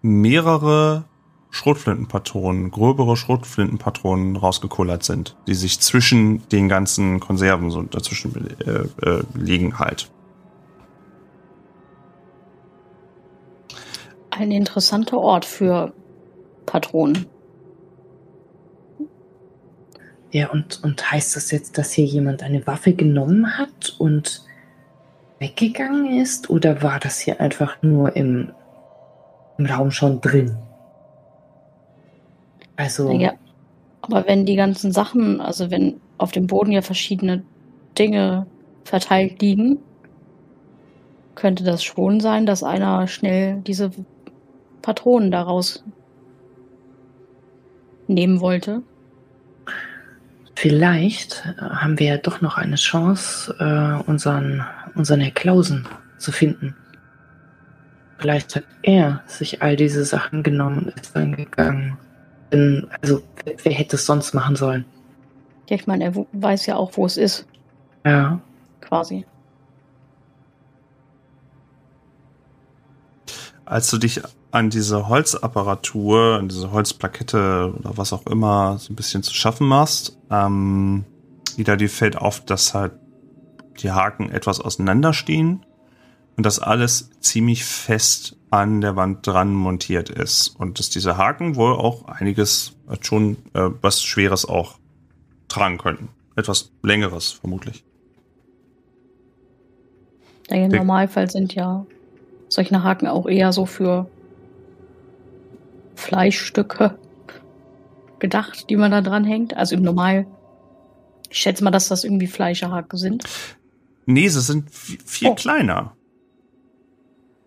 mehrere 0.00 1.06
Schrotflintenpatronen, 1.50 2.70
gröbere 2.70 3.16
Schrotflintenpatronen 3.16 4.36
rausgekullert 4.36 5.02
sind, 5.02 5.36
die 5.48 5.54
sich 5.54 5.80
zwischen 5.80 6.48
den 6.50 6.68
ganzen 6.68 7.18
Konserven 7.18 7.72
so 7.72 7.82
dazwischen 7.82 8.56
äh, 8.60 9.08
äh, 9.08 9.24
liegen 9.34 9.80
halt. 9.80 10.08
Ein 14.30 14.52
interessanter 14.52 15.18
Ort 15.18 15.44
für 15.44 15.92
Patronen. 16.64 17.26
Ja, 20.30 20.48
und, 20.50 20.80
und 20.84 21.10
heißt 21.10 21.34
das 21.34 21.50
jetzt, 21.50 21.76
dass 21.76 21.90
hier 21.90 22.06
jemand 22.06 22.44
eine 22.44 22.64
Waffe 22.68 22.92
genommen 22.92 23.58
hat 23.58 23.96
und 23.98 24.44
weggegangen 25.42 26.18
ist? 26.18 26.48
Oder 26.48 26.82
war 26.82 26.98
das 26.98 27.20
hier 27.20 27.40
einfach 27.40 27.82
nur 27.82 28.16
im, 28.16 28.52
im 29.58 29.66
Raum 29.66 29.90
schon 29.90 30.22
drin? 30.22 30.56
Also. 32.76 33.10
Ja, 33.12 33.34
aber 34.00 34.26
wenn 34.26 34.46
die 34.46 34.56
ganzen 34.56 34.92
Sachen, 34.92 35.40
also 35.40 35.70
wenn 35.70 36.00
auf 36.16 36.32
dem 36.32 36.46
Boden 36.46 36.72
ja 36.72 36.80
verschiedene 36.80 37.44
Dinge 37.98 38.46
verteilt 38.84 39.42
liegen, 39.42 39.78
könnte 41.34 41.64
das 41.64 41.82
schon 41.82 42.20
sein, 42.20 42.46
dass 42.46 42.62
einer 42.62 43.06
schnell 43.06 43.60
diese 43.62 43.90
Patronen 44.80 45.30
daraus 45.30 45.84
nehmen 48.08 48.40
wollte. 48.40 48.82
Vielleicht 50.54 51.44
haben 51.58 51.98
wir 51.98 52.06
ja 52.06 52.16
doch 52.18 52.40
noch 52.40 52.56
eine 52.56 52.76
Chance, 52.76 53.54
äh, 53.58 54.08
unseren, 54.08 54.64
unseren 54.94 55.20
Herr 55.20 55.30
Klausen 55.32 55.86
zu 56.18 56.32
finden. 56.32 56.76
Vielleicht 58.18 58.54
hat 58.56 58.64
er 58.82 59.22
sich 59.26 59.62
all 59.62 59.74
diese 59.76 60.04
Sachen 60.04 60.42
genommen 60.42 60.84
und 60.84 61.00
ist 61.00 61.16
dann 61.16 61.34
gegangen. 61.34 61.98
Denn, 62.52 62.86
also, 63.00 63.22
wer, 63.44 63.54
wer 63.64 63.72
hätte 63.72 63.96
es 63.96 64.06
sonst 64.06 64.34
machen 64.34 64.54
sollen? 64.56 64.84
Ja, 65.68 65.76
ich 65.76 65.86
meine, 65.86 66.04
er 66.04 66.26
weiß 66.32 66.66
ja 66.66 66.76
auch, 66.76 66.92
wo 66.96 67.06
es 67.06 67.16
ist, 67.16 67.46
Ja. 68.04 68.40
quasi. 68.80 69.24
Als 73.64 73.90
du 73.90 73.98
dich 73.98 74.20
an 74.50 74.68
diese 74.70 75.08
Holzapparatur, 75.08 76.36
an 76.38 76.48
diese 76.48 76.72
Holzplakette 76.72 77.72
oder 77.78 77.96
was 77.96 78.12
auch 78.12 78.26
immer 78.26 78.76
so 78.78 78.92
ein 78.92 78.96
bisschen 78.96 79.22
zu 79.22 79.32
schaffen 79.34 79.66
machst, 79.66 80.18
ähm, 80.30 81.04
wieder 81.56 81.76
dir 81.76 81.88
fällt 81.88 82.16
auf, 82.16 82.44
dass 82.44 82.74
halt 82.74 82.92
die 83.78 83.90
Haken 83.90 84.30
etwas 84.30 84.60
auseinanderstehen 84.60 85.64
und 86.36 86.46
dass 86.46 86.58
alles 86.58 87.10
ziemlich 87.20 87.64
fest 87.64 88.36
an 88.50 88.80
der 88.80 88.96
Wand 88.96 89.26
dran 89.26 89.54
montiert 89.54 90.10
ist 90.10 90.48
und 90.48 90.78
dass 90.78 90.90
diese 90.90 91.16
Haken 91.16 91.56
wohl 91.56 91.72
auch 91.72 92.06
einiges 92.06 92.76
äh, 92.90 92.96
schon 93.00 93.36
äh, 93.54 93.70
was 93.80 94.02
Schweres 94.02 94.44
auch 94.44 94.78
tragen 95.48 95.78
könnten. 95.78 96.08
Etwas 96.36 96.70
Längeres 96.82 97.32
vermutlich. 97.32 97.84
Ja, 100.50 100.56
Im 100.56 100.70
Normalfall 100.70 101.30
sind 101.30 101.54
ja 101.54 101.86
solche 102.48 102.82
Haken 102.82 103.06
auch 103.06 103.26
eher 103.26 103.52
so 103.52 103.64
für 103.64 104.10
Fleischstücke 105.94 106.98
gedacht, 108.18 108.68
die 108.68 108.76
man 108.76 108.90
da 108.90 109.00
dran 109.00 109.24
hängt. 109.24 109.56
Also 109.56 109.76
im 109.76 109.82
Normal. 109.82 110.26
Ich 111.30 111.38
schätze 111.38 111.64
mal, 111.64 111.70
dass 111.70 111.88
das 111.88 112.04
irgendwie 112.04 112.26
Fleischhaken 112.26 112.98
sind. 112.98 113.24
Nee, 114.06 114.28
sie 114.28 114.40
sind 114.40 114.70
vi- 114.70 114.98
viel 115.04 115.28
Oh. 115.28 115.34
kleiner. 115.34 115.96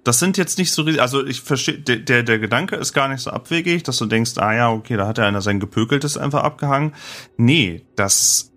Das 0.03 0.19
sind 0.19 0.37
jetzt 0.37 0.59
nicht 0.59 0.71
so 0.71 0.83
riesig, 0.83 1.01
also 1.01 1.25
ich 1.25 1.41
verstehe, 1.41 1.79
der, 1.79 1.97
der, 1.97 2.21
der 2.23 2.37
Gedanke 2.37 2.75
ist 2.75 2.93
gar 2.93 3.07
nicht 3.07 3.21
so 3.21 3.31
abwegig, 3.31 3.83
dass 3.83 3.97
du 3.97 4.05
denkst, 4.05 4.37
ah 4.37 4.53
ja, 4.53 4.71
okay, 4.71 4.97
da 4.97 5.07
hat 5.07 5.17
ja 5.17 5.25
einer 5.27 5.41
sein 5.41 5.59
Gepökeltes 5.59 6.15
einfach 6.17 6.43
abgehangen. 6.43 6.93
Nee, 7.37 7.85
das 7.95 8.51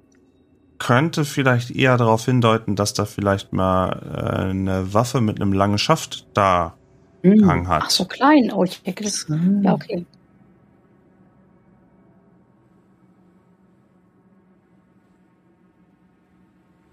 könnte 0.78 1.24
vielleicht 1.24 1.70
eher 1.70 1.96
darauf 1.96 2.24
hindeuten, 2.26 2.76
dass 2.76 2.92
da 2.92 3.05
vielleicht 3.07 3.53
mal 3.53 3.88
äh, 4.14 4.51
eine 4.51 4.92
Waffe 4.92 5.20
mit 5.22 5.40
einem 5.40 5.53
langen 5.53 5.78
Schaft 5.78 6.26
da 6.34 6.76
Hm. 7.24 7.38
gehangen 7.38 7.66
hat. 7.68 7.82
Ach 7.86 7.90
so 7.90 8.05
klein. 8.05 8.53
Oh, 8.53 8.62
ich 8.64 8.80
denke, 8.82 9.03
das. 9.05 9.26
Ja, 9.62 9.72
okay. 9.72 10.05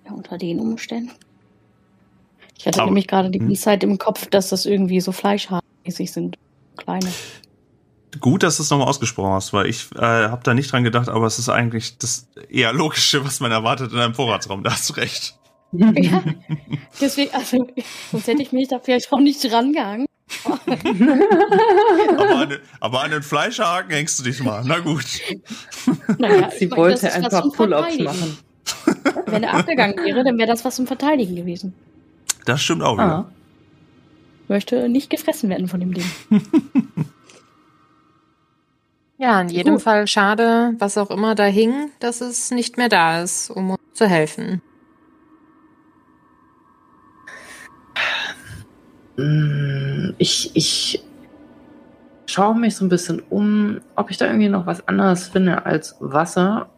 Ja, 0.05 0.11
unter 0.13 0.37
den 0.37 0.59
Umständen. 0.59 1.11
Ich 2.57 2.65
hatte 2.67 2.79
Aber- 2.79 2.87
nämlich 2.87 3.07
gerade 3.07 3.29
die 3.29 3.39
hm. 3.39 3.47
ganze 3.47 3.61
Zeit 3.61 3.83
im 3.83 3.97
Kopf, 3.97 4.27
dass 4.27 4.49
das 4.49 4.65
irgendwie 4.65 5.01
so 5.01 5.11
fleischhaarmäßig 5.11 6.11
sind. 6.11 6.37
Kleine. 6.77 7.07
Gut, 8.21 8.43
dass 8.43 8.57
du 8.57 8.63
es 8.63 8.69
nochmal 8.69 8.87
ausgesprochen 8.87 9.33
hast, 9.33 9.51
weil 9.51 9.65
ich 9.67 9.89
äh, 9.95 9.99
habe 9.99 10.41
da 10.43 10.53
nicht 10.53 10.71
dran 10.71 10.83
gedacht, 10.85 11.09
aber 11.09 11.25
es 11.27 11.37
ist 11.37 11.49
eigentlich 11.49 11.97
das 11.97 12.29
eher 12.49 12.71
Logische, 12.71 13.25
was 13.25 13.41
man 13.41 13.51
erwartet 13.51 13.91
in 13.91 13.99
einem 13.99 14.13
Vorratsraum. 14.13 14.63
Da 14.63 14.71
hast 14.71 14.89
du 14.89 14.93
recht. 14.93 15.37
Ja, 15.73 15.91
deswegen, 17.01 17.33
also, 17.33 17.67
sonst 18.11 18.27
hätte 18.27 18.41
ich 18.41 18.53
mich 18.53 18.69
da 18.69 18.79
vielleicht 18.79 19.11
auch 19.11 19.19
nicht 19.19 19.43
rangehangen. 19.51 20.05
Aber 22.17 22.35
an, 22.37 22.49
den- 22.49 22.59
aber 22.79 23.03
an 23.03 23.11
den 23.11 23.21
Fleischhaken 23.23 23.91
hängst 23.91 24.17
du 24.19 24.23
dich 24.23 24.41
mal. 24.41 24.63
Na 24.65 24.79
gut. 24.79 25.05
Naja, 26.17 26.49
Sie 26.57 26.71
wollte 26.71 27.01
das 27.01 27.03
ist 27.03 27.15
ein 27.15 27.23
was 27.23 27.29
paar 27.33 27.41
zum 27.41 27.51
Pull-ups 27.51 27.99
machen. 27.99 28.37
Wenn 29.25 29.43
er 29.43 29.53
abgegangen 29.53 29.97
wäre, 30.03 30.23
dann 30.23 30.37
wäre 30.37 30.47
das 30.47 30.65
was 30.65 30.75
zum 30.75 30.87
Verteidigen 30.87 31.35
gewesen. 31.35 31.73
Das 32.45 32.61
stimmt 32.61 32.83
auch 32.83 32.93
wieder. 32.93 33.03
Ah. 33.05 33.31
Möchte 34.47 34.87
nicht 34.89 35.09
gefressen 35.09 35.49
werden 35.49 35.67
von 35.67 35.79
dem 35.79 35.93
Ding. 35.93 36.05
Ja, 39.17 39.39
in 39.39 39.47
jedem 39.47 39.75
Gut. 39.75 39.83
Fall 39.83 40.07
schade, 40.07 40.73
was 40.77 40.97
auch 40.97 41.09
immer 41.09 41.35
da 41.35 41.45
hing, 41.45 41.89
dass 42.01 42.19
es 42.19 42.51
nicht 42.51 42.75
mehr 42.75 42.89
da 42.89 43.21
ist, 43.23 43.49
um 43.49 43.69
uns 43.69 43.79
zu 43.93 44.07
helfen. 44.07 44.61
Mm, 49.17 50.13
Ich, 50.17 50.51
ich 50.55 51.03
schaue 52.25 52.55
mich 52.59 52.75
so 52.75 52.85
ein 52.85 52.89
bisschen 52.89 53.21
um, 53.29 53.79
ob 53.95 54.11
ich 54.11 54.17
da 54.17 54.25
irgendwie 54.25 54.49
noch 54.49 54.65
was 54.65 54.85
anderes 54.87 55.27
finde 55.29 55.65
als 55.65 55.95
Wasser 55.99 56.69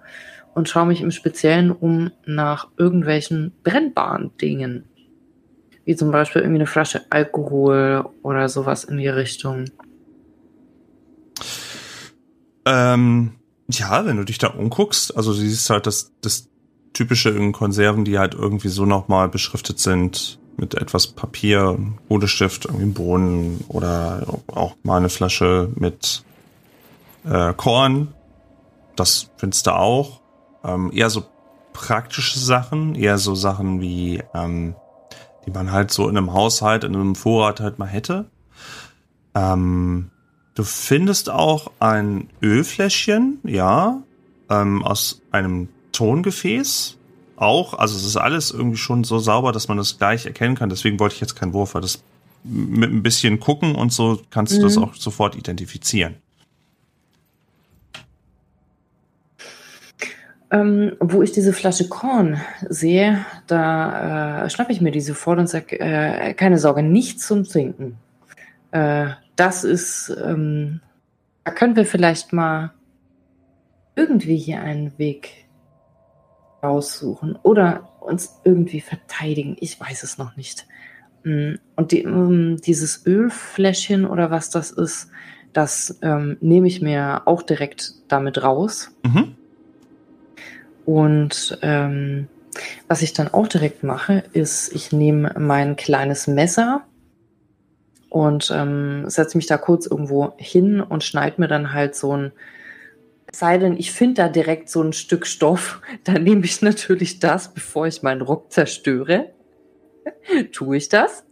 und 0.57 0.67
schaue 0.67 0.87
mich 0.87 1.01
im 1.01 1.11
Speziellen 1.11 1.71
um 1.71 2.09
nach 2.25 2.69
irgendwelchen 2.77 3.51
brennbaren 3.63 4.35
Dingen. 4.41 4.85
Wie 5.85 5.95
zum 5.95 6.11
Beispiel 6.11 6.41
irgendwie 6.41 6.61
eine 6.61 6.65
Flasche 6.65 7.05
Alkohol 7.11 8.09
oder 8.23 8.49
sowas 8.49 8.83
in 8.83 8.97
die 8.97 9.07
Richtung. 9.07 9.65
Ähm, 12.65 13.33
ja, 13.69 14.03
wenn 14.07 14.17
du 14.17 14.23
dich 14.23 14.39
da 14.39 14.47
umguckst, 14.47 15.15
also 15.15 15.31
du 15.31 15.37
siehst 15.37 15.69
halt 15.69 15.85
das, 15.85 16.11
das 16.21 16.49
typische 16.91 17.29
in 17.29 17.51
Konserven, 17.51 18.03
die 18.03 18.17
halt 18.17 18.33
irgendwie 18.33 18.69
so 18.69 18.87
nochmal 18.87 19.29
beschriftet 19.29 19.77
sind 19.77 20.39
mit 20.57 20.73
etwas 20.73 21.05
Papier, 21.05 21.77
Kodestift, 22.07 22.65
irgendwie 22.65 22.87
Bohnen 22.87 23.63
oder 23.67 24.25
auch 24.47 24.75
mal 24.81 24.97
eine 24.97 25.09
Flasche 25.09 25.69
mit 25.75 26.23
äh, 27.29 27.53
Korn. 27.53 28.07
Das 28.95 29.29
findest 29.37 29.67
du 29.67 29.75
auch. 29.75 30.21
Ähm, 30.63 30.91
eher 30.93 31.09
so 31.09 31.23
praktische 31.73 32.39
Sachen, 32.39 32.95
eher 32.95 33.17
so 33.17 33.35
Sachen 33.35 33.81
wie, 33.81 34.21
ähm, 34.33 34.75
die 35.45 35.51
man 35.51 35.71
halt 35.71 35.91
so 35.91 36.09
in 36.09 36.17
einem 36.17 36.33
Haushalt, 36.33 36.83
in 36.83 36.95
einem 36.95 37.15
Vorrat 37.15 37.59
halt 37.59 37.79
mal 37.79 37.87
hätte. 37.87 38.25
Ähm, 39.35 40.09
Du 40.55 40.63
findest 40.63 41.29
auch 41.29 41.69
ein 41.79 42.31
Ölfläschchen, 42.41 43.37
ja, 43.43 44.01
ähm, 44.49 44.83
aus 44.83 45.21
einem 45.29 45.69
Tongefäß. 45.91 46.97
Auch, 47.35 47.75
also 47.75 47.95
es 47.95 48.03
ist 48.03 48.15
alles 48.17 48.49
irgendwie 48.49 48.77
schon 48.77 49.03
so 49.03 49.19
sauber, 49.19 49.51
dass 49.51 49.67
man 49.67 49.77
das 49.77 49.99
gleich 49.99 50.25
erkennen 50.25 50.55
kann. 50.55 50.69
Deswegen 50.71 50.99
wollte 50.99 51.13
ich 51.13 51.21
jetzt 51.21 51.35
keinen 51.35 51.53
Wurf, 51.53 51.75
weil 51.75 51.83
das 51.83 52.01
mit 52.43 52.89
ein 52.91 53.03
bisschen 53.03 53.39
gucken 53.39 53.75
und 53.75 53.93
so 53.93 54.19
kannst 54.31 54.57
du 54.57 54.63
das 54.63 54.77
Mhm. 54.77 54.83
auch 54.85 54.95
sofort 54.95 55.35
identifizieren. 55.35 56.15
Ähm, 60.49 60.95
wo 61.01 61.21
ich 61.21 61.33
diese 61.33 61.51
Flasche 61.51 61.89
Korn 61.89 62.39
sehe, 62.69 63.25
da 63.47 64.45
äh, 64.45 64.49
schnappe 64.49 64.71
ich 64.71 64.79
mir 64.79 64.91
die 64.91 65.01
sofort 65.01 65.39
und 65.39 65.49
sage, 65.49 65.77
äh, 65.79 66.33
keine 66.35 66.57
Sorge, 66.57 66.83
nichts 66.83 67.27
zum 67.27 67.43
Trinken. 67.43 67.97
Äh, 68.71 69.09
das 69.35 69.65
ist, 69.65 70.15
ähm, 70.23 70.79
da 71.43 71.51
können 71.51 71.75
wir 71.75 71.85
vielleicht 71.85 72.31
mal 72.31 72.71
irgendwie 73.95 74.37
hier 74.37 74.61
einen 74.61 74.97
Weg 74.97 75.47
raussuchen 76.63 77.37
oder 77.43 77.89
uns 77.99 78.39
irgendwie 78.43 78.81
verteidigen. 78.81 79.57
Ich 79.59 79.79
weiß 79.79 80.03
es 80.03 80.17
noch 80.17 80.37
nicht. 80.37 80.65
Mm, 81.23 81.55
Und 81.75 81.91
die, 81.91 82.03
ähm, 82.03 82.57
dieses 82.65 83.05
Ölfläschchen 83.05 84.05
oder 84.05 84.31
was 84.31 84.49
das 84.49 84.71
ist, 84.71 85.09
das 85.53 85.99
ähm, 86.01 86.37
nehme 86.39 86.67
ich 86.67 86.81
mir 86.81 87.23
auch 87.25 87.41
direkt 87.41 87.93
damit 88.07 88.43
raus. 88.43 88.91
Mhm. 89.03 89.35
Und 90.87 91.59
ähm, 91.63 92.29
was 92.87 93.01
ich 93.01 93.11
dann 93.11 93.27
auch 93.27 93.49
direkt 93.49 93.83
mache, 93.83 94.23
ist, 94.31 94.73
ich 94.73 94.93
nehme 94.93 95.35
mein 95.37 95.75
kleines 95.75 96.27
Messer 96.27 96.85
und 98.09 98.49
ähm, 98.55 99.03
setze 99.09 99.37
mich 99.37 99.47
da 99.47 99.57
kurz 99.57 99.85
irgendwo 99.85 100.31
hin 100.37 100.79
und 100.79 101.03
schneide 101.03 101.41
mir 101.41 101.49
dann 101.49 101.73
halt 101.73 101.93
so 101.93 102.15
ein, 102.15 102.31
sei 103.33 103.57
denn, 103.57 103.75
ich 103.75 103.91
finde 103.91 104.13
da 104.13 104.29
direkt 104.29 104.69
so 104.69 104.81
ein 104.81 104.93
Stück 104.93 105.27
Stoff, 105.27 105.81
dann 106.05 106.23
nehme 106.23 106.45
ich 106.45 106.61
natürlich 106.61 107.19
das, 107.19 107.53
bevor 107.53 107.85
ich 107.87 108.01
meinen 108.01 108.21
Rock 108.21 108.53
zerstöre. 108.53 109.33
Tue 110.53 110.77
ich 110.77 110.87
das? 110.87 111.26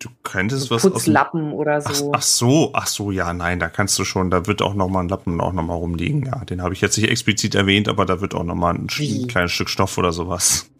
Du 0.00 0.08
könntest 0.22 0.70
was 0.70 0.80
Putzlappen 0.80 1.52
oder 1.52 1.82
Ach, 1.84 1.94
so. 1.94 2.12
ach 2.14 2.22
so, 2.22 2.70
ach 2.72 2.86
so, 2.86 3.10
ja, 3.10 3.34
nein, 3.34 3.60
da 3.60 3.68
kannst 3.68 3.98
du 3.98 4.04
schon, 4.04 4.30
da 4.30 4.46
wird 4.46 4.62
auch 4.62 4.72
noch 4.72 4.88
mal 4.88 5.00
ein 5.00 5.10
Lappen 5.10 5.42
auch 5.42 5.52
noch 5.52 5.62
mal 5.62 5.74
rumliegen. 5.74 6.24
Ja, 6.24 6.42
den 6.46 6.62
habe 6.62 6.72
ich 6.72 6.80
jetzt 6.80 6.96
nicht 6.96 7.10
explizit 7.10 7.54
erwähnt, 7.54 7.86
aber 7.86 8.06
da 8.06 8.22
wird 8.22 8.34
auch 8.34 8.42
noch 8.42 8.54
mal 8.54 8.74
ein, 8.74 8.86
ein 8.98 9.28
kleines 9.28 9.52
Stück 9.52 9.68
Stoff 9.68 9.98
oder 9.98 10.12
sowas. 10.12 10.70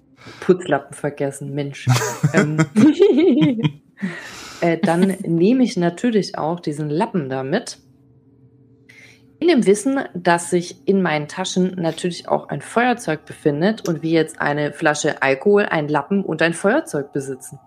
Putzlappen 0.40 0.96
vergessen, 0.96 1.54
Mensch. 1.54 1.86
ähm, 2.32 2.64
äh, 4.62 4.78
dann 4.78 5.14
nehme 5.26 5.64
ich 5.64 5.76
natürlich 5.76 6.38
auch 6.38 6.58
diesen 6.58 6.88
Lappen 6.88 7.28
damit. 7.28 7.78
In 9.38 9.48
dem 9.48 9.66
Wissen, 9.66 10.00
dass 10.14 10.48
sich 10.48 10.88
in 10.88 11.02
meinen 11.02 11.28
Taschen 11.28 11.74
natürlich 11.76 12.26
auch 12.26 12.48
ein 12.48 12.62
Feuerzeug 12.62 13.26
befindet 13.26 13.86
und 13.86 14.02
wir 14.02 14.12
jetzt 14.12 14.40
eine 14.40 14.72
Flasche 14.72 15.22
Alkohol, 15.22 15.66
ein 15.66 15.88
Lappen 15.88 16.24
und 16.24 16.40
ein 16.40 16.54
Feuerzeug 16.54 17.12
besitzen. 17.12 17.58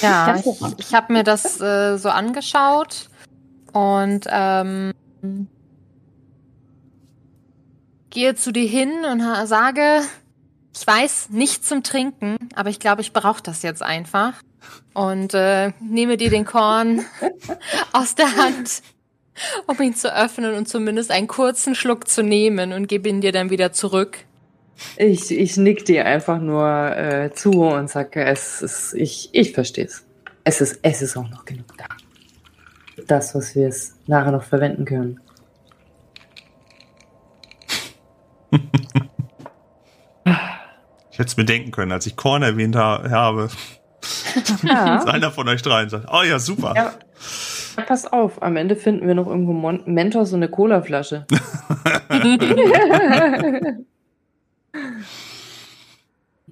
Ja, 0.00 0.36
ich, 0.36 0.46
ich 0.78 0.94
habe 0.94 1.12
mir 1.12 1.24
das 1.24 1.60
äh, 1.60 1.96
so 1.96 2.10
angeschaut 2.10 3.08
und 3.72 4.26
ähm, 4.30 4.92
gehe 8.10 8.34
zu 8.34 8.52
dir 8.52 8.66
hin 8.66 9.04
und 9.04 9.20
sage, 9.46 10.02
ich 10.74 10.86
weiß 10.86 11.30
nicht 11.30 11.64
zum 11.64 11.82
Trinken, 11.82 12.36
aber 12.54 12.70
ich 12.70 12.78
glaube, 12.78 13.00
ich 13.00 13.12
brauche 13.12 13.42
das 13.42 13.62
jetzt 13.62 13.82
einfach. 13.82 14.34
Und 14.94 15.34
äh, 15.34 15.72
nehme 15.80 16.16
dir 16.16 16.30
den 16.30 16.44
Korn 16.44 17.04
aus 17.92 18.14
der 18.14 18.36
Hand, 18.36 18.82
um 19.66 19.80
ihn 19.80 19.94
zu 19.94 20.14
öffnen 20.14 20.54
und 20.54 20.68
zumindest 20.68 21.10
einen 21.10 21.28
kurzen 21.28 21.74
Schluck 21.74 22.08
zu 22.08 22.22
nehmen 22.22 22.72
und 22.72 22.88
gebe 22.88 23.08
ihn 23.08 23.20
dir 23.20 23.32
dann 23.32 23.50
wieder 23.50 23.72
zurück. 23.72 24.24
Ich, 24.96 25.30
ich 25.30 25.56
nick 25.56 25.84
dir 25.84 26.06
einfach 26.06 26.40
nur 26.40 26.96
äh, 26.96 27.30
zu 27.32 27.62
und 27.62 27.90
sage, 27.90 28.24
es 28.24 28.62
ist, 28.62 28.94
ich, 28.94 29.30
ich 29.32 29.52
verstehe 29.52 29.86
es. 29.86 30.06
Es 30.44 30.60
ist, 30.60 30.78
es 30.82 31.02
ist 31.02 31.16
auch 31.16 31.28
noch 31.28 31.44
genug 31.44 31.66
da. 31.76 31.86
Das, 33.06 33.34
was 33.34 33.54
wir 33.54 33.68
es 33.68 33.96
nachher 34.06 34.32
noch 34.32 34.44
verwenden 34.44 34.84
können. 34.84 35.20
Ich 41.10 41.20
hätte 41.20 41.30
es 41.30 41.36
mir 41.36 41.46
denken 41.46 41.72
können, 41.72 41.90
als 41.90 42.06
ich 42.06 42.14
Korn 42.14 42.44
erwähnt 42.44 42.76
ha 42.76 43.02
habe. 43.10 43.48
Ja. 44.62 45.02
Einer 45.04 45.32
von 45.32 45.48
euch 45.48 45.62
dreien 45.62 45.88
sagt, 45.88 46.06
oh 46.12 46.22
ja, 46.22 46.38
super. 46.38 46.74
Ja. 46.76 46.94
Pass 47.88 48.06
auf, 48.06 48.40
am 48.40 48.56
Ende 48.56 48.76
finden 48.76 49.08
wir 49.08 49.16
noch 49.16 49.26
irgendwo 49.26 49.52
Mon 49.52 49.82
Mentos 49.86 50.32
und 50.32 50.44
eine 50.44 50.48
Colaflasche. 50.48 51.26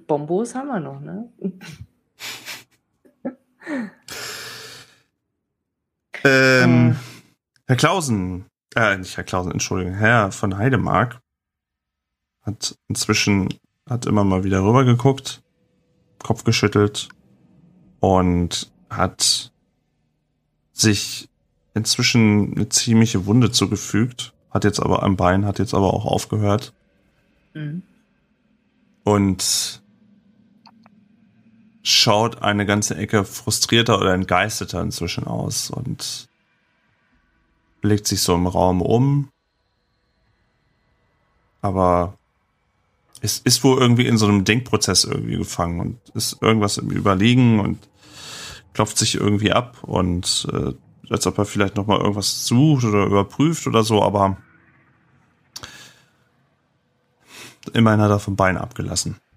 Bombos 0.07 0.55
haben 0.55 0.67
wir 0.67 0.79
noch, 0.79 0.99
ne? 1.01 1.29
Ähm, 6.23 6.91
Äh. 6.91 6.95
Herr 7.67 7.75
Klausen, 7.75 8.45
äh, 8.75 8.97
nicht 8.97 9.17
Herr 9.17 9.23
Klausen, 9.23 9.51
Entschuldigung, 9.51 9.93
Herr 9.93 10.31
von 10.31 10.57
Heidemark 10.57 11.19
hat 12.43 12.77
inzwischen, 12.87 13.49
hat 13.89 14.05
immer 14.05 14.23
mal 14.23 14.43
wieder 14.45 14.63
rübergeguckt, 14.63 15.41
Kopf 16.19 16.45
geschüttelt 16.45 17.09
und 17.99 18.71
hat 18.89 19.51
sich 20.71 21.27
inzwischen 21.73 22.53
eine 22.55 22.69
ziemliche 22.69 23.25
Wunde 23.25 23.51
zugefügt, 23.51 24.33
hat 24.49 24.63
jetzt 24.63 24.79
aber 24.79 25.03
am 25.03 25.17
Bein, 25.17 25.45
hat 25.45 25.59
jetzt 25.59 25.73
aber 25.73 25.93
auch 25.93 26.05
aufgehört 26.05 26.73
Mhm. 27.53 27.81
und 29.03 29.81
schaut 31.87 32.41
eine 32.41 32.65
ganze 32.65 32.97
Ecke 32.97 33.23
frustrierter 33.23 33.99
oder 33.99 34.13
entgeisterter 34.13 34.81
inzwischen 34.81 35.25
aus 35.25 35.69
und 35.69 36.27
blickt 37.81 38.07
sich 38.07 38.21
so 38.21 38.35
im 38.35 38.47
Raum 38.47 38.81
um. 38.81 39.29
Aber 41.61 42.17
es 43.21 43.39
ist 43.39 43.63
wohl 43.63 43.79
irgendwie 43.79 44.05
in 44.05 44.17
so 44.17 44.27
einem 44.27 44.43
Denkprozess 44.43 45.05
irgendwie 45.05 45.37
gefangen 45.37 45.79
und 45.79 46.09
ist 46.13 46.41
irgendwas 46.41 46.77
im 46.77 46.91
Überlegen 46.91 47.59
und 47.59 47.87
klopft 48.73 48.97
sich 48.97 49.15
irgendwie 49.15 49.53
ab 49.53 49.83
und 49.83 50.47
äh, 50.51 50.73
als 51.09 51.25
ob 51.25 51.37
er 51.37 51.45
vielleicht 51.45 51.77
noch 51.77 51.87
mal 51.87 51.99
irgendwas 51.99 52.45
sucht 52.45 52.83
oder 52.83 53.05
überprüft 53.05 53.65
oder 53.65 53.83
so, 53.83 54.03
aber 54.03 54.37
immerhin 57.73 58.01
hat 58.01 58.11
er 58.11 58.19
vom 58.19 58.35
Bein 58.35 58.57
abgelassen. 58.57 59.15
Äh, 59.15 59.27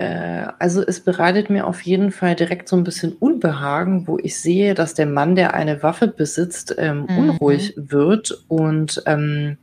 also 0.00 0.82
es 0.86 1.00
bereitet 1.00 1.50
mir 1.50 1.66
auf 1.66 1.80
jeden 1.80 2.12
Fall 2.12 2.36
direkt 2.36 2.68
so 2.68 2.76
ein 2.76 2.84
bisschen 2.84 3.14
Unbehagen, 3.14 4.06
wo 4.06 4.16
ich 4.18 4.38
sehe, 4.38 4.74
dass 4.74 4.94
der 4.94 5.06
Mann, 5.06 5.34
der 5.34 5.54
eine 5.54 5.82
Waffe 5.82 6.06
besitzt, 6.06 6.74
ähm, 6.78 7.06
Mhm. 7.08 7.18
unruhig 7.18 7.74
wird. 7.76 8.44
Und 8.46 9.02
ähm, 9.06 9.56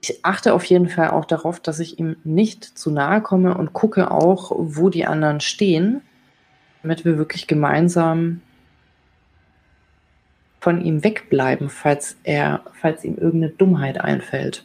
ich 0.00 0.24
achte 0.24 0.54
auf 0.54 0.64
jeden 0.64 0.88
Fall 0.88 1.10
auch 1.10 1.24
darauf, 1.24 1.58
dass 1.58 1.80
ich 1.80 1.98
ihm 1.98 2.16
nicht 2.22 2.62
zu 2.64 2.92
nahe 2.92 3.20
komme 3.20 3.56
und 3.56 3.72
gucke 3.72 4.12
auch, 4.12 4.52
wo 4.56 4.90
die 4.90 5.06
anderen 5.06 5.40
stehen, 5.40 6.02
damit 6.82 7.04
wir 7.04 7.18
wirklich 7.18 7.48
gemeinsam 7.48 8.42
von 10.60 10.80
ihm 10.84 11.02
wegbleiben, 11.02 11.68
falls 11.68 12.16
er, 12.22 12.60
falls 12.80 13.04
ihm 13.04 13.16
irgendeine 13.16 13.52
Dummheit 13.52 14.00
einfällt. 14.00 14.64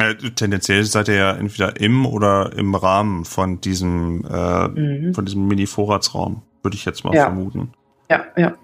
Äh, 0.00 0.14
tendenziell 0.14 0.84
seid 0.84 1.08
ihr 1.08 1.14
ja 1.14 1.32
entweder 1.36 1.80
im 1.80 2.06
oder 2.06 2.52
im 2.56 2.74
Rahmen 2.74 3.24
von 3.24 3.60
diesem, 3.60 4.24
äh, 4.24 4.68
Mhm. 4.68 5.14
von 5.14 5.24
diesem 5.26 5.46
Mini-Vorratsraum, 5.48 6.42
würde 6.62 6.76
ich 6.76 6.84
jetzt 6.84 7.04
mal 7.04 7.14
Ja. 7.14 7.24
vermuten. 7.24 7.72
Ja, 8.10 8.24
ja. 8.36 8.54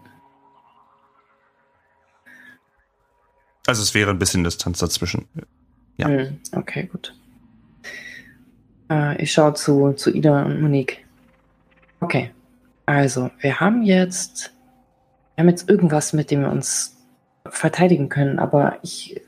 Also 3.67 3.83
es 3.83 3.95
wäre 3.95 4.11
ein 4.11 4.19
bisschen 4.19 4.45
Distanz 4.45 4.79
dazwischen. 4.79 5.27
Ja. 5.97 6.09
Hm, 6.09 6.39
Okay, 6.53 6.85
gut. 6.91 7.15
Äh, 8.91 9.23
ich 9.23 9.33
schaue 9.33 9.55
zu, 9.55 9.93
zu 9.95 10.11
Ida 10.15 10.43
und 10.43 10.61
Monique. 10.61 11.05
Okay. 12.01 12.31
Also, 12.87 13.31
wir 13.41 13.61
haben 13.61 13.83
jetzt, 13.83 14.53
wir 15.37 15.43
haben 15.43 15.49
jetzt 15.49 15.69
irgendwas, 15.71 16.13
mit 16.13 16.31
dem 16.31 16.43
wir 16.43 16.51
uns 16.51 16.97
verteidigen 17.49 18.11
können, 18.11 18.39
aber 18.39 18.77
ich 18.83 19.21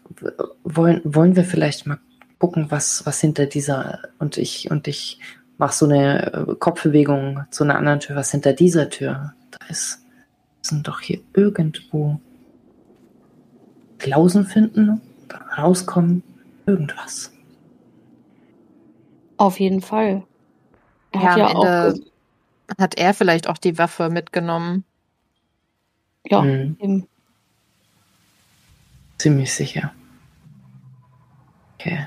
wollen, 0.65 1.01
wollen 1.05 1.37
wir 1.37 1.45
vielleicht 1.45 1.87
mal 1.87 1.99
gucken, 2.39 2.71
was, 2.71 3.05
was 3.07 3.21
hinter 3.21 3.47
dieser 3.47 4.01
und 4.19 4.37
ich 4.39 4.71
und 4.71 4.89
ich 4.89 5.19
mache 5.59 5.75
so 5.75 5.87
eine 5.87 6.33
äh, 6.33 6.55
Kopfbewegung 6.59 7.45
zu 7.51 7.65
einer 7.65 7.77
anderen 7.77 8.01
Tür, 8.01 8.17
was 8.17 8.31
hinter 8.31 8.53
dieser 8.53 8.91
Tür. 8.91 9.33
Da 9.51 9.67
ist 9.69 10.01
sind 10.63 10.87
doch 10.89 11.01
hier 11.01 11.21
irgendwo 11.35 12.21
Klausen 13.99 14.45
finden, 14.45 15.01
rauskommen, 15.57 16.23
irgendwas. 16.67 17.33
Auf 19.39 19.61
jeden 19.61 19.81
Fall. 19.81 20.25
Er 21.13 21.21
Ja, 21.21 21.31
hat 21.31 21.39
ja 21.39 21.47
am 21.49 21.57
auch. 21.57 21.95
Hat 22.79 22.99
er 22.99 23.15
vielleicht 23.15 23.49
auch 23.49 23.59
die 23.59 23.79
Waffe 23.79 24.11
mitgenommen. 24.11 24.85
Ja, 26.29 26.43
Mhm. 26.43 26.77
eben. 26.81 27.09
Ziemlich 29.19 29.55
sicher. 29.55 29.93
Okay. 31.87 32.07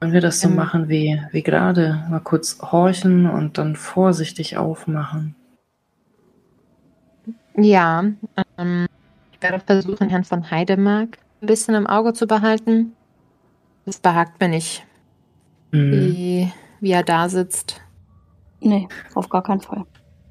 Wollen 0.00 0.12
wir 0.12 0.20
das 0.20 0.40
so 0.40 0.48
Ähm. 0.48 0.56
machen 0.56 0.88
wie, 0.88 1.20
wie 1.32 1.42
gerade? 1.42 2.04
Mal 2.08 2.20
kurz 2.20 2.58
horchen 2.60 3.26
und 3.28 3.58
dann 3.58 3.76
vorsichtig 3.76 4.56
aufmachen. 4.56 5.34
Ja, 7.56 8.04
ähm, 8.58 8.86
ich 9.32 9.42
werde 9.42 9.60
versuchen, 9.60 10.08
Herrn 10.08 10.24
von 10.24 10.50
Heidemark 10.50 11.18
ein 11.40 11.46
bisschen 11.46 11.74
im 11.74 11.86
Auge 11.86 12.12
zu 12.12 12.26
behalten. 12.26 12.94
Es 13.86 13.98
behagt 14.00 14.40
mir 14.40 14.48
nicht, 14.48 14.84
Mhm. 15.72 15.92
wie, 15.92 16.52
wie 16.80 16.90
er 16.92 17.02
da 17.02 17.28
sitzt. 17.28 17.80
Nee, 18.60 18.88
auf 19.14 19.28
gar 19.28 19.42
keinen 19.42 19.60
Fall. 19.60 19.84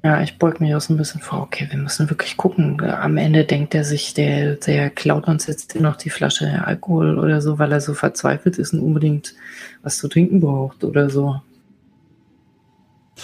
Ja, 0.04 0.20
ich 0.20 0.36
beug 0.36 0.60
mich 0.60 0.74
auch 0.74 0.82
so 0.82 0.92
ein 0.92 0.98
bisschen 0.98 1.22
vor. 1.22 1.40
Okay, 1.40 1.66
wir 1.70 1.78
müssen 1.78 2.10
wirklich 2.10 2.36
gucken. 2.36 2.78
Am 2.82 3.16
Ende 3.16 3.46
denkt 3.46 3.74
er 3.74 3.84
sich, 3.84 4.12
der, 4.12 4.56
der 4.56 4.90
klaut 4.90 5.26
uns 5.26 5.46
jetzt 5.46 5.74
noch 5.76 5.96
die 5.96 6.10
Flasche 6.10 6.62
Alkohol 6.62 7.18
oder 7.18 7.40
so, 7.40 7.58
weil 7.58 7.72
er 7.72 7.80
so 7.80 7.94
verzweifelt 7.94 8.58
ist 8.58 8.74
und 8.74 8.80
unbedingt 8.80 9.34
was 9.82 9.96
zu 9.96 10.08
trinken 10.08 10.40
braucht 10.40 10.84
oder 10.84 11.08
so. 11.08 11.40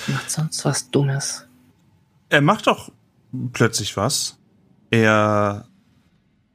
Macht 0.07 0.31
sonst 0.31 0.65
was 0.65 0.91
Dummes. 0.91 1.47
Er 2.31 2.41
macht 2.41 2.67
doch 2.67 2.91
plötzlich 3.53 3.99
was. 3.99 4.39
Er 4.91 5.67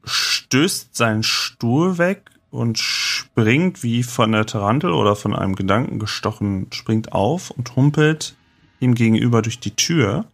stößt 0.05 0.95
seinen 0.95 1.21
Stuhl 1.21 1.99
weg 1.99 2.31
und 2.49 2.79
springt 2.79 3.83
wie 3.83 4.01
von 4.01 4.31
der 4.31 4.47
Tarantel 4.47 4.91
oder 4.91 5.15
von 5.15 5.35
einem 5.35 5.55
Gedanken 5.55 5.99
gestochen, 5.99 6.65
springt 6.71 7.11
auf 7.11 7.51
und 7.51 7.75
humpelt 7.75 8.35
ihm 8.79 8.93
gegenüber 8.95 9.41
durch 9.41 9.59
die 9.59 9.75
Tür, 9.75 10.25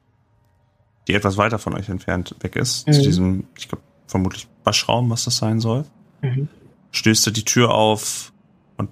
die 1.08 1.14
etwas 1.14 1.38
weiter 1.38 1.60
von 1.60 1.74
euch 1.74 1.90
entfernt 1.90 2.36
weg 2.42 2.56
ist, 2.56 2.88
Mhm. 2.88 2.94
zu 2.94 3.02
diesem, 3.02 3.48
ich 3.58 3.68
glaube, 3.68 3.84
vermutlich 4.08 4.48
Waschraum, 4.64 5.10
was 5.10 5.24
das 5.26 5.38
sein 5.38 5.60
soll. 5.60 5.86
Mhm. 6.22 6.48
Stößt 6.92 7.28
er 7.28 7.34
die 7.34 7.46
Tür 7.46 7.74
auf 7.74 8.32
und 8.78 8.90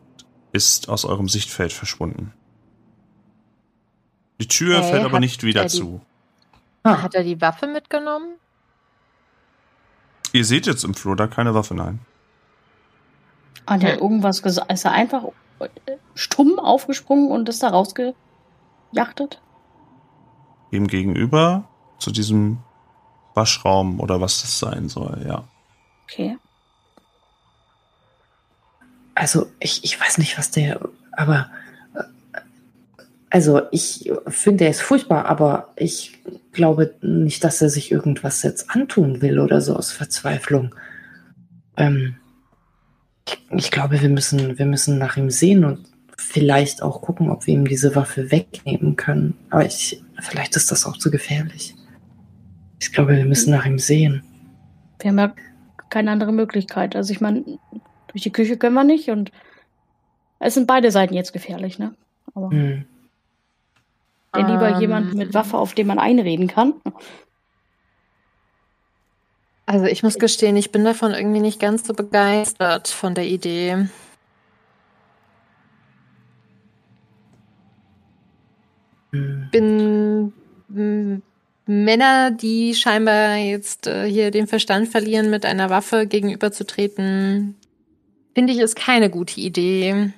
ist 0.54 0.90
aus 0.90 1.06
eurem 1.06 1.28
Sichtfeld 1.30 1.74
verschwunden. 1.74 2.34
Die 4.40 4.48
Tür 4.48 4.82
Hey, 4.82 4.92
fällt 4.92 5.04
aber 5.06 5.20
nicht 5.20 5.44
wieder 5.44 5.62
er 5.64 5.68
die- 5.68 5.78
zu. 5.78 6.02
Ah, 6.84 7.02
Hat 7.02 7.14
er 7.14 7.24
die 7.24 7.42
Waffe 7.42 7.68
mitgenommen? 7.68 8.36
Ihr 10.32 10.46
seht 10.46 10.66
jetzt 10.66 10.84
im 10.86 10.94
Flur 10.94 11.16
da 11.16 11.28
keine 11.28 11.54
Waffe, 11.54 11.76
nein. 11.76 12.00
Hat 13.68 13.84
er 13.84 14.00
irgendwas 14.00 14.42
gesagt? 14.42 14.72
Ist 14.72 14.86
er 14.86 14.92
einfach 14.94 15.24
äh, 15.60 15.68
stumm 16.16 16.58
aufgesprungen 16.58 17.30
und 17.30 17.50
ist 17.50 17.62
da 17.62 17.70
rausgejachtet? 18.90 19.42
Ihm 20.72 20.88
gegenüber 20.88 21.68
zu 21.98 22.12
diesem 22.12 22.60
Waschraum 23.34 24.00
oder 24.00 24.22
was 24.22 24.42
das 24.42 24.60
sein 24.60 24.90
soll, 24.90 25.26
ja. 25.28 25.48
Okay. 26.04 26.38
Also, 29.16 29.48
ich, 29.60 29.84
ich 29.84 30.00
weiß 30.00 30.18
nicht, 30.18 30.38
was 30.38 30.52
der, 30.52 30.80
aber, 31.12 31.50
äh, 31.94 32.04
also, 33.30 33.62
ich 33.72 34.12
finde, 34.28 34.66
er 34.66 34.72
ist 34.72 34.82
furchtbar, 34.82 35.26
aber 35.26 35.74
ich 35.76 36.20
glaube 36.52 36.96
nicht, 37.02 37.44
dass 37.44 37.62
er 37.62 37.70
sich 37.70 37.92
irgendwas 37.92 38.44
jetzt 38.44 38.70
antun 38.70 39.22
will 39.22 39.40
oder 39.40 39.62
so 39.62 39.76
aus 39.76 39.92
Verzweiflung. 39.92 40.74
Ähm, 41.78 42.16
ich, 43.28 43.40
ich 43.52 43.72
glaube, 43.72 44.02
wir 44.02 44.10
müssen, 44.10 44.58
wir 44.58 44.66
müssen 44.66 44.98
nach 44.98 45.18
ihm 45.18 45.30
sehen 45.30 45.66
und 45.66 45.86
vielleicht 46.20 46.82
auch 46.84 47.02
gucken, 47.02 47.30
ob 47.30 47.48
wir 47.48 47.54
ihm 47.54 47.68
diese 47.68 47.96
Waffe 47.96 48.32
wegnehmen 48.32 48.96
können. 48.96 49.38
Aber 49.50 49.66
ich, 49.66 50.02
vielleicht 50.20 50.56
ist 50.56 50.72
das 50.72 50.86
auch 50.86 50.98
zu 50.98 51.10
gefährlich. 51.12 51.76
Ich 52.80 52.92
glaube, 52.92 53.16
wir 53.16 53.26
müssen 53.26 53.52
nach 53.52 53.66
ihm 53.66 53.80
sehen. 53.80 54.24
Wir 55.00 55.12
haben 55.12 55.20
ja 55.20 55.34
keine 55.90 56.12
andere 56.12 56.32
Möglichkeit. 56.32 56.96
Also 56.96 57.12
ich 57.14 57.22
meine, 57.22 57.44
durch 58.08 58.24
die 58.24 58.32
Küche 58.32 58.58
können 58.58 58.76
wir 58.76 58.84
nicht 58.84 59.10
und 59.10 59.32
es 60.40 60.54
sind 60.54 60.68
beide 60.68 60.92
Seiten 60.92 61.14
jetzt 61.14 61.34
gefährlich, 61.34 61.80
ne? 61.80 61.94
Aber 62.34 62.50
Hm. 62.52 62.86
denn 64.36 64.48
lieber 64.48 64.70
Ähm. 64.76 64.82
jemand 64.82 65.14
mit 65.16 65.34
Waffe, 65.34 65.58
auf 65.58 65.74
den 65.74 65.88
man 65.88 66.00
einreden 66.00 66.48
kann. 66.48 66.74
Also 69.66 69.86
ich 69.86 70.02
muss 70.02 70.18
gestehen, 70.18 70.56
ich 70.58 70.72
bin 70.72 70.84
davon 70.84 71.14
irgendwie 71.14 71.42
nicht 71.42 71.60
ganz 71.60 71.86
so 71.86 71.94
begeistert 71.94 72.88
von 72.88 73.14
der 73.14 73.26
Idee. 73.26 73.88
Bin 79.52 80.34
Männer, 81.66 82.32
die 82.32 82.74
scheinbar 82.74 83.36
jetzt 83.36 83.86
äh, 83.86 84.10
hier 84.10 84.32
den 84.32 84.48
Verstand 84.48 84.88
verlieren, 84.88 85.30
mit 85.30 85.46
einer 85.46 85.70
Waffe 85.70 86.08
gegenüberzutreten, 86.08 87.56
finde 88.34 88.54
ich 88.54 88.60
ist 88.60 88.76
keine 88.76 89.10
gute 89.10 89.40
Idee. 89.40 90.12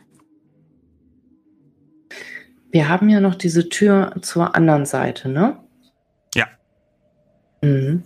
Wir 2.72 2.88
haben 2.88 3.10
ja 3.10 3.20
noch 3.20 3.36
diese 3.36 3.68
Tür 3.68 4.14
zur 4.22 4.56
anderen 4.56 4.86
Seite, 4.86 5.28
ne? 5.28 5.58
Ja. 6.34 6.48
Mhm. 7.62 8.04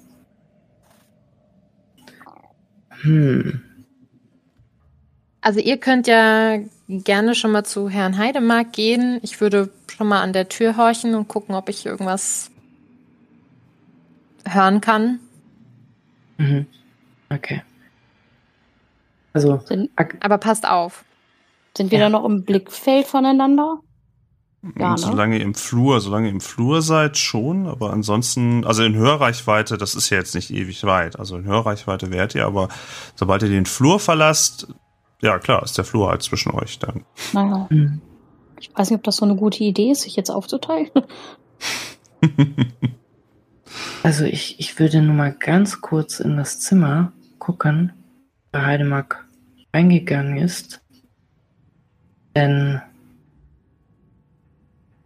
Hm. 3.01 3.61
Also 5.41 5.59
ihr 5.59 5.77
könnt 5.77 6.07
ja 6.07 6.57
gerne 6.87 7.35
schon 7.35 7.51
mal 7.51 7.63
zu 7.63 7.89
Herrn 7.89 8.17
Heidemark 8.17 8.71
gehen. 8.73 9.19
Ich 9.23 9.41
würde 9.41 9.69
schon 9.95 10.07
mal 10.07 10.21
an 10.21 10.33
der 10.33 10.49
Tür 10.49 10.77
horchen 10.77 11.15
und 11.15 11.27
gucken, 11.27 11.55
ob 11.55 11.69
ich 11.69 11.85
irgendwas 11.85 12.51
hören 14.47 14.81
kann. 14.81 15.19
Mhm. 16.37 16.67
Okay. 17.29 17.63
Also, 19.33 19.59
Sind, 19.65 19.89
ak- 19.95 20.17
Aber 20.21 20.37
passt 20.37 20.67
auf. 20.67 21.03
sind 21.75 21.91
wir 21.91 21.99
Ja. 21.99 22.05
da 22.05 22.09
noch 22.09 22.25
im 22.25 22.43
Blickfeld 22.45 23.05
voneinander? 23.07 23.79
Ja, 24.77 24.91
ne? 24.91 24.97
solange 24.97 25.37
ihr 25.37 25.43
im 25.43 25.53
Flur, 25.55 25.99
solange 26.01 26.27
ihr 26.27 26.33
im 26.33 26.41
Flur 26.41 26.81
seid, 26.81 27.17
schon, 27.17 27.67
aber 27.67 27.91
ansonsten, 27.91 28.65
also 28.65 28.83
in 28.83 28.95
Hörreichweite, 28.95 29.77
das 29.77 29.93
ist 29.93 30.09
ja 30.09 30.17
jetzt 30.17 30.33
nicht 30.35 30.51
ewig 30.51 30.83
weit. 30.85 31.19
Also 31.19 31.35
in 31.37 31.43
Hörreichweite 31.43 32.11
wärt 32.11 32.33
ihr, 32.33 32.45
aber 32.45 32.69
sobald 33.15 33.43
ihr 33.43 33.49
den 33.49 33.65
Flur 33.67 33.99
verlasst, 33.99 34.67
ja 35.21 35.39
klar, 35.39 35.63
ist 35.63 35.77
der 35.77 35.85
Flur 35.85 36.09
halt 36.09 36.21
zwischen 36.23 36.51
euch 36.51 36.79
dann. 36.79 37.05
Naja, 37.33 37.67
hm. 37.69 38.01
ich 38.59 38.71
weiß 38.75 38.89
nicht, 38.89 38.97
ob 38.97 39.03
das 39.03 39.17
so 39.17 39.25
eine 39.25 39.35
gute 39.35 39.63
Idee 39.63 39.91
ist, 39.91 40.01
sich 40.01 40.15
jetzt 40.15 40.29
aufzuteilen. 40.29 40.89
also 44.03 44.25
ich, 44.25 44.59
ich 44.59 44.77
würde 44.79 45.01
nur 45.01 45.15
mal 45.15 45.33
ganz 45.33 45.81
kurz 45.81 46.19
in 46.19 46.37
das 46.37 46.59
Zimmer 46.59 47.13
gucken, 47.39 47.93
wo 48.53 48.59
Heidemark 48.59 49.25
reingegangen 49.73 50.37
ist. 50.37 50.81
Denn, 52.35 52.81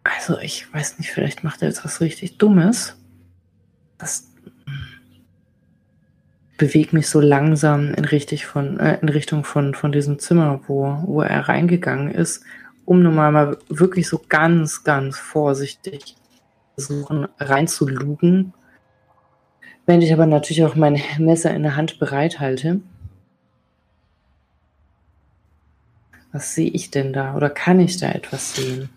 also 0.03 0.39
ich 0.39 0.71
weiß 0.73 0.97
nicht, 0.99 1.11
vielleicht 1.11 1.43
macht 1.43 1.61
er 1.61 1.67
jetzt 1.67 1.85
was 1.85 2.01
richtig 2.01 2.37
Dummes. 2.37 2.95
Das 3.97 4.28
bewegt 6.59 6.93
mich 6.93 7.09
so 7.09 7.19
langsam 7.19 7.93
in, 7.95 8.05
richtig 8.05 8.45
von, 8.45 8.79
äh, 8.79 8.99
in 9.01 9.09
Richtung 9.09 9.43
von, 9.43 9.73
von 9.73 9.91
diesem 9.91 10.19
Zimmer, 10.19 10.59
wo, 10.67 11.01
wo 11.05 11.21
er 11.21 11.47
reingegangen 11.47 12.11
ist, 12.11 12.43
um 12.85 13.01
nun 13.01 13.15
mal, 13.15 13.57
wirklich 13.69 14.07
so 14.07 14.21
ganz, 14.29 14.83
ganz 14.83 15.17
vorsichtig 15.17 16.15
versuchen 16.75 17.27
reinzulugen. 17.39 18.53
Während 19.85 20.03
ich 20.03 20.13
aber 20.13 20.25
natürlich 20.25 20.63
auch 20.65 20.75
mein 20.75 21.01
Messer 21.17 21.51
in 21.51 21.63
der 21.63 21.75
Hand 21.75 21.97
bereithalte. 21.97 22.81
Was 26.31 26.53
sehe 26.53 26.69
ich 26.69 26.91
denn 26.91 27.13
da? 27.13 27.35
Oder 27.35 27.49
kann 27.49 27.79
ich 27.79 27.97
da 27.97 28.11
etwas 28.11 28.55
sehen? 28.55 28.89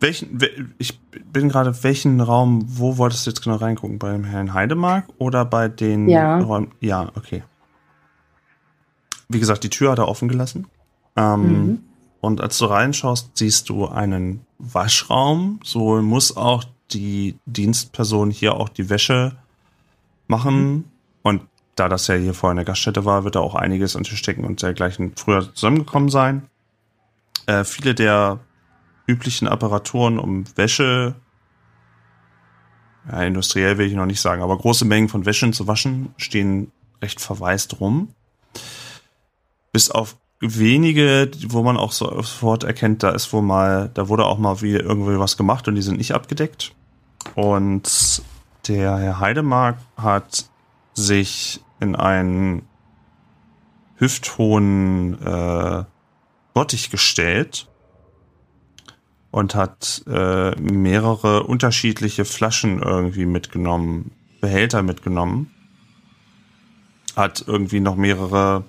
Welchen, 0.00 0.40
we- 0.40 0.50
ich 0.78 0.98
bin 1.32 1.48
gerade, 1.48 1.82
welchen 1.82 2.20
Raum, 2.20 2.64
wo 2.66 2.98
wolltest 2.98 3.26
du 3.26 3.30
jetzt 3.30 3.42
genau 3.42 3.56
reingucken? 3.56 3.98
Beim 3.98 4.24
Herrn 4.24 4.54
Heidemark 4.54 5.06
oder 5.18 5.44
bei 5.44 5.68
den 5.68 6.08
Ja. 6.08 6.38
Räumen? 6.38 6.70
Ja, 6.80 7.10
okay. 7.16 7.42
Wie 9.28 9.40
gesagt, 9.40 9.64
die 9.64 9.70
Tür 9.70 9.90
hat 9.92 9.98
er 9.98 10.08
offen 10.08 10.28
gelassen. 10.28 10.66
Ähm, 11.16 11.42
Mhm. 11.42 11.78
Und 12.20 12.40
als 12.40 12.58
du 12.58 12.64
reinschaust, 12.64 13.30
siehst 13.34 13.68
du 13.68 13.86
einen 13.86 14.44
Waschraum. 14.58 15.60
So 15.62 16.02
muss 16.02 16.36
auch 16.36 16.64
die 16.90 17.36
Dienstperson 17.46 18.30
hier 18.32 18.54
auch 18.54 18.68
die 18.68 18.90
Wäsche 18.90 19.36
machen. 20.26 20.84
Und 21.22 21.42
da 21.76 21.88
das 21.88 22.08
ja 22.08 22.16
hier 22.16 22.34
vorher 22.34 22.56
eine 22.56 22.64
Gaststätte 22.64 23.04
war, 23.04 23.22
wird 23.22 23.36
da 23.36 23.40
auch 23.40 23.54
einiges 23.54 23.94
an 23.94 24.02
Tischdecken 24.02 24.44
und 24.44 24.60
dergleichen 24.62 25.12
früher 25.16 25.54
zusammengekommen 25.54 26.08
sein. 26.08 26.42
Äh, 27.46 27.62
viele 27.64 27.94
der 27.94 28.40
üblichen 29.08 29.48
Apparaturen, 29.48 30.18
um 30.18 30.44
Wäsche, 30.56 31.16
ja, 33.10 33.22
industriell 33.22 33.78
will 33.78 33.86
ich 33.86 33.94
noch 33.94 34.06
nicht 34.06 34.20
sagen, 34.20 34.42
aber 34.42 34.56
große 34.56 34.84
Mengen 34.84 35.08
von 35.08 35.24
Wäschen 35.24 35.52
zu 35.52 35.66
waschen, 35.66 36.14
stehen 36.18 36.70
recht 37.00 37.20
verwaist 37.20 37.80
rum. 37.80 38.14
Bis 39.72 39.90
auf 39.90 40.16
wenige, 40.40 41.30
wo 41.48 41.62
man 41.62 41.76
auch 41.76 41.92
sofort 41.92 42.64
erkennt, 42.64 43.02
da 43.02 43.10
ist 43.10 43.32
wohl 43.32 43.42
mal, 43.42 43.90
da 43.94 44.08
wurde 44.08 44.26
auch 44.26 44.38
mal 44.38 44.60
wieder 44.60 44.80
irgendwie 44.80 45.18
was 45.18 45.36
gemacht 45.36 45.66
und 45.68 45.74
die 45.74 45.82
sind 45.82 45.96
nicht 45.96 46.14
abgedeckt. 46.14 46.74
Und 47.34 48.22
der 48.68 48.98
Herr 48.98 49.20
Heidemark 49.20 49.78
hat 49.96 50.46
sich 50.94 51.60
in 51.80 51.96
einen 51.96 52.62
hüfthohen 53.96 55.20
äh, 55.24 55.84
Bottich 56.52 56.90
gestellt 56.90 57.68
und 59.30 59.54
hat 59.54 60.02
äh, 60.06 60.52
mehrere 60.60 61.44
unterschiedliche 61.44 62.24
Flaschen 62.24 62.82
irgendwie 62.82 63.26
mitgenommen, 63.26 64.12
Behälter 64.40 64.82
mitgenommen. 64.82 65.50
Hat 67.14 67.44
irgendwie 67.46 67.80
noch 67.80 67.96
mehrere 67.96 68.64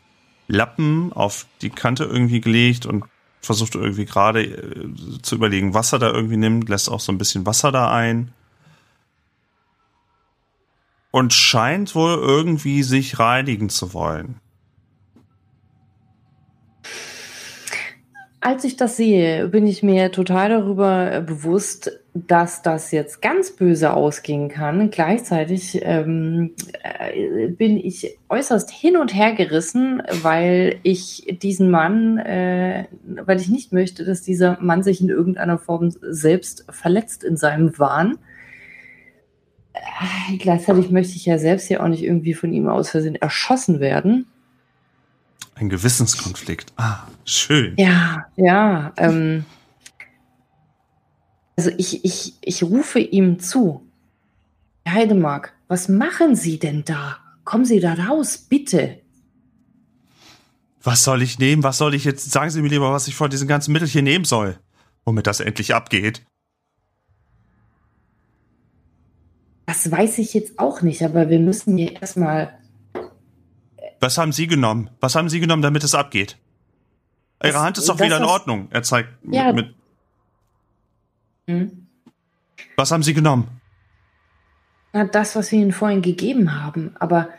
Lappen 0.47 1.13
auf 1.13 1.45
die 1.61 1.69
Kante 1.69 2.03
irgendwie 2.03 2.41
gelegt 2.41 2.85
und 2.85 3.05
versucht 3.41 3.75
irgendwie 3.75 4.05
gerade 4.05 4.43
äh, 4.43 5.21
zu 5.21 5.35
überlegen, 5.35 5.73
was 5.73 5.93
er 5.93 5.99
da 5.99 6.11
irgendwie 6.11 6.37
nimmt, 6.37 6.67
lässt 6.67 6.89
auch 6.89 6.99
so 6.99 7.11
ein 7.11 7.17
bisschen 7.17 7.45
Wasser 7.45 7.71
da 7.71 7.91
ein. 7.91 8.33
Und 11.11 11.33
scheint 11.33 11.95
wohl 11.95 12.15
irgendwie 12.15 12.83
sich 12.83 13.17
reinigen 13.17 13.69
zu 13.69 13.93
wollen. 13.93 14.39
Als 18.41 18.63
ich 18.63 18.77
das 18.77 18.95
sehe, 18.95 19.49
bin 19.49 19.67
ich 19.67 19.83
mir 19.83 20.13
total 20.13 20.49
darüber 20.49 21.11
äh, 21.11 21.21
bewusst, 21.21 21.99
dass 22.13 22.61
das 22.61 22.91
jetzt 22.91 23.21
ganz 23.21 23.51
böse 23.51 23.93
ausgehen 23.93 24.47
kann. 24.47 24.91
Gleichzeitig 24.91 25.79
ähm, 25.81 26.51
äh, 26.81 27.47
bin 27.49 27.77
ich 27.77 28.17
äußerst 28.29 28.71
hin 28.71 28.95
und 28.95 29.13
her 29.13 29.33
gerissen, 29.33 30.01
weil 30.21 30.79
ich 30.83 31.37
diesen 31.41 31.69
Mann, 31.69 32.17
äh, 32.17 32.85
weil 33.03 33.41
ich 33.41 33.49
nicht 33.49 33.73
möchte, 33.73 34.05
dass 34.05 34.21
dieser 34.21 34.57
Mann 34.61 34.83
sich 34.83 35.01
in 35.01 35.09
irgendeiner 35.09 35.57
Form 35.57 35.91
selbst 36.01 36.65
verletzt 36.69 37.25
in 37.25 37.35
seinem 37.35 37.77
Wahn. 37.77 38.19
Äh, 39.73 40.37
gleichzeitig 40.37 40.91
möchte 40.91 41.17
ich 41.17 41.25
ja 41.25 41.37
selbst 41.37 41.67
hier 41.67 41.83
auch 41.83 41.89
nicht 41.89 42.03
irgendwie 42.03 42.33
von 42.33 42.53
ihm 42.53 42.69
aus 42.69 42.89
Versehen 42.89 43.15
erschossen 43.15 43.81
werden. 43.81 44.27
Ein 45.55 45.67
Gewissenskonflikt. 45.67 46.71
Ah, 46.77 46.99
schön. 47.29 47.75
Ja, 47.77 48.25
ja. 48.35 48.93
Ähm, 48.97 49.45
also 51.57 51.71
ich, 51.77 52.05
ich, 52.05 52.33
ich 52.41 52.63
rufe 52.63 52.99
ihm 52.99 53.39
zu. 53.39 53.85
Herr 54.85 54.93
Heidemark, 54.93 55.53
was 55.67 55.89
machen 55.89 56.35
Sie 56.35 56.57
denn 56.57 56.85
da? 56.85 57.17
Kommen 57.43 57.65
Sie 57.65 57.79
da 57.79 57.93
raus, 57.93 58.37
bitte. 58.37 59.01
Was 60.81 61.03
soll 61.03 61.21
ich 61.21 61.39
nehmen? 61.39 61.63
Was 61.63 61.77
soll 61.77 61.93
ich 61.93 62.05
jetzt? 62.05 62.31
Sagen 62.31 62.49
Sie 62.49 62.61
mir 62.61 62.69
lieber, 62.69 62.91
was 62.91 63.07
ich 63.07 63.15
von 63.15 63.29
diesen 63.29 63.47
ganzen 63.47 63.73
Mittelchen 63.73 64.05
nehmen 64.05 64.25
soll, 64.25 64.57
womit 65.05 65.27
das 65.27 65.39
endlich 65.39 65.75
abgeht. 65.75 66.23
Das 69.65 69.91
weiß 69.91 70.17
ich 70.19 70.33
jetzt 70.33 70.57
auch 70.57 70.81
nicht, 70.81 71.03
aber 71.03 71.29
wir 71.29 71.39
müssen 71.39 71.77
hier 71.77 72.01
erstmal. 72.01 72.57
Was 73.99 74.17
haben 74.17 74.31
Sie 74.31 74.47
genommen? 74.47 74.89
Was 74.99 75.15
haben 75.15 75.29
Sie 75.29 75.39
genommen, 75.39 75.61
damit 75.61 75.83
es 75.83 75.93
abgeht? 75.93 76.37
Ihre 77.43 77.53
Das- 77.53 77.61
Hand 77.61 77.77
ist 77.77 77.87
doch 77.89 77.99
wieder 77.99 78.17
in 78.17 78.23
Ordnung. 78.23 78.67
Er 78.71 78.83
zeigt 78.83 79.09
Ja. 79.31 79.51
mit. 79.53 79.73
Hm? 81.47 81.87
Was 82.75 82.91
haben 82.91 83.03
Sie 83.03 83.13
genommen? 83.13 83.47
Na, 84.93 85.05
das, 85.05 85.35
was 85.35 85.51
wir 85.51 85.59
Ihnen 85.59 85.71
vorhin 85.71 86.01
gegeben 86.01 86.61
haben. 86.61 86.95
Aber 86.99 87.29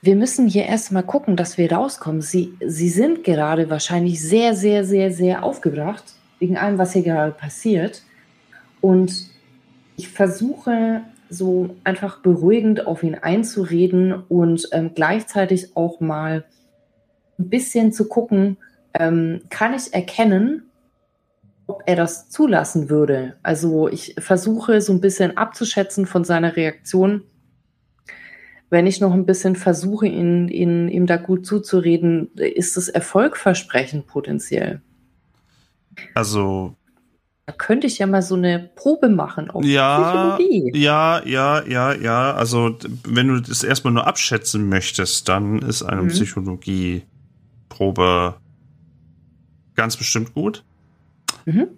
wir 0.00 0.16
müssen 0.16 0.48
hier 0.48 0.64
erstmal 0.66 1.02
gucken, 1.02 1.36
dass 1.36 1.58
wir 1.58 1.70
rauskommen. 1.72 2.22
Sie, 2.22 2.56
Sie 2.64 2.88
sind 2.88 3.24
gerade 3.24 3.68
wahrscheinlich 3.70 4.20
sehr, 4.22 4.54
sehr, 4.54 4.84
sehr, 4.84 5.12
sehr 5.12 5.42
aufgebracht 5.42 6.04
wegen 6.38 6.56
allem, 6.56 6.78
was 6.78 6.92
hier 6.92 7.02
gerade 7.02 7.32
passiert. 7.32 8.02
Und 8.80 9.26
ich 9.96 10.08
versuche 10.08 11.02
so 11.28 11.76
einfach 11.84 12.20
beruhigend 12.20 12.86
auf 12.86 13.02
ihn 13.02 13.16
einzureden 13.16 14.12
und 14.28 14.68
ähm, 14.72 14.92
gleichzeitig 14.94 15.76
auch 15.76 16.00
mal 16.00 16.44
ein 17.38 17.48
bisschen 17.48 17.92
zu 17.92 18.08
gucken, 18.08 18.56
ähm, 18.94 19.42
kann 19.50 19.74
ich 19.74 19.92
erkennen, 19.94 20.64
ob 21.66 21.82
er 21.86 21.96
das 21.96 22.30
zulassen 22.30 22.88
würde. 22.90 23.36
Also 23.42 23.88
ich 23.88 24.14
versuche 24.18 24.80
so 24.80 24.92
ein 24.92 25.00
bisschen 25.00 25.36
abzuschätzen 25.36 26.06
von 26.06 26.24
seiner 26.24 26.56
Reaktion. 26.56 27.22
Wenn 28.70 28.86
ich 28.86 29.00
noch 29.00 29.12
ein 29.14 29.24
bisschen 29.26 29.56
versuche, 29.56 30.06
ihn, 30.06 30.48
ihn, 30.48 30.88
ihm 30.88 31.06
da 31.06 31.16
gut 31.16 31.46
zuzureden, 31.46 32.30
ist 32.34 32.76
es 32.76 32.88
erfolgversprechend 32.88 34.06
potenziell. 34.06 34.82
Also, 36.14 36.74
Da 37.46 37.52
könnte 37.54 37.86
ich 37.86 37.98
ja 37.98 38.06
mal 38.06 38.20
so 38.22 38.34
eine 38.34 38.70
Probe 38.76 39.08
machen 39.08 39.50
auf 39.50 39.64
ja, 39.64 40.36
Psychologie. 40.36 40.70
ja, 40.78 41.22
ja, 41.24 41.64
ja, 41.66 41.94
ja. 41.94 42.34
Also, 42.34 42.76
wenn 43.04 43.28
du 43.28 43.40
das 43.40 43.64
erstmal 43.64 43.94
nur 43.94 44.06
abschätzen 44.06 44.68
möchtest, 44.68 45.28
dann 45.28 45.60
ist 45.60 45.82
eine 45.82 46.02
Mhm. 46.02 46.10
Psychologieprobe 47.68 48.40
ganz 49.74 49.96
bestimmt 49.96 50.34
gut. 50.34 50.64
Mhm. 51.44 51.68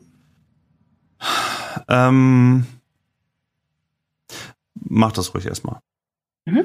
Ähm, 1.89 2.67
mach 4.75 5.13
das 5.13 5.35
ruhig 5.35 5.47
erstmal. 5.47 5.81
Mhm. 6.47 6.63